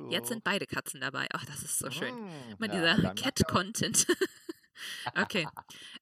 Jetzt 0.09 0.27
So. 0.27 0.33
sind 0.35 0.43
beide 0.43 0.67
Katzen 0.67 1.01
dabei. 1.01 1.27
Ach, 1.33 1.43
das 1.45 1.63
ist 1.63 1.79
so 1.79 1.89
schön. 1.89 2.13
Mm, 2.13 2.51
Immer 2.59 2.73
ja, 2.73 2.95
dieser 2.95 3.03
er 3.03 3.15
Cat-Content. 3.15 4.05
okay. 5.15 5.47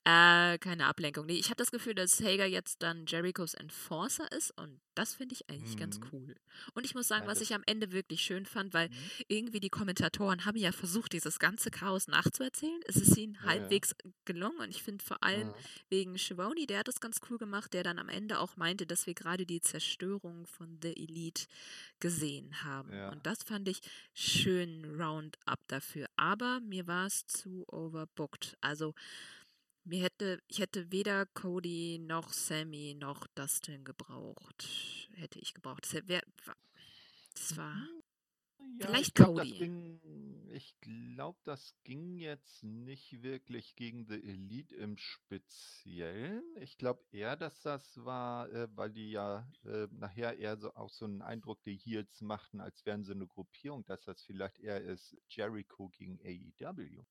Äh, 0.04 0.58
keine 0.58 0.86
Ablenkung. 0.88 1.26
Nee, 1.26 1.40
ich 1.40 1.46
habe 1.46 1.56
das 1.56 1.72
Gefühl, 1.72 1.96
dass 1.96 2.20
Hager 2.20 2.46
jetzt 2.46 2.84
dann 2.84 3.06
Jerichos 3.06 3.54
Enforcer 3.54 4.30
ist 4.34 4.52
und 4.60 4.82
das 5.00 5.14
finde 5.16 5.34
ich 5.34 5.50
eigentlich 5.50 5.78
ganz 5.78 6.00
Mhm. 6.00 6.06
cool. 6.12 6.36
Und 6.74 6.86
ich 6.86 6.94
muss 6.94 7.08
sagen, 7.08 7.24
Ja, 7.26 7.32
was 7.32 7.40
ich 7.42 7.54
am 7.54 7.64
Ende 7.66 7.92
wirklich 7.92 8.22
schön 8.22 8.46
fand, 8.46 8.74
weil 8.74 8.90
Mhm. 8.90 8.94
irgendwie 9.30 9.60
die 9.62 9.70
Kommentatoren 9.70 10.44
haben 10.46 10.58
ja 10.58 10.72
versucht, 10.74 11.14
dieses 11.14 11.40
ganze 11.40 11.72
Chaos 11.72 12.08
nachzuerzählen. 12.08 12.82
Es 12.86 12.98
ist 12.98 13.16
ihnen 13.18 13.36
Ja, 13.36 13.40
ja. 13.42 13.48
halbwegs 13.48 13.96
gelungen 14.26 14.58
und 14.60 14.70
ich 14.70 14.84
finde 14.84 15.04
vor 15.04 15.24
allem 15.24 15.48
Mhm. 15.48 15.54
wegen 15.90 16.18
Shivani, 16.18 16.68
der 16.68 16.80
hat 16.80 16.88
das 16.90 17.00
ganz 17.00 17.22
cool 17.30 17.38
gemacht, 17.38 17.74
der 17.74 17.84
dann 17.84 17.98
am 17.98 18.10
Ende 18.10 18.40
auch 18.40 18.58
meinte, 18.58 18.86
dass 18.86 19.08
wir 19.08 19.14
gerade 19.14 19.46
die 19.46 19.62
Zerstörung 19.62 20.46
von 20.48 20.78
The 20.82 20.90
Elite 20.96 21.46
gesehen 22.00 22.64
haben. 22.64 22.92
Ja. 22.94 23.10
Und 23.10 23.26
das 23.26 23.44
fand 23.44 23.68
ich 23.70 23.80
schön 24.14 24.84
Roundup 25.00 25.60
dafür. 25.68 26.08
Aber 26.18 26.60
mir 26.60 26.88
war 26.88 27.06
es 27.06 27.26
zu 27.26 27.64
overbooked. 27.70 28.58
Also 28.62 28.94
mir 29.90 30.04
hätte, 30.04 30.42
ich 30.48 30.60
hätte 30.60 30.92
weder 30.92 31.26
Cody 31.26 32.00
noch 32.00 32.32
Sammy 32.32 32.96
noch 33.00 33.28
Dustin 33.28 33.84
gebraucht. 33.84 35.10
Hätte 35.16 35.40
ich 35.40 35.54
gebraucht. 35.54 35.84
Das, 35.84 36.08
wär, 36.08 36.22
das 37.34 37.58
war. 37.58 37.76
Ja, 38.78 38.88
Vielleicht 38.88 39.08
ich 39.08 39.14
glaub, 39.16 39.36
Cody. 39.36 39.58
Ging, 39.58 40.50
ich 40.54 40.80
glaube, 40.80 41.40
das 41.44 41.74
ging 41.84 42.18
jetzt 42.18 42.64
nicht 42.64 43.24
wirklich 43.24 43.76
gegen 43.76 44.06
The 44.06 44.16
Elite 44.16 44.76
im 44.76 44.98
Speziellen. 44.98 46.44
Ich 46.58 46.78
glaube 46.78 47.04
eher, 47.12 47.36
dass 47.36 47.62
das 47.62 48.06
war, 48.06 48.50
äh, 48.52 48.68
weil 48.76 48.92
die 48.92 49.12
ja 49.12 49.50
äh, 49.66 49.88
nachher 49.92 50.38
eher 50.38 50.58
so 50.58 50.74
auch 50.76 50.92
so 50.92 51.06
einen 51.06 51.24
Eindruck 51.24 51.64
die 51.64 51.76
Heels 51.76 52.22
machten, 52.22 52.62
als 52.62 52.86
wären 52.86 53.04
sie 53.04 53.14
eine 53.14 53.28
Gruppierung, 53.28 53.86
dass 53.86 54.04
das 54.04 54.22
vielleicht 54.22 54.60
eher 54.60 54.82
ist 54.82 55.18
Jericho 55.28 55.90
gegen 55.90 56.20
AEW. 56.22 57.04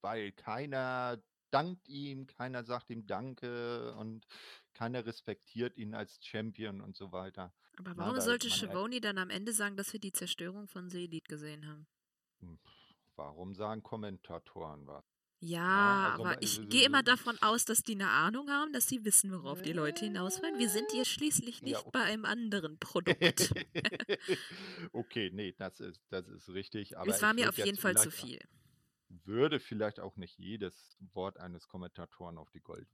Weil 0.00 0.32
keiner 0.32 1.22
dankt 1.52 1.88
ihm, 1.88 2.26
keiner 2.26 2.64
sagt 2.64 2.90
ihm 2.90 3.06
Danke 3.06 3.94
und 3.94 4.26
keiner 4.74 5.06
respektiert 5.06 5.76
ihn 5.76 5.94
als 5.94 6.18
Champion 6.24 6.80
und 6.80 6.96
so 6.96 7.12
weiter. 7.12 7.52
Aber 7.78 7.90
Na, 7.90 7.98
warum 7.98 8.14
da- 8.16 8.20
sollte 8.22 8.48
er- 8.48 8.52
Shivani 8.52 9.00
dann 9.00 9.18
am 9.18 9.30
Ende 9.30 9.52
sagen, 9.52 9.76
dass 9.76 9.92
wir 9.92 10.00
die 10.00 10.12
Zerstörung 10.12 10.66
von 10.66 10.90
The 10.90 11.04
Elite 11.04 11.28
gesehen 11.28 11.66
haben? 11.66 11.86
Hm, 12.40 12.58
Warum 13.16 13.54
sagen 13.54 13.82
Kommentatoren 13.82 14.86
was? 14.86 15.04
Ja, 15.44 16.12
also 16.12 16.24
aber 16.24 16.40
ich 16.42 16.52
so- 16.54 16.66
gehe 16.66 16.80
so- 16.82 16.86
immer 16.86 17.02
davon 17.02 17.36
aus, 17.42 17.64
dass 17.64 17.82
die 17.82 17.94
eine 17.94 18.08
Ahnung 18.08 18.48
haben, 18.48 18.72
dass 18.72 18.88
sie 18.88 19.04
wissen, 19.04 19.32
worauf 19.32 19.60
die 19.60 19.72
Leute 19.72 20.04
hinaus 20.04 20.40
wollen. 20.42 20.58
Wir 20.58 20.68
sind 20.70 20.92
ja 20.94 21.04
schließlich 21.04 21.58
Ja, 21.60 21.64
nicht 21.64 21.76
okay. 21.80 21.90
bei 21.92 22.02
einem 22.04 22.24
anderen 22.24 22.78
Produkt. 22.78 23.52
okay, 24.92 25.30
nee, 25.32 25.52
das 25.58 25.80
ist, 25.80 26.00
das 26.10 26.28
ist 26.28 26.48
richtig. 26.50 26.96
Aber 26.98 27.10
es 27.10 27.20
war 27.22 27.34
mir 27.34 27.48
auf 27.48 27.58
jeden 27.58 27.76
Fall 27.78 27.96
zu 27.96 28.10
viel. 28.10 28.40
Würde 29.24 29.60
vielleicht 29.60 30.00
auch 30.00 30.16
nicht 30.16 30.38
jedes 30.38 30.96
Wort 31.12 31.38
eines 31.38 31.68
Kommentatoren 31.68 32.38
auf 32.38 32.50
die 32.50 32.60
Gold. 32.60 32.88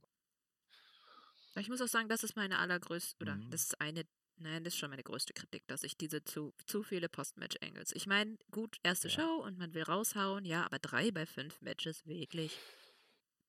Ich 1.55 1.69
muss 1.69 1.81
auch 1.81 1.87
sagen, 1.87 2.09
das 2.09 2.23
ist 2.23 2.35
meine 2.35 2.59
allergrößte, 2.59 3.23
oder 3.23 3.35
Mhm. 3.35 3.49
das 3.51 3.63
ist 3.63 3.81
eine, 3.81 4.05
nein, 4.37 4.63
das 4.63 4.73
ist 4.73 4.79
schon 4.79 4.89
meine 4.89 5.03
größte 5.03 5.33
Kritik, 5.33 5.65
dass 5.67 5.83
ich 5.83 5.97
diese 5.97 6.23
zu, 6.23 6.53
zu 6.65 6.83
viele 6.83 7.09
Post-Match-Angles. 7.09 7.93
Ich 7.93 8.05
meine, 8.05 8.37
gut, 8.51 8.77
erste 8.83 9.07
Ja. 9.07 9.15
Show 9.21 9.43
und 9.43 9.57
man 9.57 9.73
will 9.73 9.83
raushauen, 9.83 10.45
ja, 10.45 10.65
aber 10.65 10.79
drei 10.79 11.11
bei 11.11 11.25
fünf 11.25 11.59
Matches, 11.61 12.05
wirklich. 12.05 12.57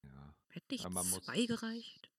Ja. 0.02 0.34
Hätte 0.48 0.66
nicht 0.74 0.84
Ja, 0.84 1.02
zwei 1.20 1.46
gereicht. 1.46 2.10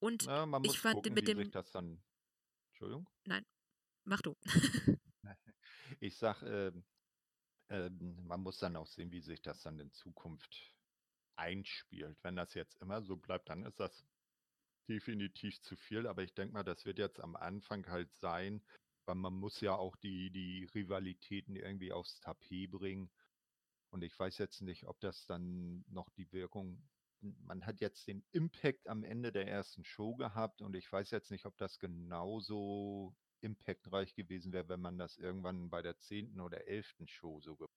Und 0.00 0.24
Na, 0.26 0.46
man 0.46 0.64
ich 0.64 0.78
fand 0.78 0.94
gucken, 0.96 1.14
mit 1.14 1.26
dem- 1.28 1.50
das 1.50 1.70
dann. 1.72 2.02
Entschuldigung? 2.70 3.08
mach 4.04 4.22
du. 4.22 4.36
Ich 6.00 6.16
sag, 6.16 6.42
ähm, 6.42 6.84
Ähm, 7.70 8.26
man 8.26 8.40
muss 8.42 8.58
dann 8.58 8.76
auch 8.76 8.86
sehen, 8.86 9.12
wie 9.12 9.20
sich 9.20 9.42
das 9.42 9.62
dann 9.62 9.78
in 9.78 9.92
Zukunft 9.92 10.74
einspielt. 11.36 12.16
Wenn 12.22 12.36
das 12.36 12.54
jetzt 12.54 12.80
immer 12.80 13.02
so 13.02 13.16
bleibt, 13.16 13.48
dann 13.48 13.64
ist 13.64 13.80
das 13.80 14.04
definitiv 14.88 15.60
zu 15.60 15.76
viel. 15.76 16.06
Aber 16.06 16.22
ich 16.22 16.34
denke 16.34 16.54
mal, 16.54 16.64
das 16.64 16.84
wird 16.84 16.98
jetzt 16.98 17.20
am 17.20 17.36
Anfang 17.36 17.86
halt 17.88 18.12
sein, 18.14 18.62
weil 19.06 19.14
man 19.14 19.34
muss 19.34 19.60
ja 19.60 19.74
auch 19.74 19.96
die, 19.96 20.30
die 20.30 20.64
Rivalitäten 20.74 21.56
irgendwie 21.56 21.92
aufs 21.92 22.20
Tapet 22.20 22.70
bringen. 22.70 23.10
Und 23.90 24.02
ich 24.04 24.18
weiß 24.18 24.38
jetzt 24.38 24.60
nicht, 24.60 24.86
ob 24.86 25.00
das 25.00 25.26
dann 25.26 25.84
noch 25.88 26.10
die 26.10 26.30
Wirkung, 26.32 26.82
man 27.20 27.64
hat 27.64 27.80
jetzt 27.80 28.06
den 28.06 28.24
Impact 28.32 28.86
am 28.88 29.02
Ende 29.02 29.32
der 29.32 29.48
ersten 29.48 29.84
Show 29.84 30.14
gehabt 30.14 30.62
und 30.62 30.76
ich 30.76 30.90
weiß 30.92 31.10
jetzt 31.10 31.30
nicht, 31.30 31.46
ob 31.46 31.56
das 31.56 31.78
genauso 31.78 33.16
impactreich 33.40 34.14
gewesen 34.14 34.52
wäre, 34.52 34.68
wenn 34.68 34.80
man 34.80 34.98
das 34.98 35.16
irgendwann 35.18 35.70
bei 35.70 35.82
der 35.82 35.98
zehnten 35.98 36.40
oder 36.40 36.66
elften 36.66 37.06
Show 37.08 37.40
so 37.40 37.56
gemacht 37.56 37.72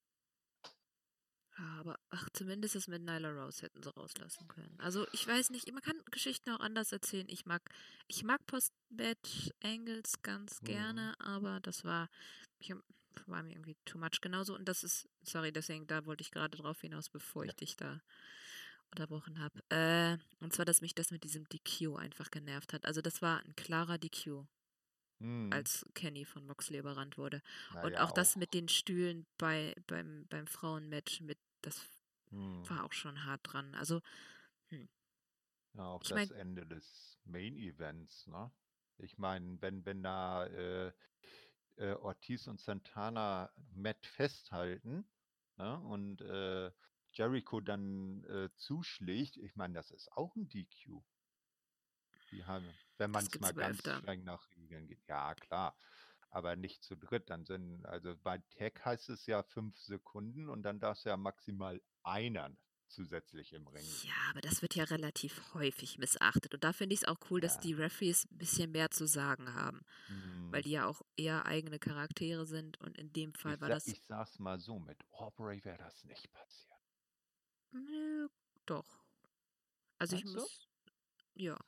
Ja, 1.58 1.64
aber 1.80 1.98
ach, 2.08 2.28
zumindest 2.32 2.74
das 2.76 2.88
mit 2.88 3.02
Nyla 3.02 3.30
Rose 3.30 3.62
hätten 3.62 3.82
sie 3.82 3.90
rauslassen 3.94 4.48
können. 4.48 4.74
Also 4.80 5.06
ich 5.12 5.26
weiß 5.26 5.50
nicht, 5.50 5.70
man 5.72 5.82
kann 5.82 6.00
Geschichten 6.10 6.50
auch 6.50 6.60
anders 6.60 6.92
erzählen. 6.92 7.26
Ich 7.28 7.44
mag, 7.44 7.62
ich 8.08 8.24
mag 8.24 8.44
Post-Bed-Angles 8.46 10.22
ganz 10.22 10.62
Mhm. 10.62 10.62
gerne, 10.64 11.14
aber 11.20 11.60
das 11.60 11.84
war, 11.84 12.08
ich, 12.58 12.74
war 13.26 13.42
mir 13.42 13.52
irgendwie 13.52 13.76
too 13.84 13.98
much 13.98 14.20
genauso. 14.22 14.54
Und 14.54 14.66
das 14.66 14.82
ist, 14.82 15.08
sorry, 15.22 15.52
deswegen, 15.52 15.86
da 15.86 16.06
wollte 16.06 16.22
ich 16.22 16.30
gerade 16.30 16.56
drauf 16.56 16.80
hinaus, 16.80 17.10
bevor 17.10 17.44
Ja. 17.44 17.52
ich 17.52 17.54
dich 17.54 17.76
da 17.76 18.00
unterbrochen 18.90 19.40
habe. 19.40 19.60
Äh, 19.70 20.18
und 20.42 20.52
zwar, 20.54 20.64
dass 20.66 20.80
mich 20.82 20.94
das 20.94 21.10
mit 21.10 21.24
diesem 21.24 21.44
DQ 21.48 21.96
einfach 21.96 22.30
genervt 22.30 22.72
hat. 22.72 22.86
Also 22.86 23.02
das 23.02 23.22
war 23.22 23.40
ein 23.44 23.56
klarer 23.56 23.98
DQ, 23.98 24.46
Mhm. 25.22 25.52
als 25.52 25.86
Kenny 25.94 26.24
von 26.24 26.44
Moxley 26.46 26.78
überrannt 26.78 27.16
wurde. 27.16 27.42
Na 27.74 27.82
Und 27.84 27.92
ja, 27.92 28.04
auch 28.04 28.10
das 28.12 28.32
auch. 28.32 28.36
mit 28.36 28.54
den 28.54 28.68
Stühlen 28.68 29.26
bei, 29.38 29.74
beim, 29.86 30.26
beim 30.28 30.46
Frauenmatch, 30.46 31.20
mit, 31.20 31.38
das 31.62 31.80
Mhm. 32.30 32.68
war 32.68 32.84
auch 32.84 32.92
schon 32.92 33.24
hart 33.24 33.40
dran. 33.44 33.74
Also, 33.74 34.00
hm. 34.68 34.88
Ja, 35.74 35.84
auch 35.86 36.02
Ich 36.02 36.08
das 36.08 36.30
mein- 36.30 36.38
Ende 36.38 36.66
des 36.66 37.18
Main 37.24 37.56
Events, 37.56 38.26
ne? 38.26 38.50
Ich 38.98 39.16
meine, 39.18 39.60
wenn, 39.62 39.84
wenn 39.86 40.02
da 40.02 40.46
äh, 40.46 40.92
äh, 41.76 41.92
Ortiz 41.94 42.46
und 42.46 42.60
Santana 42.60 43.50
Matt 43.74 44.04
festhalten, 44.06 45.06
ne? 45.56 45.78
Und 45.80 46.20
äh, 46.22 46.70
Jericho 47.12 47.60
dann 47.60 48.24
äh, 48.24 48.48
zuschlägt, 48.56 49.36
ich 49.36 49.54
meine, 49.56 49.74
das 49.74 49.90
ist 49.90 50.10
auch 50.12 50.34
ein 50.36 50.48
DQ. 50.48 51.02
Die 52.30 52.44
haben, 52.44 52.66
wenn 52.96 53.10
man 53.10 53.26
es 53.26 53.38
mal 53.40 53.52
ganz 53.52 53.78
öfter. 53.78 53.98
streng 53.98 54.24
nach 54.24 54.48
Regeln 54.72 54.86
geht. 54.88 55.02
Ja, 55.08 55.34
klar. 55.34 55.76
Aber 56.30 56.56
nicht 56.56 56.82
zu 56.82 56.96
dritt. 56.96 57.28
Dann 57.30 57.44
sind, 57.44 57.84
also 57.86 58.16
bei 58.16 58.38
Tag 58.58 58.84
heißt 58.84 59.10
es 59.10 59.26
ja 59.26 59.42
fünf 59.42 59.78
Sekunden 59.78 60.48
und 60.48 60.62
dann 60.62 60.80
darf 60.80 60.98
es 60.98 61.04
ja 61.04 61.16
maximal 61.16 61.80
einer 62.02 62.50
zusätzlich 62.88 63.52
im 63.54 63.66
Ring. 63.68 63.84
Ja, 64.02 64.12
aber 64.30 64.40
das 64.42 64.60
wird 64.60 64.74
ja 64.74 64.84
relativ 64.84 65.54
häufig 65.54 65.98
missachtet. 65.98 66.52
Und 66.54 66.62
da 66.64 66.72
finde 66.74 66.94
ich 66.94 67.02
es 67.02 67.08
auch 67.08 67.18
cool, 67.30 67.40
dass 67.40 67.54
Ja. 67.56 67.60
die 67.62 67.72
Referees 67.74 68.26
ein 68.30 68.38
bisschen 68.38 68.70
mehr 68.70 68.90
zu 68.90 69.06
sagen 69.06 69.54
haben. 69.54 69.80
Weil 70.50 70.60
Hm. 70.60 70.64
die 70.64 70.70
ja 70.72 70.86
auch 70.86 71.00
eher 71.16 71.46
eigene 71.46 71.78
Charaktere 71.78 72.44
sind. 72.46 72.78
Und 72.80 72.98
in 72.98 73.12
dem 73.12 73.32
Fall 73.34 73.54
Ich, 73.54 73.60
war 73.60 73.68
das. 73.70 73.86
ich 73.86 74.02
sag's 74.04 74.38
mal 74.38 74.58
so, 74.58 74.78
mit 74.78 74.98
Aubrey 75.12 75.62
wäre 75.64 75.78
das 75.78 76.04
nicht 76.04 76.30
passiert. 76.32 76.72
Nö, 77.72 78.28
doch. 78.66 79.02
Also 79.98 80.16
ich 80.16 80.24
Meinst 80.24 80.36
du? 80.36 80.40
muss. 80.42 80.68
Ja. 81.34 81.58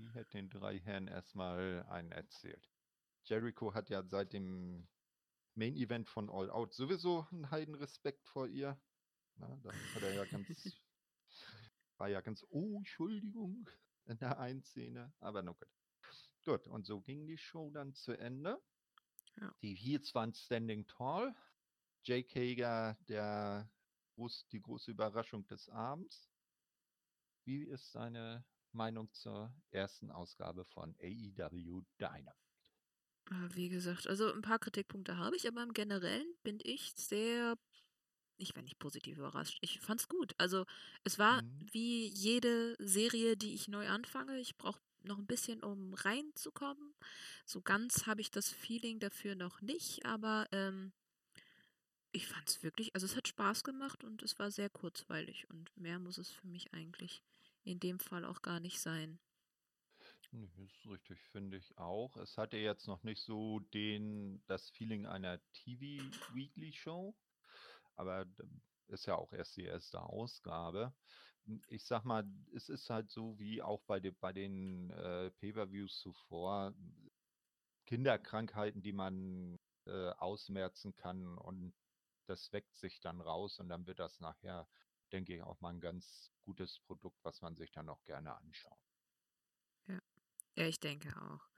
Die 0.00 0.08
hätte 0.14 0.30
den 0.30 0.48
drei 0.48 0.78
Herren 0.78 1.08
erstmal 1.08 1.84
einen 1.90 2.10
erzählt. 2.10 2.70
Jericho 3.24 3.74
hat 3.74 3.90
ja 3.90 4.02
seit 4.02 4.32
dem 4.32 4.88
Main 5.54 5.76
Event 5.76 6.08
von 6.08 6.30
All 6.30 6.50
Out 6.50 6.72
sowieso 6.72 7.26
einen 7.30 7.50
Heidenrespekt 7.50 8.24
vor 8.24 8.48
ihr. 8.48 8.80
Na, 9.36 9.54
da 9.62 9.70
hat 9.70 10.02
er 10.02 10.14
ja 10.14 10.24
ganz, 10.24 10.48
war 11.98 12.08
ja 12.08 12.22
ganz, 12.22 12.46
oh, 12.48 12.78
Entschuldigung, 12.78 13.68
in 14.06 14.16
der 14.16 14.38
einen 14.38 14.62
Szene, 14.62 15.12
aber 15.20 15.42
no 15.42 15.52
gut. 15.52 15.68
Gut, 16.46 16.66
und 16.66 16.86
so 16.86 17.02
ging 17.02 17.26
die 17.26 17.36
Show 17.36 17.70
dann 17.70 17.92
zu 17.92 18.18
Ende. 18.18 18.58
Ja. 19.36 19.54
Die 19.60 19.74
Heels 19.74 20.14
waren 20.14 20.32
standing 20.32 20.86
tall. 20.86 21.36
Jake 22.04 22.34
Hager, 22.34 22.96
der 23.06 23.70
groß, 24.14 24.48
die 24.48 24.62
große 24.62 24.92
Überraschung 24.92 25.46
des 25.46 25.68
Abends. 25.68 26.30
Wie 27.44 27.64
ist 27.64 27.94
deine 27.94 28.46
Meinung 28.72 29.12
zur 29.12 29.54
ersten 29.70 30.10
Ausgabe 30.10 30.64
von 30.64 30.94
AEW 31.00 31.82
Dynamite? 32.00 32.34
Aber 33.30 33.54
Wie 33.54 33.68
gesagt, 33.68 34.06
also 34.08 34.32
ein 34.32 34.42
paar 34.42 34.58
Kritikpunkte 34.58 35.16
habe 35.16 35.36
ich, 35.36 35.46
aber 35.46 35.62
im 35.62 35.72
Generellen 35.72 36.26
bin 36.42 36.58
ich 36.62 36.92
sehr, 36.96 37.56
ich 38.38 38.54
war 38.56 38.62
nicht 38.62 38.78
positiv 38.80 39.18
überrascht. 39.18 39.58
Ich 39.62 39.80
fand's 39.80 40.08
gut. 40.08 40.34
Also 40.38 40.66
es 41.04 41.18
war 41.18 41.42
Mhm. 41.42 41.70
wie 41.72 42.08
jede 42.08 42.76
Serie, 42.80 43.36
die 43.36 43.54
ich 43.54 43.68
neu 43.68 43.88
anfange. 43.88 44.40
Ich 44.40 44.56
brauche 44.58 44.80
noch 45.02 45.18
ein 45.18 45.26
bisschen, 45.26 45.62
um 45.62 45.94
reinzukommen. 45.94 46.94
So 47.46 47.62
ganz 47.62 48.06
habe 48.06 48.20
ich 48.22 48.30
das 48.30 48.50
Feeling 48.50 49.00
dafür 49.00 49.36
noch 49.36 49.62
nicht, 49.62 50.06
aber 50.06 50.46
ähm, 50.52 50.92
ich 52.12 52.26
fand's 52.28 52.62
wirklich, 52.62 52.94
also 52.94 53.04
es 53.06 53.16
hat 53.16 53.26
Spaß 53.28 53.64
gemacht 53.64 54.04
und 54.04 54.22
es 54.22 54.38
war 54.38 54.50
sehr 54.52 54.70
kurzweilig 54.70 55.48
und 55.50 55.76
mehr 55.76 55.98
muss 55.98 56.18
es 56.18 56.30
für 56.30 56.46
mich 56.46 56.72
eigentlich 56.72 57.22
in 57.70 57.80
dem 57.80 57.98
Fall 58.00 58.24
auch 58.26 58.42
gar 58.42 58.60
nicht 58.60 58.80
sein. 58.80 59.20
Nö, 60.32 60.46
ist 60.64 60.86
richtig, 60.86 61.20
finde 61.32 61.56
ich 61.56 61.76
auch. 61.78 62.16
Es 62.16 62.38
hatte 62.38 62.56
jetzt 62.56 62.86
noch 62.86 63.02
nicht 63.02 63.22
so 63.22 63.60
den, 63.60 64.42
das 64.46 64.70
Feeling 64.70 65.06
einer 65.06 65.40
TV-Weekly-Show, 65.52 67.16
aber 67.96 68.26
ist 68.88 69.06
ja 69.06 69.16
auch 69.16 69.32
erst 69.32 69.56
die 69.56 69.64
erste 69.64 70.02
Ausgabe. 70.02 70.94
N- 71.46 71.62
Ich 71.68 71.84
sag 71.84 72.04
mal, 72.04 72.24
es 72.54 72.68
ist 72.68 72.90
halt 72.90 73.10
so 73.10 73.38
wie 73.38 73.62
auch 73.62 73.82
bei, 73.84 74.00
de, 74.00 74.12
bei 74.12 74.32
den 74.32 74.90
äh, 74.90 75.30
Pay-Per-Views 75.32 76.00
zuvor, 76.00 76.74
Kinderkrankheiten, 77.86 78.82
die 78.82 78.92
man 78.92 79.58
äh, 79.86 80.10
ausmerzen 80.12 80.94
kann 80.94 81.36
und 81.38 81.74
das 82.26 82.52
weckt 82.52 82.74
sich 82.76 83.00
dann 83.00 83.20
raus 83.20 83.58
und 83.58 83.68
dann 83.68 83.86
wird 83.86 83.98
das 83.98 84.20
nachher, 84.20 84.68
denke 85.12 85.34
ich, 85.34 85.42
auch 85.42 85.60
mal 85.60 85.70
ein 85.70 85.80
ganz 85.80 86.29
gutes 86.42 86.80
Produkt, 86.80 87.18
was 87.24 87.40
man 87.42 87.56
sich 87.56 87.70
dann 87.72 87.88
auch 87.88 88.02
gerne 88.04 88.36
anschaut. 88.36 88.78
Ja, 90.56 90.66
ich 90.66 90.80
denke 90.80 91.14
auch. 91.22 91.48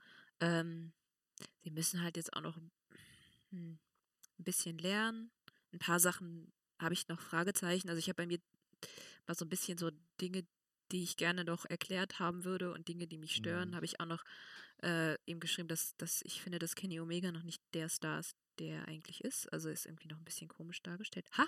Ähm, 0.41 0.93
sie 1.63 1.71
müssen 1.71 2.03
halt 2.03 2.17
jetzt 2.17 2.35
auch 2.35 2.41
noch 2.41 2.57
ein 2.57 2.71
hm, 3.51 3.81
ein 4.39 4.45
bisschen 4.45 4.79
lernen. 4.79 5.33
Ein 5.73 5.81
paar 5.81 6.01
Sachen 6.01 6.53
habe 6.81 6.95
ich 6.95 7.09
noch 7.09 7.21
Fragezeichen. 7.21 7.89
Also 7.91 7.99
ich 8.01 8.09
habe 8.09 8.17
bei 8.17 8.27
mir 8.27 8.41
mal 9.27 9.35
so 9.37 9.45
ein 9.47 9.51
bisschen 9.51 9.79
so 9.79 9.91
Dinge, 10.21 10.47
die 10.93 11.05
ich 11.05 11.17
gerne 11.17 11.45
noch 11.45 11.67
erklärt 11.67 12.21
haben 12.21 12.45
würde 12.45 12.73
und 12.73 12.89
Dinge, 12.89 13.07
die 13.09 13.19
mich 13.19 13.35
stören, 13.37 13.71
Mhm. 13.71 13.77
habe 13.77 13.87
ich 13.87 14.01
auch 14.01 14.07
noch 14.07 14.25
äh, 14.83 15.17
eben 15.27 15.41
geschrieben, 15.41 15.69
dass, 15.69 15.97
dass 15.99 16.23
ich 16.25 16.43
finde, 16.43 16.59
dass 16.59 16.77
Kenny 16.77 17.01
Omega 17.01 17.33
noch 17.33 17.45
nicht 17.45 17.63
der 17.75 17.89
Star 17.89 18.21
ist, 18.21 18.37
der 18.59 18.81
er 18.83 18.89
eigentlich 18.89 19.23
ist. 19.25 19.53
Also 19.53 19.71
ist 19.71 19.87
irgendwie 19.87 20.09
noch 20.09 20.19
ein 20.19 20.25
bisschen 20.25 20.49
komisch 20.49 20.83
dargestellt. 20.83 21.29
Ha! 21.39 21.47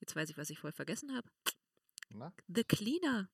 Jetzt 0.00 0.16
weiß 0.16 0.30
ich, 0.30 0.38
was 0.38 0.50
ich 0.50 0.60
vorher 0.60 0.74
vergessen 0.76 1.14
habe. 1.16 1.28
Na? 2.10 2.32
The 2.48 2.64
Cleaner. 2.64 3.28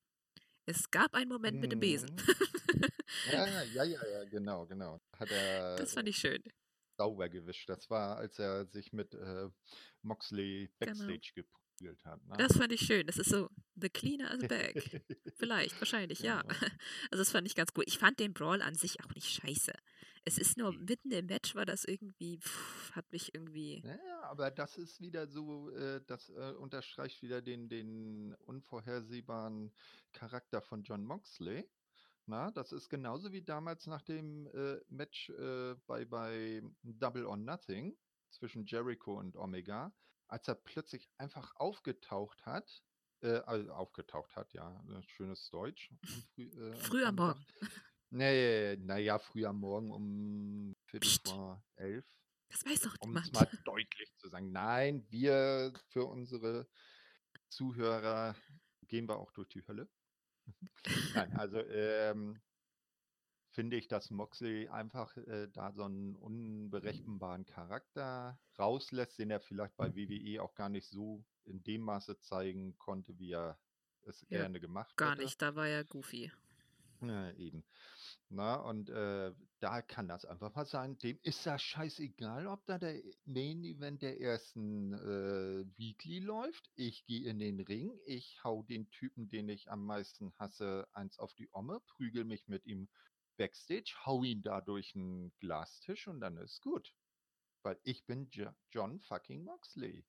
Es 0.67 0.91
gab 0.91 1.15
einen 1.15 1.29
Moment 1.29 1.61
mit 1.61 1.73
dem 1.73 1.81
Besen. 1.81 2.11
Mhm. 2.15 2.19
Ja, 3.31 3.47
ja, 3.47 3.85
ja, 3.85 3.85
ja, 3.85 4.25
genau, 4.25 4.67
genau. 4.67 5.01
Hat 5.17 5.31
er 5.31 5.77
das 5.77 5.93
fand 5.95 6.09
ich 6.09 6.17
schön. 6.17 6.43
sauber 6.99 7.29
gewischt. 7.29 7.69
Das 7.69 7.89
war, 7.89 8.17
als 8.17 8.39
er 8.39 8.67
sich 8.67 8.93
mit 8.93 9.15
äh, 9.15 9.49
Moxley 10.03 10.69
Genau. 10.81 10.93
Backstage 11.07 11.31
geprügelt 11.35 12.05
hat. 12.05 12.25
Ne? 12.27 12.35
Das 12.39 12.57
fand 12.57 12.73
ich 12.73 12.81
schön. 12.81 13.07
Das 13.07 13.17
ist 13.19 13.31
so, 13.31 13.49
The 13.77 13.89
Cleaner 13.89 14.33
is 14.35 14.49
back. 14.49 15.05
Vielleicht, 15.37 15.81
wahrscheinlich, 15.81 16.21
ja. 16.21 16.43
Genau. 16.43 16.55
Also 17.11 17.21
das 17.23 17.31
fand 17.31 17.47
ich 17.47 17.55
ganz 17.55 17.73
gut. 17.73 17.85
Ich 17.87 17.99
fand 17.99 18.19
den 18.19 18.33
Brawl 18.33 18.61
an 18.63 18.75
sich 18.75 19.03
auch 19.05 19.15
nicht 19.15 19.29
scheiße. 19.29 19.73
Es 20.27 20.39
ist 20.39 20.57
nur 20.57 20.73
mitten 20.73 21.11
im 21.13 21.27
Match 21.27 21.55
war 21.55 21.67
das 21.67 21.85
irgendwie, 21.85 22.39
pff, 22.39 22.93
hat 22.97 23.13
mich 23.13 23.35
irgendwie. 23.35 23.83
Ja, 23.85 24.23
aber 24.23 24.51
das 24.51 24.79
ist 24.79 25.01
wieder 25.01 25.29
so, 25.29 25.71
äh, 25.71 26.01
das 26.07 26.31
äh, 26.31 26.55
unterstreicht 26.59 27.21
wieder 27.23 27.43
den, 27.43 27.69
den 27.69 28.35
unvorhersehbaren 28.47 29.73
Charakter 30.13 30.63
von 30.63 30.83
John 30.83 31.05
Moxley. 31.05 31.69
Na, 32.27 32.51
das 32.51 32.73
ist 32.73 32.89
genauso 32.89 33.33
wie 33.33 33.43
damals 33.43 33.87
nach 33.87 34.01
dem 34.01 34.47
äh, 34.47 34.81
Match 34.89 35.29
äh, 35.29 35.75
bei, 35.87 36.07
bei 36.07 36.63
Double 36.83 37.27
or 37.27 37.37
Nothing 37.37 37.95
zwischen 38.31 38.65
Jericho 38.65 39.19
und 39.19 39.37
Omega, 39.37 39.93
als 40.29 40.49
er 40.49 40.55
plötzlich 40.55 41.11
einfach 41.19 41.55
aufgetaucht 41.57 42.47
hat, 42.47 42.83
äh, 43.21 43.41
also 43.45 43.71
aufgetaucht 43.73 44.35
hat, 44.37 44.55
ja, 44.55 44.83
schönes 45.07 45.51
Deutsch. 45.51 45.91
am 45.91 46.23
Früh, 46.35 46.43
äh, 46.45 46.73
am 46.73 46.81
Früh 46.81 47.05
am. 47.05 47.15
Morgen. 47.17 47.47
Nee, 48.15 48.77
naja, 48.77 49.19
früh 49.19 49.45
am 49.45 49.59
Morgen 49.59 49.91
um 49.91 50.77
Viertel 50.87 51.09
Psst. 51.09 51.29
vor 51.29 51.65
elf 51.75 52.07
Das 52.49 52.65
weiß 52.65 52.81
doch 52.83 52.97
um 53.01 53.17
es 53.17 53.25
niemand. 53.25 53.33
mal 53.33 53.59
deutlich 53.65 54.15
zu 54.19 54.29
sagen. 54.29 54.53
Nein, 54.53 55.05
wir 55.11 55.73
für 55.89 56.05
unsere 56.05 56.69
Zuhörer 57.49 58.37
gehen 58.87 59.09
wir 59.09 59.19
auch 59.19 59.33
durch 59.33 59.49
die 59.49 59.67
Hölle. 59.67 59.89
Nein, 61.15 61.33
also 61.37 61.59
ähm, 61.59 62.41
finde 63.51 63.77
ich, 63.77 63.89
dass 63.89 64.11
Moxley 64.11 64.69
einfach 64.69 65.17
äh, 65.17 65.49
da 65.53 65.73
so 65.73 65.83
einen 65.83 66.15
unberechenbaren 66.15 67.47
Charakter 67.47 68.39
rauslässt, 68.59 69.19
den 69.19 69.31
er 69.33 69.41
vielleicht 69.41 69.77
bei 69.77 69.95
WWE 69.97 70.41
auch 70.41 70.55
gar 70.55 70.69
nicht 70.69 70.89
so 70.89 71.25
in 71.45 71.65
dem 71.65 71.83
Maße 71.83 72.21
zeigen 72.21 72.77
konnte, 72.79 73.19
wie 73.19 73.33
er 73.33 73.59
es 74.03 74.25
Ja, 74.29 74.39
gerne 74.39 74.61
gemacht 74.61 74.97
Gar 74.97 75.13
hätte. 75.13 75.23
nicht, 75.23 75.43
da 75.43 75.57
war 75.57 75.67
ja 75.67 75.83
goofy. 75.83 76.31
Ja, 77.09 77.31
eben. 77.33 77.65
Na, 78.29 78.57
und 78.57 78.89
äh, 78.91 79.33
da 79.61 79.83
kann 79.83 80.09
das 80.09 80.25
einfach 80.25 80.55
mal 80.55 80.65
sein. 80.65 80.99
Dem 80.99 81.19
ist 81.23 81.47
das 81.47 81.63
scheißegal, 81.63 82.47
ob 82.47 82.65
da 82.67 82.79
der 82.79 83.01
Main 83.25 83.63
Event 83.65 84.03
der 84.03 84.21
ersten 84.21 84.93
äh, 84.95 85.65
Weekly 85.79 86.21
läuft. 86.21 86.71
Ich 86.75 87.05
gehe 87.07 87.29
in 87.29 87.39
den 87.39 87.61
Ring, 87.61 87.99
ich 88.07 88.43
hau 88.43 88.63
den 88.63 88.91
Typen, 88.91 89.29
den 89.29 89.49
ich 89.49 89.71
am 89.71 89.85
meisten 89.87 90.33
hasse, 90.39 90.89
eins 90.93 91.19
auf 91.19 91.35
die 91.35 91.49
Omme, 91.53 91.81
prügel 91.87 92.25
mich 92.25 92.49
mit 92.49 92.67
ihm 92.67 92.89
backstage, 93.37 93.95
hau 94.05 94.23
ihn 94.23 94.43
da 94.43 94.61
durch 94.61 94.95
einen 94.95 95.33
Glastisch 95.39 96.09
und 96.09 96.21
dann 96.21 96.37
ist 96.39 96.61
gut. 96.61 96.93
Weil 97.63 97.79
ich 97.83 98.05
bin 98.05 98.29
jo 98.31 98.51
John 98.71 99.01
fucking 99.01 99.45
Moxley. 99.45 100.05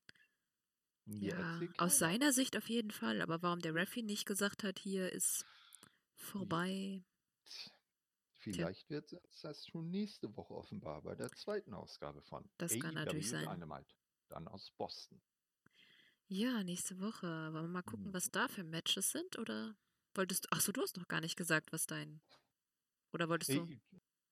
Mir 1.05 1.37
Ja, 1.37 1.61
aus 1.77 1.99
seiner 1.99 2.33
Sicht 2.33 2.57
auf 2.57 2.67
jeden 2.67 2.91
Fall. 2.91 3.21
Aber 3.21 3.41
warum 3.41 3.59
der 3.59 3.75
Referee 3.75 4.01
nicht 4.01 4.25
gesagt 4.25 4.63
hat, 4.63 4.79
hier 4.79 5.11
ist 5.11 5.45
vorbei. 6.16 7.03
Tja, 7.45 7.72
Vielleicht 8.39 8.89
wird 8.89 9.11
es 9.13 9.41
das 9.41 9.66
schon 9.68 9.89
nächste 9.89 10.36
Woche 10.36 10.53
offenbar 10.53 11.01
bei 11.01 11.16
der 11.16 11.32
zweiten 11.32 11.74
Ausgabe 11.74 12.22
von 12.22 12.47
Das 12.57 12.78
kann 12.80 12.93
natürlich 12.93 13.34
AEW 13.34 13.45
sein. 13.45 13.49
Dynamite. 13.59 13.95
Dann 14.30 14.47
aus 14.47 14.72
Boston. 14.78 15.22
Ja, 16.28 16.63
nächste 16.63 16.99
Woche. 16.99 17.28
Wollen 17.53 17.66
wir 17.66 17.68
mal 17.70 17.82
gucken, 17.84 18.07
Mhm. 18.07 18.13
was 18.13 18.30
da 18.32 18.47
für 18.47 18.63
Matches 18.63 19.11
sind? 19.11 19.38
Oder 19.39 19.76
wolltest 20.16 20.45
du. 20.45 20.49
Achso, 20.51 20.72
du 20.72 20.82
hast 20.82 20.97
noch 20.97 21.07
gar 21.07 21.22
nicht 21.22 21.36
gesagt, 21.36 21.72
was 21.72 21.86
dein. 21.86 22.22
Oder 23.13 23.30
wolltest 23.30 23.51
du. 23.51 23.68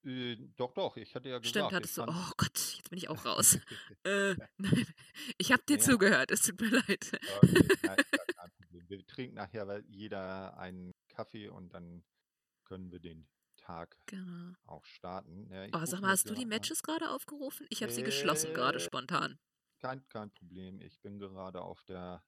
Äh, 0.04 0.34
äh, 0.34 0.50
doch, 0.58 0.74
doch, 0.74 0.98
ich 0.98 1.14
hatte 1.16 1.30
ja 1.30 1.38
gesagt. 1.38 1.50
Stimmt, 1.50 1.72
hattest 1.72 1.98
du. 1.98 2.04
Oh 2.04 2.32
Gott, 2.38 2.58
jetzt 2.78 2.90
bin 2.90 2.98
ich 2.98 3.10
auch 3.10 3.24
raus. 3.26 3.58
äh, 4.04 4.36
nein, 4.36 4.50
ich 5.38 5.52
habe 5.52 5.64
dir 5.64 5.78
Ja. 5.78 5.84
zugehört, 5.84 6.32
es 6.32 6.42
tut 6.44 6.60
mir 6.62 6.70
leid. 6.70 7.12
Okay, 7.42 7.68
nein, 7.84 7.98
Problem. 8.58 8.90
Wir 8.90 9.06
trinken 9.08 9.36
nachher 9.36 9.68
weil 9.68 9.86
jeder 9.88 10.58
einen 10.58 10.93
Kaffee 11.14 11.48
und 11.50 11.74
dann 11.74 12.04
können 12.66 12.92
wir 12.92 13.00
den 13.00 13.28
Tag 13.56 13.98
Genau. 14.08 14.54
auch 14.66 14.84
starten. 14.86 15.50
Ja, 15.52 15.66
ich 15.66 15.74
Oh, 15.74 15.86
sag 15.86 16.02
mal, 16.02 16.10
hast 16.10 16.30
du 16.30 16.34
die. 16.34 16.46
Matches 16.46 16.82
gerade 16.84 17.10
aufgerufen? 17.12 17.66
Ich 17.70 17.82
habe 17.82 17.92
sie 17.92 18.04
geschlossen, 18.04 18.54
gerade 18.54 18.78
Äh, 18.80 18.82
spontan. 18.82 19.40
Kein, 19.80 20.08
kein 20.10 20.32
Problem. 20.32 20.82
Ich 20.82 21.00
bin 21.02 21.20
gerade 21.20 21.62
auf 21.62 21.84
der 21.84 22.24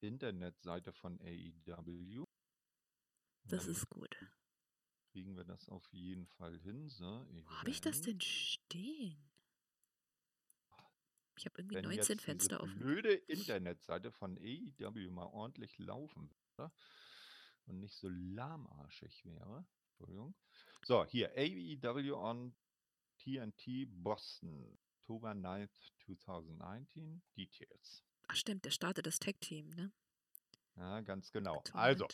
Internetseite 0.00 0.92
von 0.92 1.20
AEW. 1.20 2.24
Das 3.44 3.64
Dann 3.64 3.72
ist 3.72 3.88
gut. 3.90 4.16
kriegen 5.12 5.36
wir 5.36 5.44
das 5.44 5.68
auf 5.68 5.86
jeden 5.92 6.26
Fall 6.26 6.58
hin. 6.58 6.88
So, 6.88 7.04
Wo 7.30 7.50
habe 7.58 7.70
ich 7.70 7.80
das 7.80 8.00
denn 8.00 8.20
stehen? 8.20 9.30
Ich 11.36 11.46
habe 11.46 11.58
irgendwie 11.60 11.76
Wenn 11.76 11.84
19 11.84 11.98
jetzt 11.98 12.08
diese 12.10 12.20
Fenster 12.24 12.60
offen. 12.60 12.78
blöde 12.78 13.12
Internetseite 13.12 14.12
von 14.12 14.36
AEW 14.38 15.10
mal 15.10 15.26
ordentlich 15.26 15.78
laufen 15.78 16.30
würde 16.56 16.72
und 17.66 17.80
nicht 17.80 17.96
so 17.96 18.08
lahmarschig 18.08 19.24
wäre. 19.24 19.66
Entschuldigung. 19.90 20.34
So, 20.82 21.04
hier 21.04 21.30
AEW 21.36 22.14
on 22.14 22.54
TNT 23.18 23.86
Boston, 23.88 24.78
Oktober 25.00 25.30
9th, 25.30 25.92
2019. 26.06 27.22
Details. 27.36 28.04
Ach 28.28 28.36
stimmt, 28.36 28.64
der 28.64 28.70
startet 28.70 29.06
das 29.06 29.18
Tag-Team, 29.18 29.70
ne? 29.70 29.92
Ja, 30.76 31.00
ganz 31.00 31.30
genau. 31.30 31.62
Mir 31.66 31.74
Also, 31.74 32.08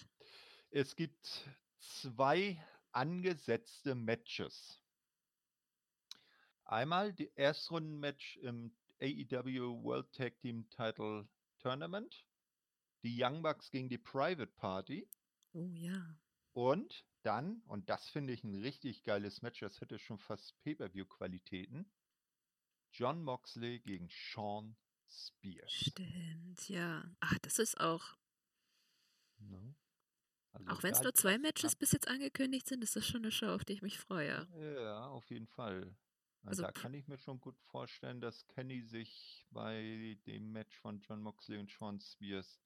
es 0.70 0.94
gibt 0.94 1.48
zwei 1.78 2.62
angesetzte 2.92 3.94
Matches. 3.94 4.82
Einmal 6.64 7.12
die 7.12 7.32
Erstrunden-Match 7.34 8.36
im 8.38 8.76
AEW 9.00 9.82
World 9.82 10.12
Tag 10.12 10.38
Team 10.40 10.68
Title 10.70 11.28
Tournament. 11.58 12.24
Die 13.02 13.16
Young 13.20 13.42
Bucks 13.42 13.70
gegen 13.70 13.88
die 13.88 13.98
Private 13.98 14.46
Party. 14.46 15.08
Oh 15.52 15.72
ja. 15.74 16.18
Und 16.52 17.04
dann, 17.22 17.62
und 17.66 17.88
das 17.88 18.08
finde 18.08 18.32
ich 18.32 18.44
ein 18.44 18.54
richtig 18.54 19.02
geiles 19.04 19.42
Match, 19.42 19.60
das 19.60 19.80
hätte 19.80 19.98
schon 19.98 20.18
fast 20.18 20.58
Pay-Per-View-Qualitäten. 20.60 21.90
John 22.92 23.22
Moxley 23.22 23.80
gegen 23.80 24.08
Sean 24.10 24.76
Spears. 25.08 25.72
Stimmt, 25.72 26.68
ja. 26.68 27.04
Ach, 27.20 27.38
das 27.38 27.58
ist 27.58 27.80
auch. 27.80 28.16
Ne? 29.38 29.74
Also 30.52 30.66
Auch 30.70 30.82
wenn 30.82 30.92
es 30.92 31.02
nur 31.02 31.14
zwei 31.14 31.38
Matches 31.38 31.76
bis 31.76 31.92
jetzt 31.92 32.08
angekündigt 32.08 32.66
sind, 32.66 32.82
ist 32.82 32.96
das 32.96 33.06
schon 33.06 33.22
eine 33.22 33.30
Show, 33.30 33.48
auf 33.48 33.64
die 33.64 33.74
ich 33.74 33.82
mich 33.82 33.98
freue. 33.98 34.48
Ja, 34.58 35.06
auf 35.06 35.30
jeden 35.30 35.46
Fall. 35.46 35.96
Also 36.42 36.62
da 36.62 36.72
kann 36.72 36.94
ich 36.94 37.06
mir 37.06 37.18
schon 37.18 37.38
gut 37.40 37.58
vorstellen, 37.60 38.20
dass 38.20 38.46
Kenny 38.48 38.82
sich 38.82 39.46
bei 39.50 40.18
dem 40.26 40.52
Match 40.52 40.76
von 40.78 41.00
John 41.00 41.22
Moxley 41.22 41.58
und 41.58 41.70
Sean 41.70 42.00
Spears 42.00 42.60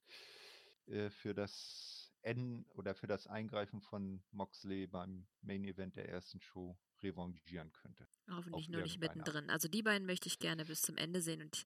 äh, 0.87 1.09
für 1.09 1.33
das 1.33 2.13
N 2.21 2.65
oder 2.69 2.95
für 2.95 3.07
das 3.07 3.27
Eingreifen 3.27 3.81
von 3.81 4.23
Moxley 4.31 4.87
beim 4.87 5.27
Main 5.41 5.63
Event 5.63 5.95
der 5.95 6.09
ersten 6.09 6.41
Show 6.41 6.77
revanchieren 7.03 7.71
könnte. 7.71 8.07
Hoffentlich 8.29 8.69
nur 8.69 8.81
nicht 8.81 9.01
Art. 9.01 9.15
mittendrin. 9.15 9.49
Also 9.49 9.67
die 9.67 9.83
beiden 9.83 10.05
möchte 10.07 10.27
ich 10.27 10.39
gerne 10.39 10.65
bis 10.65 10.81
zum 10.81 10.97
Ende 10.97 11.21
sehen 11.21 11.41
und 11.41 11.65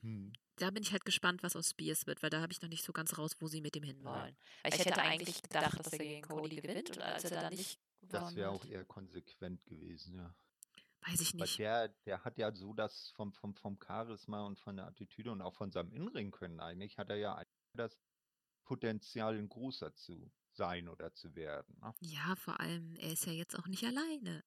Hm. 0.00 0.32
da 0.56 0.70
bin 0.70 0.82
ich 0.82 0.92
halt 0.92 1.04
gespannt, 1.04 1.42
was 1.42 1.54
aus 1.54 1.70
Spears 1.70 2.06
wird, 2.06 2.22
weil 2.22 2.30
da 2.30 2.40
habe 2.40 2.52
ich 2.52 2.62
noch 2.62 2.70
nicht 2.70 2.84
so 2.84 2.92
ganz 2.92 3.18
raus, 3.18 3.32
wo 3.38 3.48
sie 3.48 3.60
mit 3.60 3.74
dem 3.74 3.82
hinwollen. 3.82 4.22
wollen. 4.22 4.36
Ich 4.64 4.78
hätte 4.78 5.02
eigentlich 5.02 5.42
gedacht, 5.42 5.78
dass 5.78 5.92
er 5.92 5.98
gegen 5.98 6.22
Cody 6.22 6.56
gewinnt 6.56 6.90
und 6.90 7.02
als 7.02 7.24
er 7.24 7.42
dann 7.42 7.52
nicht 7.52 7.78
Das 8.00 8.34
wäre 8.34 8.50
auch 8.50 8.64
eher 8.64 8.84
konsequent 8.84 9.64
gewesen, 9.66 10.14
ja. 10.14 10.34
Weiß 11.06 11.20
ich 11.20 11.34
nicht. 11.34 11.58
der, 11.58 11.88
der 12.06 12.24
hat 12.24 12.38
ja 12.38 12.52
so 12.52 12.74
das 12.74 13.10
vom, 13.10 13.32
vom, 13.32 13.54
vom 13.54 13.78
Charisma 13.84 14.44
und 14.44 14.58
von 14.58 14.76
der 14.76 14.86
Attitüde 14.86 15.30
und 15.30 15.42
auch 15.42 15.54
von 15.54 15.70
seinem 15.70 15.92
Innenring 15.92 16.30
können 16.30 16.60
eigentlich, 16.60 16.98
hat 16.98 17.08
er 17.10 17.16
ja 17.16 17.42
das 17.72 17.98
Potenzial, 18.64 19.38
ein 19.38 19.48
großer 19.48 19.94
zu 19.94 20.30
sein 20.52 20.88
oder 20.88 21.14
zu 21.14 21.34
werden. 21.34 21.78
Ne? 21.80 21.94
Ja, 22.00 22.34
vor 22.36 22.60
allem, 22.60 22.96
er 22.96 23.12
ist 23.12 23.26
ja 23.26 23.32
jetzt 23.32 23.58
auch 23.58 23.66
nicht 23.66 23.84
alleine. 23.84 24.44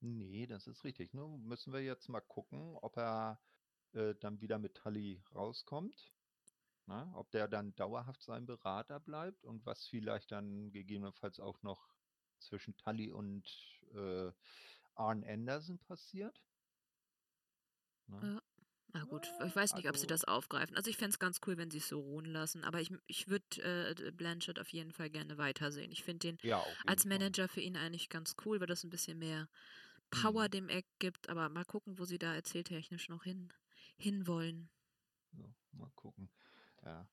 Nee, 0.00 0.46
das 0.46 0.66
ist 0.66 0.84
richtig. 0.84 1.14
Nur 1.14 1.38
müssen 1.38 1.72
wir 1.72 1.80
jetzt 1.80 2.08
mal 2.08 2.20
gucken, 2.20 2.76
ob 2.82 2.98
er 2.98 3.40
äh, 3.92 4.14
dann 4.20 4.40
wieder 4.40 4.58
mit 4.58 4.74
Tully 4.74 5.22
rauskommt. 5.34 6.12
Na, 6.86 7.10
ob 7.14 7.30
der 7.30 7.48
dann 7.48 7.74
dauerhaft 7.76 8.22
sein 8.22 8.44
Berater 8.44 9.00
bleibt 9.00 9.46
und 9.46 9.64
was 9.64 9.86
vielleicht 9.86 10.30
dann 10.30 10.70
gegebenenfalls 10.70 11.40
auch 11.40 11.62
noch 11.62 11.88
zwischen 12.40 12.76
Tully 12.76 13.10
und 13.10 13.48
äh, 13.94 14.30
Arn 14.94 15.24
Anderson 15.24 15.78
passiert. 15.78 16.42
Na? 18.06 18.22
Ja. 18.22 18.42
Na 18.96 19.02
gut, 19.06 19.26
Ja, 19.40 19.46
ich 19.46 19.56
weiß 19.56 19.74
nicht, 19.74 19.88
ob 19.88 19.96
sie 19.96 20.02
also- 20.02 20.06
das 20.06 20.24
aufgreifen. 20.24 20.76
Also 20.76 20.88
ich 20.88 20.96
fände 20.96 21.10
es 21.10 21.18
ganz 21.18 21.40
cool, 21.46 21.56
wenn 21.56 21.68
sie 21.70 21.78
es 21.78 21.88
so 21.88 21.98
ruhen 21.98 22.26
lassen, 22.26 22.62
aber 22.62 22.80
ich, 22.80 22.92
ich 23.08 23.26
würde 23.26 23.96
äh, 23.98 24.12
Blanchett 24.12 24.60
auf 24.60 24.68
jeden 24.68 24.92
Fall 24.92 25.10
gerne 25.10 25.36
weitersehen. 25.36 25.90
Ich 25.90 26.04
finde 26.04 26.28
den 26.28 26.38
Ja, 26.42 26.64
als 26.86 27.02
Fall. 27.02 27.08
Manager 27.08 27.48
für 27.48 27.60
ihn 27.60 27.76
eigentlich 27.76 28.08
ganz 28.08 28.36
cool, 28.44 28.60
weil 28.60 28.68
das 28.68 28.84
ein 28.84 28.90
bisschen 28.90 29.18
mehr 29.18 29.48
Power 30.10 30.44
Mhm. 30.44 30.50
dem 30.52 30.68
Eck 30.68 30.86
gibt, 31.00 31.28
aber 31.28 31.48
mal 31.48 31.64
gucken, 31.64 31.98
wo 31.98 32.04
sie 32.04 32.18
da 32.18 32.34
erzähltechnisch 32.34 33.08
noch 33.08 33.24
hin 33.24 33.52
hinwollen. 33.96 34.70
So, 35.32 35.52
mal 35.72 35.90
gucken. 35.96 36.30
Ja. 36.84 37.08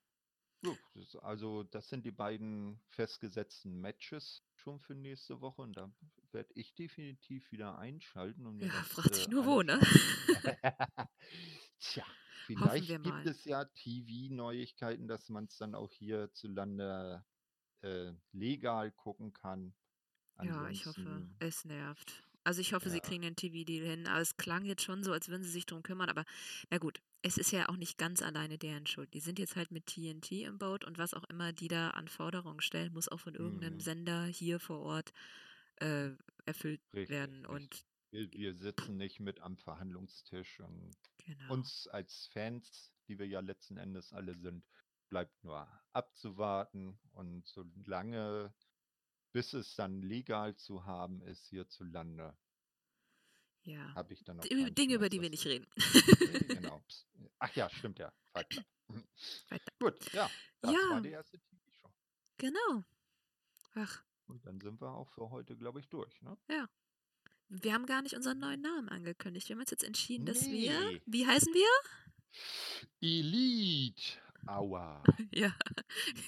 Also 1.22 1.64
das 1.64 1.90
sind 1.90 2.06
die 2.06 2.12
beiden 2.12 2.80
festgesetzten 2.90 3.82
Matches 3.82 4.44
schon 4.54 4.80
für 4.80 4.94
nächste 4.94 5.42
Woche 5.42 5.64
und 5.64 5.74
da 5.74 5.92
werde 6.34 6.52
ich 6.56 6.74
definitiv 6.76 7.52
wieder 7.52 7.78
einschalten 7.78 8.46
und 8.46 8.60
Ja, 8.60 8.68
das 8.70 8.88
frag 8.88 9.12
dich 9.12 9.28
äh, 9.28 9.32
nur 9.32 9.46
wo, 9.46 9.62
ne? 9.62 9.80
Tja, 11.80 12.06
vielleicht 12.46 12.88
gibt 12.88 13.26
es 13.26 13.46
ja 13.46 13.66
TV-Neuigkeiten, 13.66 15.08
dass 15.08 15.30
man 15.30 15.46
es 15.46 15.58
dann 15.58 15.76
auch 15.76 15.92
hierzulande 15.94 17.24
äh, 17.82 18.12
legal 18.32 18.92
gucken 18.92 19.34
kann. 19.34 19.74
Ja, 20.42 20.70
ich 20.70 20.86
hoffe, 20.86 21.02
Ansonsten- 21.02 21.36
es 21.40 21.66
nervt. 21.66 22.24
Also 22.44 22.62
ich 22.62 22.74
hoffe, 22.74 22.90
sie 22.90 22.98
Ja. 22.98 23.04
kriegen 23.04 23.22
den 23.22 23.36
TV-Deal 23.36 23.86
hin. 23.86 24.08
Aber 24.08 24.20
es 24.22 24.36
klang 24.38 24.66
jetzt 24.66 24.84
schon 24.84 25.04
so, 25.04 25.12
als 25.14 25.30
würden 25.30 25.44
sie 25.44 25.52
sich 25.52 25.68
drum 25.68 25.84
kümmern. 25.84 26.10
Aber 26.10 26.26
na 26.72 26.80
gut, 26.80 27.00
es 27.22 27.38
ist 27.38 27.52
ja 27.52 27.70
auch 27.70 27.76
nicht 27.76 28.00
ganz 28.00 28.24
alleine 28.24 28.58
deren 28.58 28.88
Schuld. 28.88 29.14
Die 29.14 29.20
sind 29.20 29.38
jetzt 29.38 29.56
halt 29.56 29.70
mit 29.70 29.86
TNT 29.86 30.32
im 30.44 30.58
Boot 30.58 30.84
und 30.84 30.98
was 30.98 31.14
auch 31.14 31.24
immer 31.26 31.54
die 31.54 31.68
da 31.68 31.92
an 31.92 32.08
Forderungen 32.08 32.62
stellen, 32.62 32.94
muss 32.94 33.08
auch 33.10 33.20
von 33.20 33.36
irgendeinem 33.36 33.76
Mhm. 33.76 33.80
Sender 33.82 34.26
hier 34.26 34.60
vor 34.60 34.80
Ort 34.80 35.14
äh, 35.82 36.12
erfüllt 36.46 36.82
Richtig, 36.94 37.10
werden. 37.10 37.46
Und 37.46 37.86
Wir, 38.12 38.32
wir 38.32 38.56
sitzen 38.56 38.98
nicht 38.98 39.20
mit 39.20 39.40
am 39.42 39.58
Verhandlungstisch 39.58 40.60
und 40.60 40.96
genau. 41.18 41.54
uns 41.54 41.88
als 41.88 42.28
Fans, 42.34 42.94
die 43.08 43.20
wir 43.20 43.28
ja 43.28 43.40
letzten 43.40 43.78
Endes 43.78 44.14
alle 44.14 44.36
sind, 44.38 44.66
bleibt 45.10 45.44
nur 45.44 45.68
abzuwarten 45.94 47.00
und 47.14 47.48
solange, 47.48 48.54
bis 49.34 49.54
es 49.54 49.76
dann 49.76 50.02
legal 50.02 50.56
zu 50.56 50.86
haben 50.86 51.22
ist 51.22 51.48
hierzulande, 51.48 52.38
ja. 53.64 53.94
habe 53.96 54.14
ich 54.14 54.24
dann 54.24 54.38
noch 54.38 54.44
Dinge, 54.46 54.96
über 54.96 55.10
Schmerz, 55.10 55.10
die 55.10 55.22
wir 55.22 55.30
nicht 55.30 55.46
reden. 55.46 55.68
Genau. 56.48 56.82
Ach 57.40 57.54
ja, 57.56 57.70
stimmt 57.70 58.00
ja. 58.00 58.12
Fight 58.34 58.50
Club. 58.50 58.66
Fight 59.48 59.62
Gut, 59.80 60.14
ja, 60.14 60.30
das 60.62 60.72
Ja. 60.72 60.90
war 60.90 61.02
die 61.02 61.10
erste 61.10 61.40
TV-Show. 61.40 61.92
Genau. 62.38 62.84
Ach, 63.76 64.04
Und 64.32 64.46
dann 64.46 64.60
sind 64.62 64.82
wir 64.82 64.90
auch 64.92 65.10
für 65.10 65.30
heute, 65.30 65.56
glaube 65.58 65.80
ich, 65.82 65.90
durch. 65.90 66.22
Ne? 66.22 66.38
Ja. 66.50 66.68
Wir 67.50 67.74
haben 67.74 67.86
gar 67.86 68.02
nicht 68.02 68.16
unseren 68.16 68.40
neuen 68.40 68.62
Namen 68.62 68.88
angekündigt. 68.88 69.50
Wir 69.50 69.56
haben 69.56 69.62
uns 69.62 69.72
jetzt 69.72 69.84
entschieden, 69.84 70.26
dass 70.26 70.46
wir. 70.50 70.80
Nee. 70.80 71.02
Wie 71.06 71.28
heißen 71.28 71.54
wir? 71.54 71.68
Elite 73.02 74.02
Aua. 74.48 75.04
Ja, 75.34 75.54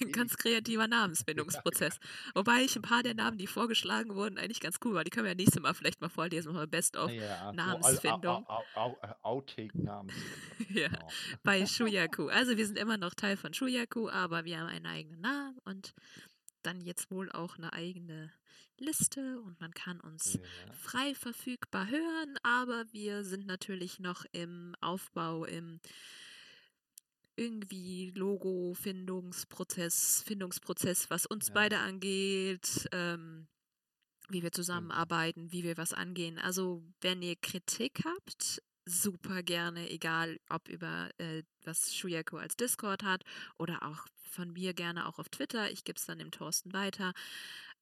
ein 0.00 0.12
ganz 0.12 0.36
kreativer 0.36 0.86
Namensfindungsprozess. 0.86 1.98
Wobei 2.34 2.62
ich 2.62 2.74
ein 2.76 2.80
paar 2.82 3.02
der 3.02 3.14
Namen, 3.14 3.36
die 3.38 3.46
vorgeschlagen 3.46 4.14
wurden, 4.14 4.38
eigentlich 4.38 4.60
ganz 4.60 4.78
cool 4.84 4.94
war. 4.94 5.04
Die 5.04 5.10
können 5.10 5.24
wir 5.24 5.32
ja 5.32 5.34
nächstes 5.34 5.60
Mal 5.60 5.74
vielleicht 5.74 6.00
mal 6.00 6.08
vorlesen, 6.08 6.52
mal 6.54 6.66
Best 6.66 6.96
of 6.96 7.10
Ja, 7.10 7.38
so 7.38 7.44
Al- 7.48 7.54
Namensfindung. 7.54 8.46
Au- 8.48 8.62
Au- 8.74 8.80
Au- 8.80 8.98
äh, 9.02 9.14
Outtake-Namensfindung. 9.22 10.38
Ja. 10.70 10.88
Genau. 10.88 11.08
bei 11.42 11.66
Shuyaku. 11.66 12.28
Also 12.28 12.56
wir 12.56 12.66
sind 12.66 12.78
immer 12.78 12.96
noch 12.96 13.14
Teil 13.14 13.36
von 13.36 13.52
Shuyaku, 13.52 14.08
aber 14.08 14.44
wir 14.44 14.58
haben 14.60 14.68
einen 14.68 14.86
eigenen 14.86 15.20
Namen 15.20 15.58
und 15.64 15.92
dann 16.66 16.80
jetzt 16.80 17.10
wohl 17.10 17.30
auch 17.32 17.56
eine 17.58 17.72
eigene 17.72 18.32
Liste 18.78 19.40
und 19.42 19.60
man 19.60 19.72
kann 19.72 20.00
uns 20.00 20.34
Ja. 20.34 20.40
frei 20.72 21.14
verfügbar 21.14 21.88
hören, 21.88 22.38
aber 22.42 22.84
wir 22.92 23.24
sind 23.24 23.46
natürlich 23.46 24.00
noch 24.00 24.24
im 24.32 24.74
Aufbau, 24.80 25.44
im 25.44 25.80
irgendwie 27.36 28.10
Logo-Findungsprozess, 28.12 30.22
Findungsprozess, 30.26 31.10
was 31.10 31.26
uns 31.26 31.48
Ja. 31.48 31.54
beide 31.54 31.78
angeht, 31.78 32.88
ähm, 32.92 33.48
wie 34.28 34.42
wir 34.42 34.52
zusammenarbeiten, 34.52 35.52
wie 35.52 35.64
wir 35.64 35.76
was 35.76 35.92
angehen. 35.92 36.38
Also 36.38 36.82
wenn 37.00 37.20
ihr 37.22 37.36
Kritik 37.36 38.00
habt, 38.04 38.62
super 38.86 39.42
gerne, 39.42 39.90
egal 39.90 40.38
ob 40.48 40.68
über 40.68 41.10
äh, 41.18 41.42
was 41.64 41.94
Shuyako 41.94 42.36
als 42.36 42.56
Discord 42.56 43.02
hat 43.02 43.24
oder 43.58 43.82
auch 43.82 44.06
von 44.22 44.52
mir 44.52 44.74
gerne 44.74 45.06
auch 45.06 45.18
auf 45.18 45.28
Twitter. 45.28 45.70
Ich 45.70 45.84
gebe 45.84 45.98
es 45.98 46.06
dann 46.06 46.18
dem 46.18 46.30
Thorsten 46.30 46.72
weiter 46.72 47.12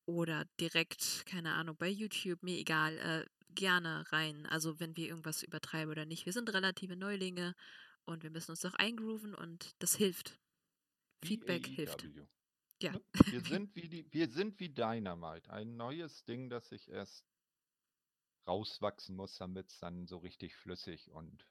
oder 0.06 0.44
direkt, 0.60 1.24
keine 1.26 1.54
Ahnung, 1.54 1.76
bei 1.76 1.88
YouTube, 1.88 2.42
mir 2.42 2.58
egal, 2.58 2.98
äh, 2.98 3.26
gerne 3.54 4.04
rein. 4.12 4.46
Also 4.46 4.80
wenn 4.80 4.96
wir 4.96 5.08
irgendwas 5.08 5.42
übertreiben 5.42 5.90
oder 5.90 6.04
nicht. 6.04 6.26
Wir 6.26 6.32
sind 6.32 6.52
relative 6.52 6.96
Neulinge 6.96 7.54
und 8.04 8.22
wir 8.22 8.30
müssen 8.30 8.52
uns 8.52 8.60
doch 8.60 8.74
eingrooven 8.74 9.34
und 9.34 9.74
das 9.78 9.96
hilft. 9.96 10.38
Feedback 11.24 11.66
hilft. 11.66 12.04
Ja. 12.80 12.92
Ne? 12.92 13.02
Wir 13.26 13.40
sind 13.60 13.74
wie 13.76 13.88
die, 13.88 14.12
wir 14.12 14.28
sind 14.28 14.58
wie 14.58 14.68
Dynamite, 14.68 15.50
ein 15.52 15.76
neues 15.76 16.24
Ding, 16.24 16.50
das 16.50 16.68
sich 16.68 16.88
erst 16.88 17.31
rauswachsen 18.46 19.16
muss, 19.16 19.36
damit 19.36 19.70
es 19.70 19.78
dann 19.78 20.06
so 20.06 20.18
richtig 20.18 20.56
flüssig 20.56 21.10
und 21.10 21.46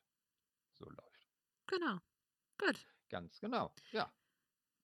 so 0.73 0.85
läuft. 0.89 1.29
Genau. 1.67 1.99
Gut. 2.57 2.85
Ganz 3.09 3.39
genau. 3.39 3.73
Ja. 3.91 4.11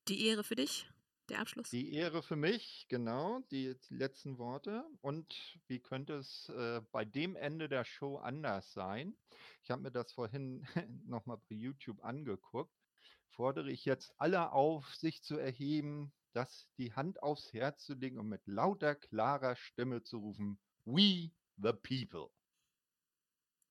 Die 0.08 0.26
Ehre 0.26 0.44
für 0.44 0.56
dich, 0.56 0.90
der 1.30 1.40
Abschluss. 1.40 1.70
Die 1.70 1.94
Ehre 1.94 2.24
für 2.24 2.36
mich, 2.36 2.86
genau, 2.88 3.42
die, 3.52 3.78
die 3.90 3.96
letzten 3.96 4.38
Worte. 4.38 4.86
Und 5.02 5.60
wie 5.68 5.80
könnte 5.80 6.16
es 6.16 6.50
äh, 6.50 6.82
bei 6.92 7.04
dem 7.04 7.36
Ende 7.36 7.68
der 7.68 7.84
Show 7.84 8.18
anders 8.18 8.72
sein? 8.72 9.18
Ich 9.64 9.72
habe 9.72 9.82
mir 9.82 9.92
das 9.92 10.14
vorhin 10.14 10.66
nochmal 11.06 11.38
bei 11.50 11.56
YouTube 11.56 12.04
angeguckt. 12.04 12.74
Fordere 13.30 13.70
ich 13.70 13.86
jetzt 13.86 14.14
alle 14.18 14.52
auf, 14.54 14.96
sich 14.96 15.22
zu 15.22 15.38
erheben, 15.38 16.14
das 16.32 16.70
die 16.78 16.94
Hand 16.94 17.22
aufs 17.22 17.52
Herz 17.54 17.84
zu 17.84 17.94
legen 17.94 18.18
und 18.18 18.30
mit 18.30 18.46
lauter, 18.48 18.96
klarer 18.96 19.56
Stimme 19.56 20.04
zu 20.04 20.20
rufen, 20.20 20.60
We 20.86 21.32
the 21.60 21.74
People. 21.74 22.32